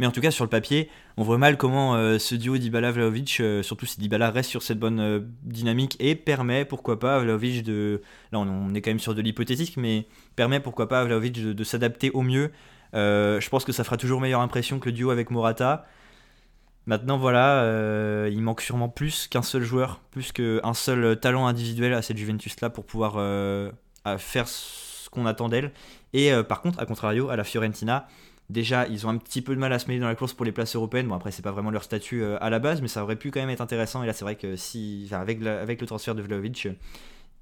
Mais 0.00 0.06
en 0.06 0.12
tout 0.12 0.22
cas, 0.22 0.30
sur 0.30 0.44
le 0.44 0.48
papier, 0.48 0.88
on 1.18 1.22
voit 1.22 1.36
mal 1.36 1.58
comment 1.58 1.94
euh, 1.94 2.18
ce 2.18 2.34
duo 2.34 2.56
Dybala-Vlaovic, 2.56 3.40
euh, 3.40 3.62
surtout 3.62 3.84
si 3.84 4.00
Dybala 4.00 4.30
reste 4.30 4.48
sur 4.48 4.62
cette 4.62 4.78
bonne 4.78 4.98
euh, 4.98 5.20
dynamique 5.42 5.98
et 6.00 6.14
permet, 6.14 6.64
pourquoi 6.64 6.98
pas, 6.98 7.16
à 7.16 7.18
Vlaovic 7.18 7.62
de. 7.62 8.00
Là, 8.32 8.38
on, 8.38 8.72
est 8.72 8.80
quand 8.80 8.88
même 8.88 8.98
sur 8.98 9.14
de 9.14 9.20
l'hypothétique, 9.20 9.76
mais 9.76 10.06
permet, 10.36 10.58
pourquoi 10.58 10.88
pas, 10.88 11.04
Vlaovic 11.04 11.34
de, 11.34 11.64
s'adapter 11.64 12.10
au 12.12 12.22
mieux. 12.22 12.50
je 12.94 13.48
pense 13.50 13.66
que 13.66 13.72
ça 13.72 13.84
fera 13.84 13.98
toujours 13.98 14.22
meilleure 14.22 14.40
impression 14.40 14.78
que 14.78 14.86
le 14.86 14.92
duo 14.92 15.10
avec 15.10 15.30
Morata. 15.30 15.84
Maintenant, 16.86 17.18
voilà, 17.18 18.26
il 18.30 18.40
manque 18.40 18.62
sûrement 18.62 18.88
plus 18.88 19.28
qu'un 19.28 19.42
seul 19.42 19.64
joueur, 19.64 20.00
plus 20.12 20.32
qu'un 20.32 20.72
seul 20.72 21.20
talent 21.20 21.46
individuel 21.46 21.92
à 21.92 22.00
cette 22.00 22.16
Juventus-là 22.16 22.70
pour 22.70 22.86
pouvoir 22.86 23.16
faire 24.16 24.48
ce 24.48 25.10
qu'on 25.10 25.26
attend 25.26 25.50
d'elle. 25.50 25.72
Et 26.14 26.32
par 26.48 26.62
contre, 26.62 26.80
à 26.80 26.86
contrario, 26.86 27.28
à 27.28 27.36
la 27.36 27.44
Fiorentina, 27.44 28.08
Déjà, 28.50 28.88
ils 28.88 29.06
ont 29.06 29.10
un 29.10 29.16
petit 29.16 29.42
peu 29.42 29.54
de 29.54 29.60
mal 29.60 29.72
à 29.72 29.78
se 29.78 29.86
mêler 29.86 30.00
dans 30.00 30.08
la 30.08 30.16
course 30.16 30.32
pour 30.32 30.44
les 30.44 30.50
places 30.50 30.74
européennes. 30.74 31.06
Bon, 31.06 31.14
après, 31.14 31.30
c'est 31.30 31.40
pas 31.40 31.52
vraiment 31.52 31.70
leur 31.70 31.84
statut 31.84 32.24
euh, 32.24 32.36
à 32.40 32.50
la 32.50 32.58
base, 32.58 32.82
mais 32.82 32.88
ça 32.88 33.04
aurait 33.04 33.14
pu 33.14 33.30
quand 33.30 33.38
même 33.38 33.48
être 33.48 33.60
intéressant. 33.60 34.02
Et 34.02 34.06
là, 34.06 34.12
c'est 34.12 34.24
vrai 34.24 34.34
que 34.34 34.56
si, 34.56 35.08
avec, 35.12 35.40
avec 35.46 35.80
le 35.80 35.86
transfert 35.86 36.16
de 36.16 36.22
Vlaovic, 36.22 36.66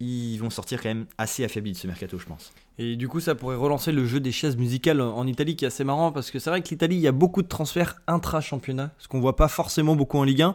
ils 0.00 0.36
vont 0.36 0.50
sortir 0.50 0.82
quand 0.82 0.90
même 0.90 1.06
assez 1.16 1.44
affaiblis 1.44 1.72
de 1.72 1.78
ce 1.78 1.86
mercato, 1.86 2.18
je 2.18 2.26
pense. 2.26 2.52
Et 2.80 2.94
du 2.94 3.08
coup, 3.08 3.18
ça 3.18 3.34
pourrait 3.34 3.56
relancer 3.56 3.90
le 3.90 4.06
jeu 4.06 4.20
des 4.20 4.30
chaises 4.30 4.56
musicales 4.56 5.00
en 5.00 5.26
Italie, 5.26 5.56
qui 5.56 5.64
est 5.64 5.68
assez 5.68 5.82
marrant, 5.82 6.12
parce 6.12 6.30
que 6.30 6.38
c'est 6.38 6.48
vrai 6.48 6.62
que 6.62 6.68
l'Italie, 6.68 6.94
il 6.94 7.00
y 7.00 7.08
a 7.08 7.12
beaucoup 7.12 7.42
de 7.42 7.48
transferts 7.48 7.96
intra-championnat, 8.06 8.92
ce 8.98 9.08
qu'on 9.08 9.18
voit 9.18 9.34
pas 9.34 9.48
forcément 9.48 9.96
beaucoup 9.96 10.16
en 10.16 10.22
Ligue 10.22 10.42
1. 10.42 10.54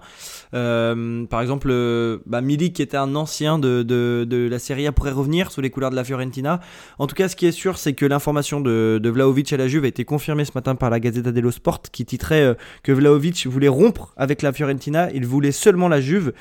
Euh, 0.53 1.25
par 1.25 1.41
exemple, 1.41 1.67
euh, 1.69 2.19
bah, 2.25 2.39
Milik, 2.39 2.77
qui 2.77 2.81
était 2.81 2.95
un 2.95 3.15
ancien 3.15 3.59
de, 3.59 3.83
de, 3.83 4.47
la 4.49 4.59
Serie 4.59 4.88
A, 4.88 4.93
pourrait 4.93 5.12
revenir 5.12 5.51
sous 5.51 5.59
les 5.59 5.69
couleurs 5.69 5.89
de 5.89 5.97
la 5.97 6.05
Fiorentina. 6.05 6.62
En 6.97 7.07
tout 7.07 7.15
cas, 7.15 7.27
ce 7.27 7.36
qui 7.36 7.45
est 7.45 7.51
sûr, 7.51 7.77
c'est 7.77 7.91
que 7.91 8.05
l'information 8.05 8.62
de, 8.62 9.01
de 9.03 9.09
Vlaovic 9.09 9.51
à 9.51 9.57
la 9.57 9.67
Juve 9.67 9.83
a 9.83 9.88
été 9.88 10.05
confirmée 10.05 10.45
ce 10.45 10.51
matin 10.55 10.75
par 10.75 10.89
la 10.89 11.01
Gazzetta 11.01 11.33
dello 11.33 11.51
Sport, 11.51 11.81
qui 11.91 12.05
titrait 12.05 12.41
euh, 12.41 12.53
que 12.83 12.93
Vlaovic 12.93 13.47
voulait 13.47 13.67
rompre 13.67 14.13
avec 14.15 14.43
la 14.43 14.53
Fiorentina, 14.53 15.12
il 15.12 15.25
voulait 15.25 15.51
seulement 15.51 15.89
la 15.89 15.99
Juve. 15.99 16.31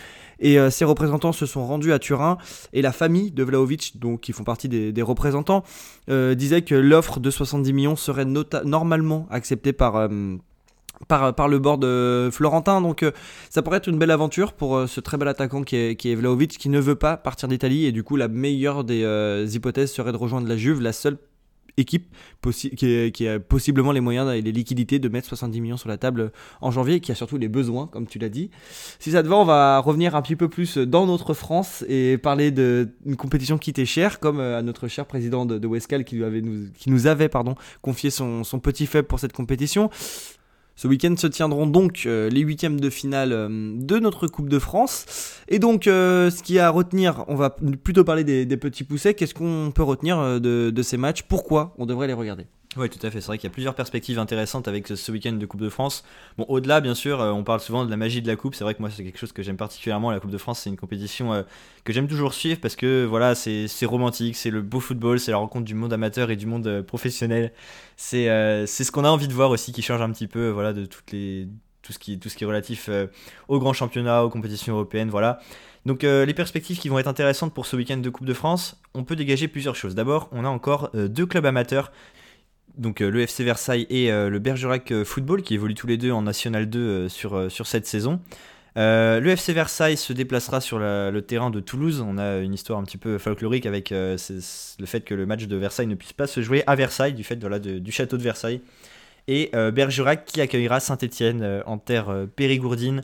Et 0.45 0.59
ses 0.71 0.85
représentants 0.85 1.31
se 1.31 1.47
sont 1.47 1.65
rendus 1.65 1.93
à 1.93 2.01
Turin, 2.01 2.37
et 2.73 2.83
la 2.83 2.91
famille 2.91 3.31
de 3.31 3.45
Vlaovic, 3.45 4.01
donc 4.01 4.23
qui 4.23 4.33
font 4.33 4.43
partie 4.43 4.69
des 4.69 5.03
représentants, 5.03 5.63
euh, 6.11 6.35
disait 6.35 6.63
que 6.63 6.75
l'offre 6.75 7.21
de 7.21 7.31
70 7.31 7.73
millions 7.73 7.97
serait 7.97 8.25
normalement 8.25 9.27
acceptée 9.31 9.73
par, 9.73 9.97
euh, 9.97 10.09
par, 11.07 11.49
le 11.49 11.59
bord 11.59 11.79
de 11.79 12.29
Florentin. 12.33 12.81
Donc 12.81 13.03
euh, 13.03 13.13
ça 13.51 13.63
pourrait 13.63 13.79
être 13.79 13.87
une 13.87 13.99
belle 13.99 14.11
aventure 14.11 14.53
pour 14.53 14.89
ce 14.89 15.01
très 15.01 15.17
bel 15.17 15.29
attaquant 15.29 15.63
qui 15.63 15.77
est, 15.77 15.97
qui 15.97 16.11
est 16.11 16.15
Vlaovic, 16.17 16.59
qui 16.59 16.69
ne 16.69 16.81
veut 16.81 16.97
pas 16.97 17.17
partir 17.17 17.49
d'Italie. 17.49 17.87
Et 17.87 17.93
du 17.93 18.03
coup, 18.03 18.17
la 18.17 18.29
meilleure 18.29 18.85
des 18.85 19.55
hypothèses 19.55 19.93
serait 19.93 20.13
de 20.13 20.17
rejoindre 20.17 20.49
la 20.49 20.57
Juve. 20.57 20.81
La 20.81 20.93
seule 20.93 21.19
équipe 21.77 22.15
qui, 22.51 23.29
a 23.29 23.41
possiblement 23.41 23.93
les 23.93 24.01
moyens 24.01 24.33
et 24.33 24.43
les 24.43 24.53
liquidités 24.53 24.99
de 24.99 25.09
mettre 25.09 25.29
70 25.29 25.61
millions 25.61 25.77
sur 25.77 25.89
la 25.89 25.97
table 25.97 26.33
en 26.61 26.71
janvier 26.71 26.97
et 26.97 27.01
qui 27.01 27.13
a 27.13 27.15
surtout 27.15 27.39
les 27.39 27.49
besoins, 27.49 27.87
comme 27.87 28.07
tu 28.07 28.19
l'as 28.19 28.29
dit. 28.29 28.51
Si 28.99 29.13
ça 29.13 29.23
te 29.23 29.29
va, 29.29 29.37
on 29.37 29.45
va 29.45 29.79
revenir 29.79 30.15
un 30.15 30.23
petit 30.23 30.37
peu 30.37 30.49
plus 30.49 30.79
dans 30.79 31.07
notre 31.07 31.35
France 31.35 31.85
et 31.89 32.19
parler 32.19 32.51
d'une 32.51 33.17
compétition 33.17 33.59
qui 33.59 33.71
était 33.71 33.87
chère, 33.87 34.21
comme 34.21 34.41
euh, 34.41 34.59
à 34.59 34.63
notre 34.63 34.89
cher 34.89 35.07
président 35.07 35.47
de, 35.47 35.59
de 35.59 35.67
Westcal 35.67 36.05
qui, 36.05 36.17
nous, 36.87 37.07
avait 37.07 37.31
confié 37.81 38.11
son 38.11 38.43
petit 38.61 38.87
faible 38.87 39.09
pour 39.09 39.19
cette 39.19 39.33
compétition. 39.33 39.91
Ce 40.75 40.89
week-end 40.89 41.15
se 41.17 41.27
tiendront 41.27 41.67
donc 41.67 42.05
euh, 42.07 42.31
les 42.31 42.41
huitièmes 42.41 42.81
de 42.81 42.91
finale 42.91 43.33
euh, 43.33 43.49
de 43.77 43.99
notre 43.99 44.27
Coupe 44.27 44.49
de 44.49 44.59
France. 44.59 45.41
Et 45.49 45.59
donc, 45.59 45.87
euh, 45.87 46.31
ce 46.31 46.43
qui 46.43 46.59
a 46.59 46.69
à 46.69 46.71
retenir, 46.71 47.25
on 47.29 47.35
va 47.35 47.51
plutôt 47.51 48.05
parler 48.05 48.25
des, 48.25 48.57
petits 48.57 48.85
poussets. 48.85 49.15
Qu'est-ce 49.15 49.35
qu'on 49.35 49.73
peut 49.75 49.83
retenir 49.83 50.41
de 50.41 50.83
ces 50.83 50.97
matchs? 50.97 51.23
Pourquoi 51.23 51.75
on 51.79 51.87
devrait 51.87 52.07
les 52.07 52.13
regarder? 52.13 52.47
Oui, 52.77 52.89
tout 52.89 53.05
à 53.07 53.11
fait. 53.11 53.21
C'est 53.21 53.27
vrai 53.27 53.39
qu'il 53.39 53.49
y 53.49 53.53
a 53.53 53.53
plusieurs 53.53 53.75
perspectives 53.75 54.19
intéressantes 54.19 54.67
avec 54.67 54.89
ce 54.89 55.13
week-end 55.13 55.33
de 55.33 55.45
Coupe 55.47 55.61
de 55.61 55.69
France. 55.69 56.05
Bon, 56.39 56.47
au-delà, 56.49 56.81
bien 56.81 56.95
sûr, 56.95 57.21
euh, 57.21 57.31
on 57.31 57.45
parle 57.45 57.61
souvent 57.61 57.85
de 57.85 57.91
la 57.91 57.97
magie 57.97 58.23
de 58.23 58.27
la 58.27 58.37
Coupe. 58.37 58.55
C'est 58.55 58.65
vrai 58.65 58.75
que 58.75 58.81
moi, 58.81 58.89
c'est 58.91 59.05
quelque 59.05 59.19
chose 59.19 59.33
que 59.33 59.43
j'aime 59.43 59.57
particulièrement. 59.59 60.11
La 60.11 60.21
Coupe 60.21 60.31
de 60.31 60.39
France, 60.39 60.61
c'est 60.61 60.71
une 60.71 60.77
compétition 60.77 61.35
euh, 61.35 61.43
que 61.85 61.93
j'aime 61.93 62.09
toujours 62.09 62.33
suivre 62.33 62.61
parce 62.61 62.77
que 62.77 63.05
voilà, 63.05 63.35
c'est 63.35 63.69
romantique, 63.85 64.37
c'est 64.37 64.51
le 64.51 64.63
beau 64.63 64.81
football, 64.81 65.21
c'est 65.21 65.33
la 65.33 65.37
rencontre 65.37 65.65
du 65.65 65.75
monde 65.75 65.93
amateur 65.93 66.31
et 66.31 66.37
du 66.37 66.47
monde 66.47 66.67
euh, 66.67 66.83
professionnel. 66.83 67.53
C'est 67.97 68.27
c'est 68.67 68.85
ce 68.85 68.91
qu'on 68.91 69.05
a 69.05 69.09
envie 69.11 69.29
de 69.29 69.33
voir 69.33 69.51
aussi, 69.51 69.73
qui 69.73 69.83
change 69.83 70.01
un 70.01 70.11
petit 70.11 70.27
peu, 70.27 70.49
voilà, 70.49 70.73
de 70.73 70.87
toutes 70.87 71.13
les 71.13 71.49
tout 71.83 71.93
ce 71.93 71.99
qui 71.99 72.19
tout 72.19 72.29
ce 72.29 72.37
qui 72.37 72.45
est 72.45 72.47
relatif 72.47 72.89
aux 73.49 73.59
grands 73.61 73.73
championnats, 73.73 74.25
aux 74.25 74.31
compétitions 74.31 74.75
européennes, 74.75 75.11
voilà. 75.11 75.41
Donc 75.87 76.03
les 76.03 76.35
perspectives 76.35 76.79
qui 76.79 76.89
vont 76.89 76.99
être 76.99 77.07
intéressantes 77.07 77.55
pour 77.55 77.67
ce 77.67 77.77
week-end 77.77 77.99
de 77.99 78.11
Coupe 78.11 78.27
de 78.27 78.35
France, 78.35 78.81
on 78.95 79.05
peut 79.05 79.15
dégager 79.15 79.47
plusieurs 79.47 79.77
choses. 79.77 79.95
D'abord, 79.95 80.29
on 80.33 80.45
a 80.45 80.49
encore 80.49 80.91
deux 80.95 81.27
clubs 81.27 81.47
amateurs 81.47 81.93
donc 82.79 83.01
euh, 83.01 83.11
le 83.11 83.21
FC 83.21 83.45
Versailles 83.45 83.87
et 83.91 84.11
euh, 84.11 84.31
le 84.31 84.39
Bergerac 84.39 84.91
euh, 84.93 85.05
Football 85.05 85.43
qui 85.43 85.55
évoluent 85.55 85.75
tous 85.75 85.87
les 85.87 85.97
deux 85.97 86.11
en 86.11 86.23
National 86.23 86.69
2 86.69 87.09
sur, 87.09 87.51
sur 87.51 87.67
cette 87.67 87.87
saison. 87.87 88.21
le 88.77 89.27
FC 89.27 89.53
Versailles 89.53 89.97
se 89.97 90.13
déplacera 90.13 90.61
sur 90.61 90.79
le 90.79 91.21
terrain 91.21 91.51
de 91.51 91.61
Toulouse. 91.61 92.05
On 92.07 92.19
a 92.19 92.39
une 92.39 92.55
histoire 92.55 92.79
un 92.79 92.85
petit 92.85 92.99
peu 92.99 93.19
folklorique 93.19 93.67
avec 93.67 93.91
le 93.91 94.17
fait 94.87 95.03
que 95.03 95.15
le 95.15 95.27
match 95.27 95.47
de 95.47 95.57
Versailles 95.57 95.87
ne 95.87 95.95
puisse 95.95 96.15
pas 96.15 96.27
se 96.27 96.41
jouer 96.41 96.63
à 96.67 96.75
Versailles 96.75 97.15
du 97.15 97.25
fait 97.25 97.37
du 97.37 97.93
château 97.93 98.17
de 98.17 98.23
Versailles. 98.23 98.61
Et 99.29 99.51
Bergerac 99.53 100.25
qui 100.25 100.41
accueillera 100.41 100.81
Saint-Étienne 100.81 101.63
en 101.67 101.79
terre 101.79 102.27
périgourdine 102.35 103.03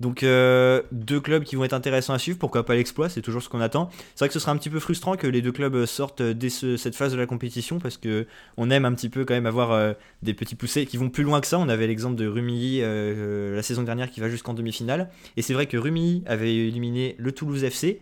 donc 0.00 0.22
euh, 0.22 0.82
deux 0.90 1.20
clubs 1.20 1.44
qui 1.44 1.54
vont 1.54 1.64
être 1.64 1.72
intéressants 1.72 2.14
à 2.14 2.18
suivre, 2.18 2.38
pourquoi 2.38 2.66
pas 2.66 2.74
l'exploit, 2.74 3.08
c'est 3.08 3.22
toujours 3.22 3.42
ce 3.42 3.48
qu'on 3.48 3.60
attend. 3.60 3.90
C'est 4.14 4.20
vrai 4.20 4.28
que 4.28 4.34
ce 4.34 4.40
sera 4.40 4.50
un 4.50 4.56
petit 4.56 4.70
peu 4.70 4.80
frustrant 4.80 5.16
que 5.16 5.26
les 5.26 5.40
deux 5.40 5.52
clubs 5.52 5.86
sortent 5.86 6.22
dès 6.22 6.50
cette 6.50 6.96
phase 6.96 7.12
de 7.12 7.16
la 7.16 7.26
compétition 7.26 7.78
parce 7.78 7.96
que 7.96 8.26
on 8.56 8.70
aime 8.70 8.84
un 8.84 8.92
petit 8.92 9.08
peu 9.08 9.24
quand 9.24 9.34
même 9.34 9.46
avoir 9.46 9.70
euh, 9.70 9.92
des 10.22 10.34
petits 10.34 10.56
poussés 10.56 10.86
qui 10.86 10.96
vont 10.96 11.10
plus 11.10 11.22
loin 11.22 11.40
que 11.40 11.46
ça. 11.46 11.58
On 11.58 11.68
avait 11.68 11.86
l'exemple 11.86 12.16
de 12.16 12.26
Rumilly 12.26 12.80
euh, 12.82 13.54
la 13.54 13.62
saison 13.62 13.82
dernière 13.82 14.10
qui 14.10 14.20
va 14.20 14.28
jusqu'en 14.28 14.52
demi-finale 14.52 15.10
et 15.36 15.42
c'est 15.42 15.54
vrai 15.54 15.66
que 15.66 15.76
Rumilly 15.76 16.24
avait 16.26 16.54
éliminé 16.54 17.14
le 17.18 17.30
Toulouse 17.30 17.62
FC. 17.62 18.00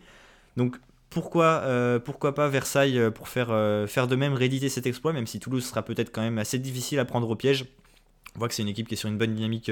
Donc 0.57 0.79
pourquoi, 1.11 1.63
pourquoi 2.07 2.35
pas 2.35 2.49
Versailles 2.49 3.11
pour 3.15 3.29
faire, 3.29 3.49
faire 3.87 4.07
de 4.07 4.17
même, 4.17 4.33
rééditer 4.33 4.71
cet 4.71 4.87
exploit, 4.87 5.13
même 5.13 5.27
si 5.27 5.41
Toulouse 5.41 5.63
sera 5.63 5.83
peut-être 5.83 6.11
quand 6.11 6.23
même 6.23 6.39
assez 6.39 6.59
difficile 6.59 6.99
à 6.99 7.05
prendre 7.05 7.29
au 7.29 7.37
piège. 7.37 7.67
On 8.35 8.39
voit 8.39 8.49
que 8.49 8.55
c'est 8.55 8.63
une 8.63 8.69
équipe 8.69 8.89
qui 8.89 8.95
est 8.95 8.97
sur 8.97 9.11
une 9.11 9.19
bonne 9.19 9.35
dynamique 9.35 9.71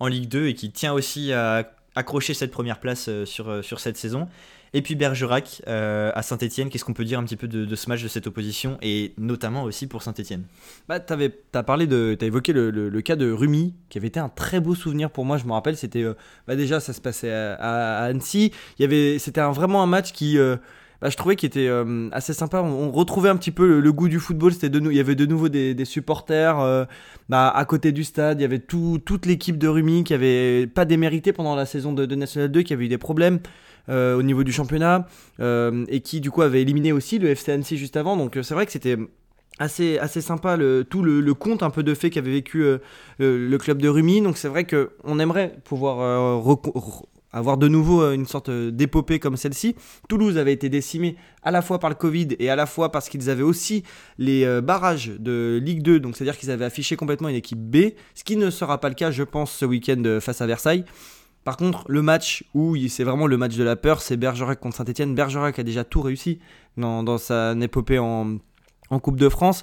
en 0.00 0.06
Ligue 0.06 0.28
2 0.28 0.48
et 0.48 0.54
qui 0.54 0.70
tient 0.70 0.92
aussi 0.92 1.32
à 1.32 1.70
accrocher 1.96 2.34
cette 2.34 2.52
première 2.52 2.78
place 2.78 3.06
euh, 3.08 3.24
sur, 3.24 3.48
euh, 3.48 3.62
sur 3.62 3.80
cette 3.80 3.96
saison. 3.96 4.28
Et 4.74 4.82
puis 4.82 4.94
Bergerac 4.94 5.62
euh, 5.66 6.12
à 6.14 6.22
Saint-Etienne, 6.22 6.68
qu'est-ce 6.68 6.84
qu'on 6.84 6.92
peut 6.92 7.04
dire 7.04 7.18
un 7.18 7.24
petit 7.24 7.36
peu 7.36 7.48
de, 7.48 7.74
ce 7.74 7.88
match, 7.88 8.02
de 8.02 8.08
cette 8.08 8.26
opposition, 8.26 8.76
et 8.82 9.14
notamment 9.16 9.62
aussi 9.62 9.86
pour 9.86 10.02
Saint-Etienne 10.02 10.44
bah, 10.86 11.00
Tu 11.00 11.14
as, 11.54 11.62
parlé 11.62 11.86
de, 11.86 12.16
as 12.20 12.24
évoqué 12.24 12.52
le, 12.52 13.00
cas 13.00 13.16
de 13.16 13.30
Rumi, 13.30 13.74
qui 13.88 13.96
avait 13.96 14.08
été 14.08 14.20
un 14.20 14.28
très 14.28 14.60
beau 14.60 14.74
souvenir 14.74 15.10
pour 15.10 15.24
moi, 15.24 15.38
je 15.38 15.46
me 15.46 15.52
rappelle, 15.52 15.78
c'était 15.78 16.04
bah, 16.46 16.56
déjà 16.56 16.80
ça 16.80 16.92
se 16.92 17.00
passait 17.00 17.32
à, 17.32 18.02
Annecy, 18.02 18.52
c'était 18.78 19.40
vraiment 19.40 19.82
un 19.82 19.86
match 19.86 20.12
qui 20.12 20.36
bah, 21.00 21.10
je 21.10 21.16
trouvais 21.16 21.36
qu'il 21.36 21.46
était 21.46 21.68
euh, 21.68 22.08
assez 22.12 22.32
sympa. 22.32 22.62
On, 22.62 22.90
retrouvait 22.90 23.28
un 23.28 23.36
petit 23.36 23.50
peu 23.50 23.80
le, 23.80 23.92
goût 23.92 24.08
du 24.08 24.18
football. 24.18 24.52
Il 24.62 24.92
y 24.92 25.00
avait 25.00 25.14
de 25.14 25.26
nouveau 25.26 25.48
des, 25.48 25.84
supporters 25.84 26.58
euh, 26.60 26.84
bah, 27.28 27.48
à 27.48 27.64
côté 27.64 27.92
du 27.92 28.04
stade. 28.04 28.40
Il 28.40 28.42
y 28.42 28.44
avait 28.44 28.58
tout, 28.58 29.00
toute 29.04 29.26
l'équipe 29.26 29.58
de 29.58 29.68
Rumi 29.68 30.04
qui 30.04 30.14
avait 30.14 30.66
pas 30.66 30.84
démérité 30.84 31.32
pendant 31.32 31.54
la 31.54 31.66
saison 31.66 31.92
de, 31.92 32.06
National 32.14 32.50
2, 32.50 32.62
qui 32.62 32.72
avait 32.72 32.86
eu 32.86 32.88
des 32.88 32.98
problèmes. 32.98 33.40
Euh, 33.88 34.18
au 34.18 34.22
niveau 34.24 34.42
du 34.42 34.50
championnat 34.50 35.06
et 35.38 36.00
qui 36.00 36.20
du 36.20 36.32
coup 36.32 36.42
avait 36.42 36.60
éliminé 36.60 36.90
aussi 36.90 37.20
le 37.20 37.28
FC 37.28 37.52
Annecy 37.52 37.76
juste 37.76 37.96
avant 37.96 38.16
donc 38.16 38.36
c'est 38.42 38.52
vrai 38.52 38.66
que 38.66 38.72
c'était 38.72 38.96
assez, 39.60 39.96
assez 39.98 40.20
sympa 40.20 40.58
tout 40.90 41.04
le, 41.04 41.20
le, 41.20 41.34
conte 41.34 41.62
un 41.62 41.70
peu 41.70 41.84
de 41.84 41.94
fait 41.94 42.10
qu'avait 42.10 42.32
vécu 42.32 42.64
le, 43.20 43.56
club 43.58 43.80
de 43.80 43.88
Rumi 43.88 44.22
donc 44.22 44.38
c'est 44.38 44.48
vrai 44.48 44.66
qu'on 44.66 45.20
aimerait 45.20 45.54
pouvoir 45.62 46.42
avoir 47.38 47.58
de 47.58 47.68
nouveau 47.68 48.02
euh, 48.02 48.12
une 48.12 48.26
sorte 48.26 48.50
d'épopée 48.50 49.18
comme 49.18 49.36
celle-ci. 49.36 49.76
Toulouse 50.08 50.38
avait 50.38 50.52
été 50.52 50.68
décimé 50.68 51.16
à 51.42 51.50
la 51.50 51.62
fois 51.62 51.78
par 51.78 51.90
le 51.90 51.96
Covid 51.96 52.28
et 52.38 52.50
à 52.50 52.56
la 52.56 52.66
fois 52.66 52.90
parce 52.90 53.08
qu'ils 53.08 53.30
avaient 53.30 53.42
aussi 53.42 53.82
les 54.18 54.60
barrages 54.60 55.12
de 55.18 55.60
Ligue 55.62 55.82
2, 55.82 56.00
donc 56.00 56.16
c'est-à-dire 56.16 56.36
qu'ils 56.36 56.50
avaient 56.50 56.64
affiché 56.64 56.96
complètement 56.96 57.28
une 57.28 57.36
équipe 57.36 57.58
B, 57.58 57.92
ce 58.14 58.24
qui 58.24 58.36
ne 58.36 58.50
sera 58.50 58.80
pas 58.80 58.88
le 58.88 58.94
cas, 58.94 59.10
je 59.10 59.22
pense, 59.22 59.52
ce 59.52 59.64
week-end 59.64 60.18
face 60.20 60.40
à 60.40 60.46
Versailles. 60.46 60.84
Par 61.46 61.56
contre, 61.56 61.84
le 61.86 62.02
match 62.02 62.42
où 62.54 62.76
c'est 62.88 63.04
vraiment 63.04 63.28
le 63.28 63.36
match 63.36 63.54
de 63.54 63.62
la 63.62 63.76
peur, 63.76 64.02
c'est 64.02 64.16
Bergerac 64.16 64.58
contre 64.58 64.78
Saint-Etienne. 64.78 65.14
Bergerac 65.14 65.56
a 65.60 65.62
déjà 65.62 65.84
tout 65.84 66.02
réussi 66.02 66.40
dans, 66.76 67.18
sa 67.18 67.52
épopée 67.52 68.00
en, 68.00 68.38
Coupe 69.00 69.16
de 69.16 69.28
France. 69.28 69.62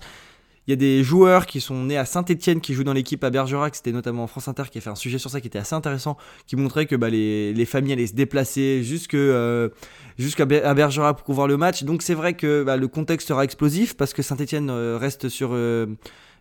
Il 0.67 0.71
y 0.71 0.73
a 0.73 0.78
des 0.78 1.04
joueurs 1.04 1.45
qui 1.45 1.60
sont 1.60 1.84
nés 1.84 1.97
à 1.97 2.06
Saint-Etienne 2.06 2.62
qui 2.62 2.73
jouent 2.73 2.84
dans 2.84 2.93
l'équipe 2.93 3.23
à 3.23 3.30
Bergerac. 3.30 3.76
C'était 3.76 3.91
notamment 3.91 4.28
France 4.28 4.47
Inter 4.47 4.63
qui 4.71 4.78
a 4.78 4.82
fait 4.82 4.89
un 4.89 4.95
sujet 4.95 5.17
sur 5.17 5.30
ça 5.30 5.41
qui 5.41 5.47
était 5.47 5.60
assez 5.60 5.76
intéressant, 5.76 6.17
qui 6.47 6.56
montrait 6.56 6.86
que 6.86 6.95
bah, 6.95 7.10
les, 7.10 7.65
familles 7.65 7.93
allaient 7.93 8.08
se 8.08 8.13
déplacer 8.13 8.82
jusque, 8.84 9.13
euh, 9.13 9.69
jusqu'à 10.17 10.45
Bergerac 10.45 11.23
pour 11.23 11.34
voir 11.34 11.47
le 11.47 11.58
match. 11.58 11.84
Donc 11.84 12.02
c'est 12.02 12.13
vrai 12.13 12.34
que 12.34 12.63
bah, 12.63 12.78
le 12.78 12.88
contexte 12.88 13.28
sera 13.28 13.43
explosif 13.43 13.95
parce 13.95 14.13
que 14.13 14.21
Saint-Etienne 14.21 14.69
euh, 14.69 14.97
reste 14.97 15.28
sur 15.28 15.49
euh, 15.52 15.88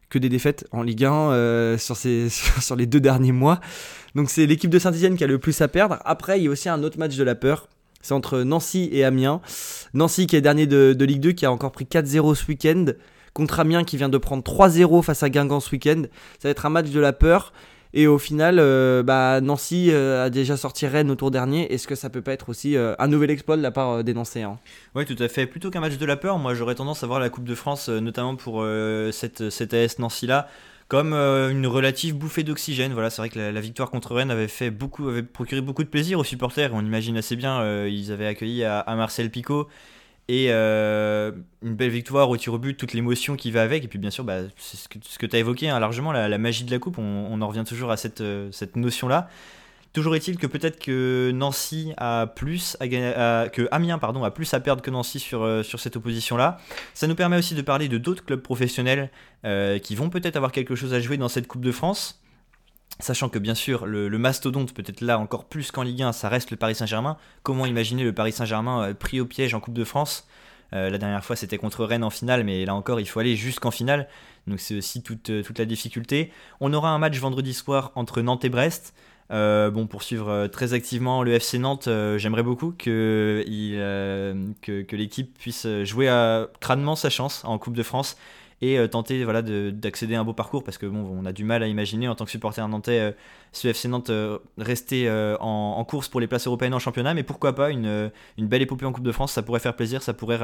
que 0.08 0.18
des 0.18 0.28
défaites 0.28 0.66
en 0.70 0.82
Ligue 0.82 1.04
1 1.04 1.78
sur, 1.78 1.96
sur 2.60 2.76
les 2.76 2.86
deux 2.86 3.00
derniers 3.00 3.32
mois. 3.32 3.60
Donc 4.14 4.30
c'est 4.30 4.46
l'équipe 4.46 4.70
de 4.70 4.78
Saint-Etienne 4.78 5.16
qui 5.16 5.24
a 5.24 5.26
le 5.26 5.38
plus 5.38 5.60
à 5.62 5.68
perdre. 5.68 5.98
Après, 6.04 6.38
il 6.38 6.44
y 6.44 6.46
a 6.48 6.50
aussi 6.50 6.68
un 6.68 6.82
autre 6.82 6.98
match 6.98 7.16
de 7.16 7.24
la 7.24 7.34
peur. 7.34 7.68
C'est 8.02 8.14
entre 8.14 8.42
Nancy 8.42 8.88
et 8.92 9.04
Amiens. 9.04 9.40
Nancy 9.94 10.26
qui 10.26 10.36
est 10.36 10.40
dernier 10.40 10.66
de, 10.66 11.04
Ligue 11.04 11.20
2, 11.20 11.32
qui 11.32 11.46
a 11.46 11.52
encore 11.52 11.72
pris 11.72 11.84
4-0 11.84 12.34
ce 12.34 12.46
week-end. 12.46 12.86
Contre 13.34 13.60
Amiens 13.60 13.84
qui 13.84 13.96
vient 13.96 14.08
de 14.08 14.18
prendre 14.18 14.42
3-0 14.42 15.02
face 15.02 15.22
à 15.22 15.30
Guingamp 15.30 15.60
ce 15.60 15.70
week-end. 15.70 16.02
Ça 16.38 16.48
va 16.48 16.50
être 16.50 16.66
un 16.66 16.70
match 16.70 16.90
de 16.90 17.00
la 17.00 17.12
peur. 17.12 17.52
Et 17.94 18.06
au 18.06 18.18
final, 18.18 18.58
euh, 18.58 19.02
bah, 19.02 19.40
Nancy 19.42 19.90
euh, 19.90 20.24
a 20.24 20.30
déjà 20.30 20.56
sorti 20.56 20.86
Rennes 20.86 21.10
au 21.10 21.14
tour 21.14 21.30
dernier. 21.30 21.72
Est-ce 21.72 21.86
que 21.86 21.94
ça 21.94 22.08
peut 22.08 22.22
pas 22.22 22.32
être 22.32 22.48
aussi 22.48 22.76
euh, 22.76 22.94
un 22.98 23.06
nouvel 23.06 23.30
exploit 23.30 23.56
de 23.56 23.62
la 23.62 23.70
part 23.70 24.02
des 24.02 24.14
Nancéens 24.14 24.58
Oui, 24.94 25.04
tout 25.04 25.20
à 25.22 25.28
fait. 25.28 25.46
Plutôt 25.46 25.70
qu'un 25.70 25.80
match 25.80 25.98
de 25.98 26.06
la 26.06 26.16
peur, 26.16 26.38
moi 26.38 26.54
j'aurais 26.54 26.74
tendance 26.74 27.02
à 27.04 27.06
voir 27.06 27.20
la 27.20 27.28
Coupe 27.28 27.44
de 27.44 27.54
France, 27.54 27.88
notamment 27.88 28.36
pour 28.36 28.64
cette, 29.12 29.74
AS 29.74 29.98
Nancy-là, 29.98 30.48
comme 30.88 31.12
une 31.12 31.66
relative 31.66 32.16
bouffée 32.16 32.44
d'oxygène. 32.44 32.94
Voilà, 32.94 33.10
c'est 33.10 33.20
vrai 33.20 33.28
que 33.28 33.38
la, 33.38 33.60
victoire 33.60 33.90
contre 33.90 34.14
Rennes 34.14 34.30
avait 34.30 34.48
fait 34.48 34.70
beaucoup, 34.70 35.08
avait 35.08 35.22
procuré 35.22 35.60
beaucoup 35.60 35.84
de 35.84 35.88
plaisir 35.88 36.18
aux 36.18 36.24
supporters. 36.24 36.70
On 36.72 36.84
imagine 36.84 37.18
assez 37.18 37.36
bien, 37.36 37.60
euh, 37.60 37.88
ils 37.90 38.10
avaient 38.10 38.26
accueilli 38.26 38.64
à, 38.64 38.84
Marcel 38.96 39.30
Picot 39.30 39.68
et 40.28 40.46
euh, 40.50 41.32
une 41.62 41.74
belle 41.74 41.90
victoire 41.90 42.30
au 42.30 42.36
tir 42.36 42.54
au 42.54 42.58
but, 42.58 42.76
toute 42.76 42.92
l'émotion 42.92 43.36
qui 43.36 43.50
va 43.50 43.62
avec. 43.62 43.84
Et 43.84 43.88
puis 43.88 43.98
bien 43.98 44.10
sûr, 44.10 44.24
bah, 44.24 44.38
c'est 44.56 44.76
ce 44.76 44.88
que, 44.88 45.26
tu 45.26 45.36
as 45.36 45.38
évoqué 45.38 45.68
hein, 45.68 45.78
largement, 45.78 46.12
la, 46.12 46.38
magie 46.38 46.64
de 46.64 46.70
la 46.70 46.78
coupe. 46.78 46.98
On, 46.98 47.40
en 47.40 47.48
revient 47.48 47.64
toujours 47.66 47.90
à 47.90 47.96
cette, 47.96 48.22
cette 48.52 48.76
notion-là. 48.76 49.28
Toujours 49.92 50.16
est-il 50.16 50.38
que 50.38 50.46
peut-être 50.46 50.80
que 50.80 51.32
Nancy 51.34 51.92
a 51.98 52.26
plus 52.26 52.78
à, 52.80 53.48
que 53.48 53.68
Amiens 53.70 53.98
pardon 53.98 54.24
a 54.24 54.30
plus 54.30 54.52
à 54.54 54.60
perdre 54.60 54.80
que 54.80 54.90
Nancy 54.90 55.20
sur, 55.20 55.42
euh, 55.42 55.62
sur 55.62 55.80
cette 55.80 55.96
opposition 55.96 56.38
là. 56.38 56.58
Ça 56.94 57.06
nous 57.06 57.14
permet 57.14 57.36
aussi 57.36 57.54
de 57.54 57.60
parler 57.60 57.88
de 57.88 57.98
d'autres 57.98 58.24
clubs 58.24 58.40
professionnels 58.40 59.10
euh, 59.44 59.78
qui 59.78 59.94
vont 59.94 60.08
peut-être 60.08 60.36
avoir 60.36 60.50
quelque 60.50 60.74
chose 60.74 60.94
à 60.94 61.00
jouer 61.00 61.18
dans 61.18 61.28
cette 61.28 61.46
Coupe 61.46 61.62
de 61.62 61.72
France. 61.72 62.21
Sachant 63.00 63.28
que 63.28 63.38
bien 63.38 63.54
sûr 63.54 63.86
le, 63.86 64.08
mastodonte 64.18 64.72
peut-être 64.74 65.00
là 65.00 65.18
encore 65.18 65.44
plus 65.44 65.70
qu'en 65.70 65.82
Ligue 65.82 66.02
1, 66.02 66.12
ça 66.12 66.28
reste 66.28 66.50
le 66.50 66.56
Paris 66.56 66.74
Saint-Germain. 66.74 67.16
Comment 67.42 67.66
imaginer 67.66 68.04
le 68.04 68.12
Paris 68.12 68.32
Saint-Germain 68.32 68.90
euh, 68.90 68.94
pris 68.94 69.20
au 69.20 69.26
piège 69.26 69.54
en 69.54 69.60
Coupe 69.60 69.74
de 69.74 69.84
France? 69.84 70.26
La 70.74 70.96
dernière 70.96 71.22
fois 71.22 71.36
c'était 71.36 71.58
contre 71.58 71.84
Rennes 71.84 72.02
en 72.02 72.08
finale, 72.08 72.44
mais 72.44 72.64
là 72.64 72.74
encore 72.74 72.98
il 72.98 73.06
faut 73.06 73.20
aller 73.20 73.36
jusqu'en 73.36 73.70
finale. 73.70 74.08
Donc 74.46 74.58
c'est 74.58 74.74
aussi 74.74 75.02
toute, 75.02 75.30
toute 75.42 75.58
la 75.58 75.66
difficulté. 75.66 76.32
On 76.60 76.72
aura 76.72 76.88
un 76.88 76.98
match 76.98 77.18
vendredi 77.18 77.52
soir 77.52 77.92
entre 77.94 78.22
Nantes 78.22 78.46
et 78.46 78.48
Brest. 78.48 78.94
Euh, 79.32 79.70
bon, 79.70 79.86
pour 79.86 80.02
suivre 80.02 80.28
euh, 80.28 80.48
très 80.48 80.74
activement 80.74 81.22
le 81.22 81.32
FC 81.32 81.58
Nantes, 81.58 81.88
euh, 81.88 82.18
j'aimerais 82.18 82.42
beaucoup 82.42 82.72
que, 82.72 83.42
que, 84.60 84.96
l'équipe 84.96 85.38
puisse 85.38 85.66
jouer 85.84 86.08
à, 86.08 86.48
crânement 86.60 86.96
sa 86.96 87.08
chance 87.08 87.42
en 87.44 87.56
Coupe 87.58 87.74
de 87.74 87.82
France 87.82 88.18
et 88.62 88.88
tenter 88.88 89.24
voilà, 89.24 89.42
d'accéder 89.42 90.14
à 90.14 90.20
un 90.20 90.24
beau 90.24 90.32
parcours 90.32 90.64
parce 90.64 90.78
que 90.78 90.86
on 90.86 91.26
a 91.26 91.32
du 91.32 91.44
mal 91.44 91.62
à 91.62 91.66
imaginer 91.66 92.08
en 92.08 92.14
tant 92.14 92.24
que 92.24 92.30
supporter 92.30 92.66
nantais 92.68 93.14
ce 93.50 93.68
FC 93.68 93.88
Nantes 93.88 94.10
rester 94.56 95.10
en, 95.40 95.84
course 95.84 96.08
pour 96.08 96.20
les 96.20 96.28
places 96.28 96.46
européennes 96.46 96.72
en 96.72 96.78
championnat, 96.78 97.12
mais 97.12 97.24
pourquoi 97.24 97.54
pas 97.54 97.70
une, 97.70 98.10
belle 98.38 98.62
épopée 98.62 98.86
en 98.86 98.92
Coupe 98.92 99.04
de 99.04 99.12
France, 99.12 99.32
ça 99.32 99.42
pourrait 99.42 99.60
faire 99.60 99.74
plaisir, 99.74 100.00
ça 100.02 100.14
pourrait 100.14 100.38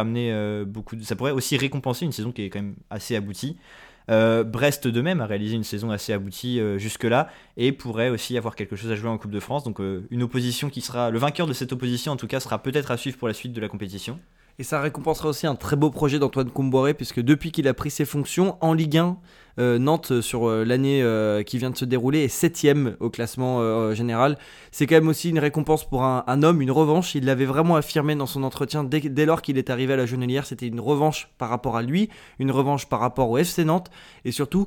aussi 1.30 1.56
récompenser 1.56 2.04
une 2.06 2.12
saison 2.12 2.32
qui 2.32 2.42
est 2.42 2.50
quand 2.50 2.60
même 2.60 2.74
assez 2.90 3.14
aboutie. 3.14 3.56
Euh, 4.10 4.42
Brest 4.42 4.88
de 4.88 5.00
même 5.00 5.20
a 5.20 5.26
réalisé 5.26 5.54
une 5.54 5.64
saison 5.64 5.90
assez 5.90 6.12
aboutie 6.12 6.60
euh, 6.60 6.78
jusque-là 6.78 7.28
et 7.56 7.72
pourrait 7.72 8.08
aussi 8.08 8.38
avoir 8.38 8.56
quelque 8.56 8.74
chose 8.74 8.90
à 8.90 8.96
jouer 8.96 9.10
en 9.10 9.18
Coupe 9.18 9.30
de 9.30 9.40
France. 9.40 9.64
Donc 9.64 9.80
euh, 9.80 10.06
une 10.10 10.22
opposition 10.22 10.70
qui 10.70 10.80
sera 10.80 11.10
le 11.10 11.18
vainqueur 11.18 11.46
de 11.46 11.52
cette 11.52 11.72
opposition 11.72 12.12
en 12.12 12.16
tout 12.16 12.26
cas 12.26 12.40
sera 12.40 12.62
peut-être 12.62 12.90
à 12.90 12.96
suivre 12.96 13.18
pour 13.18 13.28
la 13.28 13.34
suite 13.34 13.52
de 13.52 13.60
la 13.60 13.68
compétition. 13.68 14.18
Et 14.60 14.64
ça 14.64 14.80
récompensera 14.80 15.28
aussi 15.28 15.46
un 15.46 15.54
très 15.54 15.76
beau 15.76 15.88
projet 15.88 16.18
d'Antoine 16.18 16.50
Comboiré, 16.50 16.92
puisque 16.92 17.20
depuis 17.20 17.52
qu'il 17.52 17.68
a 17.68 17.74
pris 17.74 17.92
ses 17.92 18.04
fonctions 18.04 18.56
en 18.60 18.72
Ligue 18.74 18.98
1, 18.98 19.16
euh, 19.60 19.78
Nantes, 19.78 20.20
sur 20.20 20.48
euh, 20.48 20.64
l'année 20.64 21.00
euh, 21.00 21.44
qui 21.44 21.58
vient 21.58 21.70
de 21.70 21.76
se 21.76 21.84
dérouler, 21.84 22.24
est 22.24 22.26
7ème 22.26 22.96
au 22.98 23.08
classement 23.08 23.94
général. 23.94 24.36
C'est 24.72 24.88
quand 24.88 24.96
même 24.96 25.06
aussi 25.06 25.30
une 25.30 25.38
récompense 25.38 25.88
pour 25.88 26.02
un, 26.02 26.42
homme, 26.42 26.60
une 26.60 26.72
revanche. 26.72 27.14
Il 27.14 27.24
l'avait 27.26 27.44
vraiment 27.44 27.76
affirmé 27.76 28.16
dans 28.16 28.26
son 28.26 28.42
entretien 28.42 28.82
dès, 28.82 28.98
dès 29.00 29.26
lors 29.26 29.42
qu'il 29.42 29.58
est 29.58 29.70
arrivé 29.70 29.92
à 29.92 29.96
la 29.96 30.06
Genelière. 30.06 30.44
C'était 30.44 30.66
une 30.66 30.80
revanche 30.80 31.30
par 31.38 31.50
rapport 31.50 31.76
à 31.76 31.82
lui, 31.82 32.08
une 32.40 32.50
revanche 32.50 32.88
par 32.88 32.98
rapport 32.98 33.30
au 33.30 33.38
FC 33.38 33.64
Nantes, 33.64 33.92
et 34.24 34.32
surtout 34.32 34.66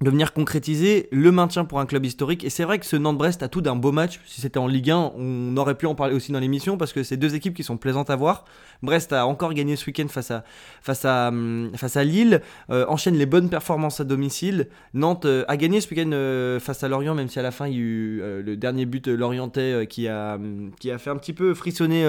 de 0.00 0.08
venir 0.08 0.32
concrétiser 0.32 1.08
le 1.12 1.30
maintien 1.30 1.66
pour 1.66 1.78
un 1.78 1.84
club 1.84 2.06
historique. 2.06 2.42
Et 2.42 2.50
c'est 2.50 2.64
vrai 2.64 2.78
que 2.78 2.86
ce 2.86 2.96
Nantes-Brest 2.96 3.42
a 3.42 3.48
tout 3.48 3.60
d'un 3.60 3.76
beau 3.76 3.92
match. 3.92 4.18
Si 4.24 4.40
c'était 4.40 4.58
en 4.58 4.66
Ligue 4.66 4.90
1, 4.90 5.12
on 5.14 5.56
aurait 5.58 5.74
pu 5.74 5.84
en 5.84 5.94
parler 5.94 6.14
aussi 6.14 6.32
dans 6.32 6.38
l'émission 6.38 6.78
parce 6.78 6.94
que 6.94 7.02
c'est 7.02 7.18
deux 7.18 7.34
équipes 7.34 7.54
qui 7.54 7.62
sont 7.62 7.76
plaisantes 7.76 8.08
à 8.08 8.16
voir. 8.16 8.46
Brest 8.82 9.12
a 9.12 9.26
encore 9.26 9.52
gagné 9.52 9.76
ce 9.76 9.84
week-end 9.86 10.08
face 10.08 10.30
à, 10.30 10.42
face 10.80 11.04
à, 11.04 11.28
hum, 11.28 11.70
face 11.76 11.98
à 11.98 12.04
Lille, 12.04 12.40
euh, 12.70 12.86
enchaîne 12.88 13.14
les 13.14 13.26
bonnes 13.26 13.50
performances 13.50 14.00
à 14.00 14.04
domicile. 14.04 14.68
Nantes 14.94 15.26
euh, 15.26 15.44
a 15.48 15.58
gagné 15.58 15.82
ce 15.82 15.90
week-end 15.90 16.10
euh, 16.12 16.58
face 16.60 16.82
à 16.82 16.88
Lorient, 16.88 17.14
même 17.14 17.28
si 17.28 17.38
à 17.38 17.42
la 17.42 17.50
fin 17.50 17.66
il 17.66 17.74
y 17.74 17.76
a 17.76 17.80
eu 17.80 18.22
le 18.42 18.56
dernier 18.56 18.86
but 18.86 19.06
lorientais 19.06 19.86
qui, 19.86 20.08
a, 20.08 20.36
hum, 20.36 20.70
qui 20.80 20.90
a 20.90 20.96
fait 20.96 21.10
un 21.10 21.16
petit 21.16 21.34
peu 21.34 21.52
frissonner 21.52 22.06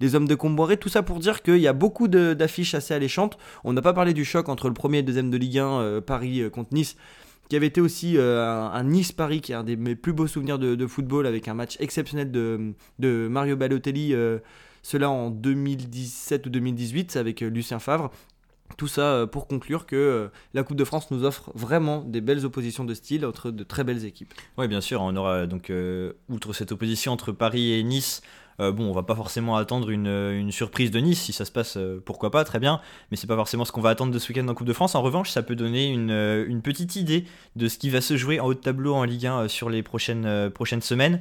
les 0.00 0.14
hommes 0.16 0.26
de 0.26 0.34
Comboiré. 0.34 0.76
Tout 0.76 0.88
ça 0.88 1.02
pour 1.02 1.20
dire 1.20 1.42
qu'il 1.42 1.58
y 1.58 1.68
a 1.68 1.72
beaucoup 1.72 2.08
d'affiches 2.08 2.74
assez 2.74 2.94
alléchantes. 2.94 3.38
On 3.62 3.72
n'a 3.72 3.82
pas 3.82 3.92
parlé 3.92 4.12
du 4.12 4.24
choc 4.24 4.48
entre 4.48 4.66
le 4.66 4.74
premier 4.74 4.98
et 4.98 5.02
le 5.02 5.06
deuxième 5.06 5.30
de 5.30 5.36
Ligue 5.36 5.58
1, 5.58 6.00
Paris 6.00 6.42
contre 6.52 6.74
Nice 6.74 6.96
qui 7.48 7.56
avait 7.56 7.66
été 7.66 7.80
aussi 7.80 8.16
euh, 8.16 8.44
un, 8.44 8.84
Nice-Paris, 8.84 9.40
qui 9.40 9.52
est 9.52 9.54
un 9.54 9.64
des 9.64 9.76
mes 9.76 9.96
plus 9.96 10.12
beaux 10.12 10.26
souvenirs 10.26 10.58
de, 10.58 10.86
football, 10.86 11.26
avec 11.26 11.48
un 11.48 11.54
match 11.54 11.76
exceptionnel 11.80 12.30
de, 12.30 12.74
de 12.98 13.28
Mario 13.28 13.56
Balotelli, 13.56 14.14
euh, 14.14 14.38
cela 14.82 15.10
en 15.10 15.30
2017 15.30 16.46
ou 16.46 16.50
2018, 16.50 17.16
avec 17.16 17.42
euh, 17.42 17.48
Lucien 17.48 17.78
Favre. 17.78 18.10
Tout 18.76 18.86
ça 18.86 19.26
pour 19.32 19.46
conclure 19.46 19.86
que 19.86 20.30
la 20.52 20.62
Coupe 20.62 20.76
de 20.76 20.84
France 20.84 21.10
nous 21.10 21.24
offre 21.24 21.50
vraiment 21.54 22.02
des 22.02 22.20
belles 22.20 22.44
oppositions 22.44 22.84
de 22.84 22.92
style 22.92 23.24
entre 23.24 23.50
de 23.50 23.64
très 23.64 23.82
belles 23.82 24.04
équipes. 24.04 24.34
Oui, 24.58 24.68
bien 24.68 24.82
sûr, 24.82 25.00
on 25.00 25.16
aura 25.16 25.46
donc, 25.46 25.72
outre 26.28 26.52
cette 26.52 26.70
opposition 26.70 27.12
entre 27.12 27.32
Paris 27.32 27.72
et 27.72 27.82
Nice, 27.82 28.20
euh, 28.60 28.72
bon, 28.72 28.84
on 28.90 28.92
va 28.92 29.04
pas 29.04 29.14
forcément 29.14 29.56
attendre 29.56 29.90
une, 29.90 30.50
surprise 30.50 30.90
de 30.90 30.98
Nice, 30.98 31.20
si 31.20 31.32
ça 31.32 31.44
se 31.44 31.52
passe, 31.52 31.76
euh, 31.76 32.02
pourquoi 32.04 32.30
pas, 32.30 32.44
très 32.44 32.58
bien, 32.58 32.80
mais 33.10 33.16
c'est 33.16 33.26
pas 33.26 33.36
forcément 33.36 33.64
ce 33.64 33.70
qu'on 33.70 33.80
va 33.80 33.90
attendre 33.90 34.12
de 34.12 34.18
ce 34.18 34.28
week-end 34.28 34.48
en 34.48 34.54
Coupe 34.54 34.66
de 34.66 34.72
France. 34.72 34.94
En 34.94 35.02
revanche, 35.02 35.30
ça 35.30 35.42
peut 35.42 35.54
donner 35.54 35.86
une, 35.86 36.10
euh, 36.10 36.60
petite 36.62 36.96
idée 36.96 37.24
de 37.54 37.68
ce 37.68 37.78
qui 37.78 37.88
va 37.88 38.00
se 38.00 38.16
jouer 38.16 38.40
en 38.40 38.46
haut 38.46 38.54
de 38.54 38.58
tableau 38.58 38.94
en 38.94 39.04
Ligue 39.04 39.26
1 39.26 39.48
sur 39.48 39.70
les 39.70 39.82
prochaines, 39.82 40.50
semaines. 40.80 41.20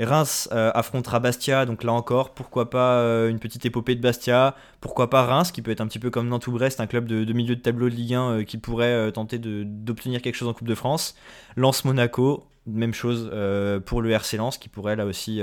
Reims 0.00 0.48
affrontera 0.50 1.20
Bastia, 1.20 1.66
donc 1.66 1.84
là 1.84 1.92
encore, 1.92 2.30
pourquoi 2.30 2.70
pas 2.70 3.28
une 3.28 3.38
petite 3.38 3.64
épopée 3.66 3.94
de 3.94 4.00
Bastia, 4.00 4.56
pourquoi 4.80 5.10
pas 5.10 5.22
Reims, 5.22 5.52
qui 5.52 5.62
peut 5.62 5.70
être 5.70 5.82
un 5.82 5.86
petit 5.86 6.00
peu 6.00 6.10
comme 6.10 6.26
Nantes 6.28 6.46
ou 6.48 6.52
Brest, 6.52 6.80
un 6.80 6.86
club 6.88 7.06
de, 7.06 7.32
milieu 7.32 7.54
de 7.54 7.60
tableau 7.60 7.88
de 7.88 7.94
Ligue 7.94 8.14
1 8.14 8.44
qui 8.44 8.56
pourrait 8.58 9.12
tenter 9.12 9.38
d'obtenir 9.38 10.22
quelque 10.22 10.34
chose 10.34 10.48
en 10.48 10.54
Coupe 10.54 10.66
de 10.66 10.74
France. 10.74 11.14
Lens 11.54 11.84
Monaco, 11.84 12.48
même 12.66 12.94
chose 12.94 13.30
pour 13.84 14.02
le 14.02 14.10
RC 14.10 14.38
Lens, 14.38 14.58
qui 14.58 14.68
pourrait 14.68 14.96
là 14.96 15.06
aussi 15.06 15.40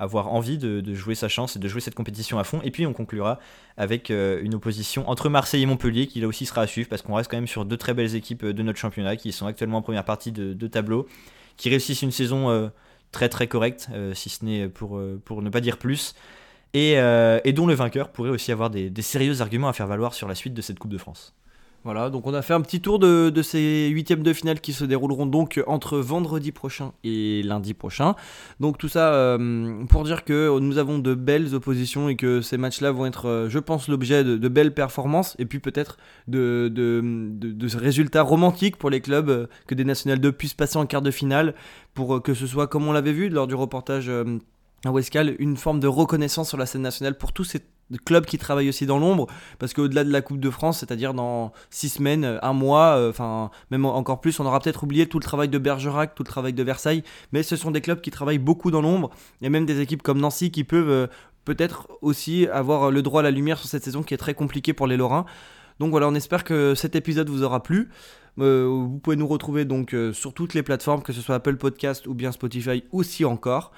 avoir 0.00 0.32
envie 0.32 0.58
de, 0.58 0.94
jouer 0.94 1.14
sa 1.14 1.28
chance 1.28 1.56
et 1.56 1.58
de 1.58 1.68
jouer 1.68 1.80
cette 1.80 1.94
compétition 1.94 2.38
à 2.38 2.44
fond. 2.44 2.60
Et 2.64 2.70
puis 2.70 2.86
on 2.86 2.92
conclura 2.92 3.38
avec 3.76 4.10
euh, 4.10 4.40
une 4.42 4.54
opposition 4.54 5.08
entre 5.08 5.28
Marseille 5.28 5.62
et 5.62 5.66
Montpellier 5.66 6.06
qui 6.06 6.20
là 6.20 6.26
aussi 6.26 6.46
sera 6.46 6.62
à 6.62 6.66
suivre 6.66 6.88
parce 6.88 7.02
qu'on 7.02 7.14
reste 7.14 7.30
quand 7.30 7.36
même 7.36 7.46
sur 7.46 7.64
deux 7.66 7.76
très 7.76 7.92
belles 7.94 8.14
équipes 8.14 8.44
euh, 8.44 8.52
de 8.54 8.62
notre 8.62 8.78
championnat 8.78 9.16
qui 9.16 9.30
sont 9.30 9.46
actuellement 9.46 9.78
en 9.78 9.82
première 9.82 10.04
partie 10.04 10.32
de, 10.32 10.66
tableau, 10.66 11.06
qui 11.56 11.68
réussissent 11.68 12.02
une 12.02 12.10
saison 12.10 12.48
euh, 12.50 12.68
très 13.12 13.28
très 13.28 13.46
correcte, 13.46 13.88
si 14.14 14.30
ce 14.30 14.44
n'est 14.44 14.68
pour, 14.68 14.98
ne 14.98 15.50
pas 15.50 15.60
dire 15.60 15.78
plus. 15.78 16.14
Et, 16.72 16.94
dont 17.52 17.66
le 17.66 17.74
vainqueur 17.74 18.10
pourrait 18.10 18.30
aussi 18.30 18.52
avoir 18.52 18.70
des 18.70 19.02
sérieux 19.02 19.40
arguments 19.40 19.68
à 19.68 19.72
faire 19.72 19.88
valoir 19.88 20.14
sur 20.14 20.28
la 20.28 20.34
suite 20.34 20.54
de 20.54 20.62
cette 20.62 20.78
Coupe 20.78 20.92
de 20.92 20.98
France. 20.98 21.34
Voilà, 21.82 22.10
donc 22.10 22.26
on 22.26 22.34
a 22.34 22.42
fait 22.42 22.52
un 22.52 22.60
petit 22.60 22.82
tour 22.82 22.98
de, 22.98 23.32
ces 23.42 23.88
huitièmes 23.88 24.22
de 24.22 24.34
finale 24.34 24.60
qui 24.60 24.74
se 24.74 24.84
dérouleront 24.84 25.24
donc 25.24 25.62
entre 25.66 25.96
vendredi 25.96 26.52
prochain 26.52 26.92
et 27.04 27.42
lundi 27.42 27.72
prochain. 27.72 28.16
Donc 28.60 28.76
tout 28.76 28.88
ça 28.88 29.14
euh, 29.14 29.86
pour 29.86 30.04
dire 30.04 30.24
que 30.24 30.58
nous 30.58 30.76
avons 30.76 30.98
de 30.98 31.14
belles 31.14 31.54
oppositions 31.54 32.10
et 32.10 32.16
que 32.16 32.42
ces 32.42 32.58
matchs-là 32.58 32.92
vont 32.92 33.06
être, 33.06 33.26
euh, 33.26 33.48
je 33.48 33.58
pense, 33.58 33.88
l'objet 33.88 34.24
de, 34.24 34.48
belles 34.48 34.74
performances 34.74 35.36
et 35.38 35.46
puis 35.46 35.58
peut-être 35.58 35.96
de, 36.28 36.70
résultats 37.78 38.22
romantiques 38.22 38.76
pour 38.76 38.90
les 38.90 39.00
clubs, 39.00 39.30
euh, 39.30 39.46
que 39.66 39.74
des 39.74 39.84
National 39.84 40.20
2 40.20 40.32
puissent 40.32 40.52
passer 40.52 40.76
en 40.76 40.84
quart 40.84 41.02
de 41.02 41.10
finale, 41.10 41.54
pour 41.94 42.22
que 42.22 42.34
ce 42.34 42.46
soit 42.46 42.66
comme 42.66 42.86
on 42.88 42.92
l'avait 42.92 43.14
vu 43.14 43.30
lors 43.30 43.46
du 43.46 43.54
reportage 43.54 44.10
à 44.84 44.90
Westcal 44.90 45.34
une 45.38 45.56
forme 45.56 45.80
de 45.80 45.86
reconnaissance 45.86 46.48
sur 46.50 46.58
la 46.58 46.66
scène 46.66 46.82
nationale 46.82 47.16
pour 47.16 47.32
tous 47.32 47.44
ces 47.44 47.60
clubs 47.98 48.24
qui 48.24 48.38
travaillent 48.38 48.68
aussi 48.68 48.86
dans 48.86 48.98
l'ombre, 48.98 49.26
parce 49.58 49.74
qu'au-delà 49.74 50.04
de 50.04 50.12
la 50.12 50.22
Coupe 50.22 50.40
de 50.40 50.50
France, 50.50 50.78
c'est-à-dire 50.78 51.14
dans 51.14 51.52
six 51.70 51.88
semaines, 51.88 52.38
un 52.42 52.52
mois, 52.52 52.96
euh, 52.96 53.10
enfin 53.10 53.50
même 53.70 53.84
encore 53.84 54.20
plus, 54.20 54.38
on 54.40 54.46
aura 54.46 54.60
peut-être 54.60 54.84
oublié 54.84 55.06
tout 55.06 55.18
le 55.18 55.24
travail 55.24 55.48
de 55.48 55.58
Bergerac, 55.58 56.14
tout 56.14 56.22
le 56.22 56.28
travail 56.28 56.52
de 56.52 56.62
Versailles, 56.62 57.02
mais 57.32 57.42
ce 57.42 57.56
sont 57.56 57.70
des 57.70 57.80
clubs 57.80 58.00
qui 58.00 58.10
travaillent 58.10 58.38
beaucoup 58.38 58.70
dans 58.70 58.82
l'ombre, 58.82 59.10
et 59.42 59.48
même 59.48 59.66
des 59.66 59.80
équipes 59.80 60.02
comme 60.02 60.20
Nancy 60.20 60.50
qui 60.50 60.64
peuvent 60.64 60.90
euh, 60.90 61.06
peut-être 61.44 61.88
aussi 62.02 62.46
avoir 62.48 62.90
le 62.90 63.02
droit 63.02 63.20
à 63.20 63.24
la 63.24 63.30
lumière 63.30 63.58
sur 63.58 63.68
cette 63.68 63.84
saison 63.84 64.02
qui 64.02 64.14
est 64.14 64.18
très 64.18 64.34
compliquée 64.34 64.72
pour 64.72 64.86
les 64.86 64.96
Lorrains. 64.96 65.26
Donc 65.78 65.90
voilà, 65.90 66.08
on 66.08 66.14
espère 66.14 66.44
que 66.44 66.74
cet 66.74 66.94
épisode 66.94 67.30
vous 67.30 67.42
aura 67.42 67.62
plu. 67.62 67.88
Euh, 68.38 68.66
vous 68.68 68.98
pouvez 68.98 69.16
nous 69.16 69.26
retrouver 69.26 69.64
donc 69.64 69.96
sur 70.12 70.34
toutes 70.34 70.54
les 70.54 70.62
plateformes, 70.62 71.02
que 71.02 71.12
ce 71.12 71.22
soit 71.22 71.36
Apple 71.36 71.56
Podcast 71.56 72.06
ou 72.06 72.14
bien 72.14 72.32
Spotify 72.32 72.84
aussi 72.92 73.24
encore 73.24 73.72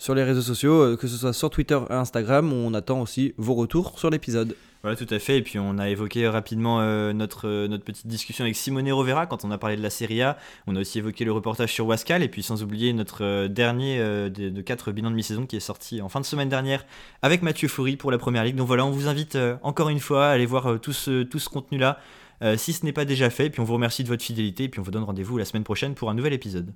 sur 0.00 0.14
les 0.14 0.24
réseaux 0.24 0.40
sociaux, 0.40 0.80
euh, 0.80 0.96
que 0.96 1.06
ce 1.06 1.16
soit 1.16 1.34
sur 1.34 1.50
Twitter 1.50 1.78
et 1.90 1.92
Instagram, 1.92 2.50
on 2.54 2.72
attend 2.72 3.02
aussi 3.02 3.34
vos 3.36 3.54
retours 3.54 3.98
sur 3.98 4.08
l'épisode. 4.08 4.56
Voilà, 4.82 4.96
tout 4.96 5.06
à 5.10 5.18
fait. 5.18 5.36
Et 5.36 5.42
puis 5.42 5.58
on 5.58 5.76
a 5.76 5.90
évoqué 5.90 6.26
rapidement 6.26 6.80
euh, 6.80 7.12
notre, 7.12 7.46
euh, 7.46 7.68
notre 7.68 7.84
petite 7.84 8.06
discussion 8.06 8.44
avec 8.44 8.56
Simone 8.56 8.90
Rovera 8.90 9.26
quand 9.26 9.44
on 9.44 9.50
a 9.50 9.58
parlé 9.58 9.76
de 9.76 9.82
la 9.82 9.90
Serie 9.90 10.22
A. 10.22 10.38
On 10.66 10.74
a 10.74 10.80
aussi 10.80 10.96
évoqué 10.96 11.26
le 11.26 11.32
reportage 11.32 11.74
sur 11.74 11.86
Wascal. 11.86 12.22
Et 12.22 12.28
puis 12.28 12.42
sans 12.42 12.62
oublier 12.62 12.94
notre 12.94 13.46
dernier 13.48 13.98
de, 13.98 14.48
de, 14.48 14.62
quatre 14.62 14.90
bilans 14.90 15.10
de 15.10 15.16
mi-saison 15.16 15.44
qui 15.44 15.56
est 15.56 15.60
sorti 15.60 16.00
en 16.00 16.08
fin 16.08 16.20
de 16.20 16.24
semaine 16.24 16.48
dernière 16.48 16.86
avec 17.20 17.42
Mathieu 17.42 17.68
Foury 17.68 17.96
pour 17.96 18.10
la 18.10 18.16
Première 18.16 18.42
Ligue. 18.42 18.56
Donc 18.56 18.68
voilà, 18.68 18.86
on 18.86 18.90
vous 18.90 19.06
invite 19.06 19.36
encore 19.62 19.90
une 19.90 20.00
fois 20.00 20.28
à 20.28 20.30
aller 20.30 20.46
voir 20.46 20.80
tout 20.80 20.94
ce, 20.94 21.24
tout 21.24 21.38
ce 21.38 21.50
contenu-là 21.50 22.00
si 22.56 22.72
ce 22.72 22.86
n'est 22.86 22.92
pas 22.94 23.04
déjà 23.04 23.28
fait. 23.28 23.46
Et 23.46 23.50
puis 23.50 23.60
on 23.60 23.64
vous 23.64 23.74
remercie 23.74 24.02
de 24.02 24.08
votre 24.08 24.24
fidélité. 24.24 24.64
Et 24.64 24.68
puis 24.70 24.80
on 24.80 24.82
vous 24.82 24.92
donne 24.92 25.04
rendez-vous 25.04 25.36
la 25.36 25.44
semaine 25.44 25.64
prochaine 25.64 25.94
pour 25.94 26.08
un 26.08 26.14
nouvel 26.14 26.32
épisode. 26.32 26.72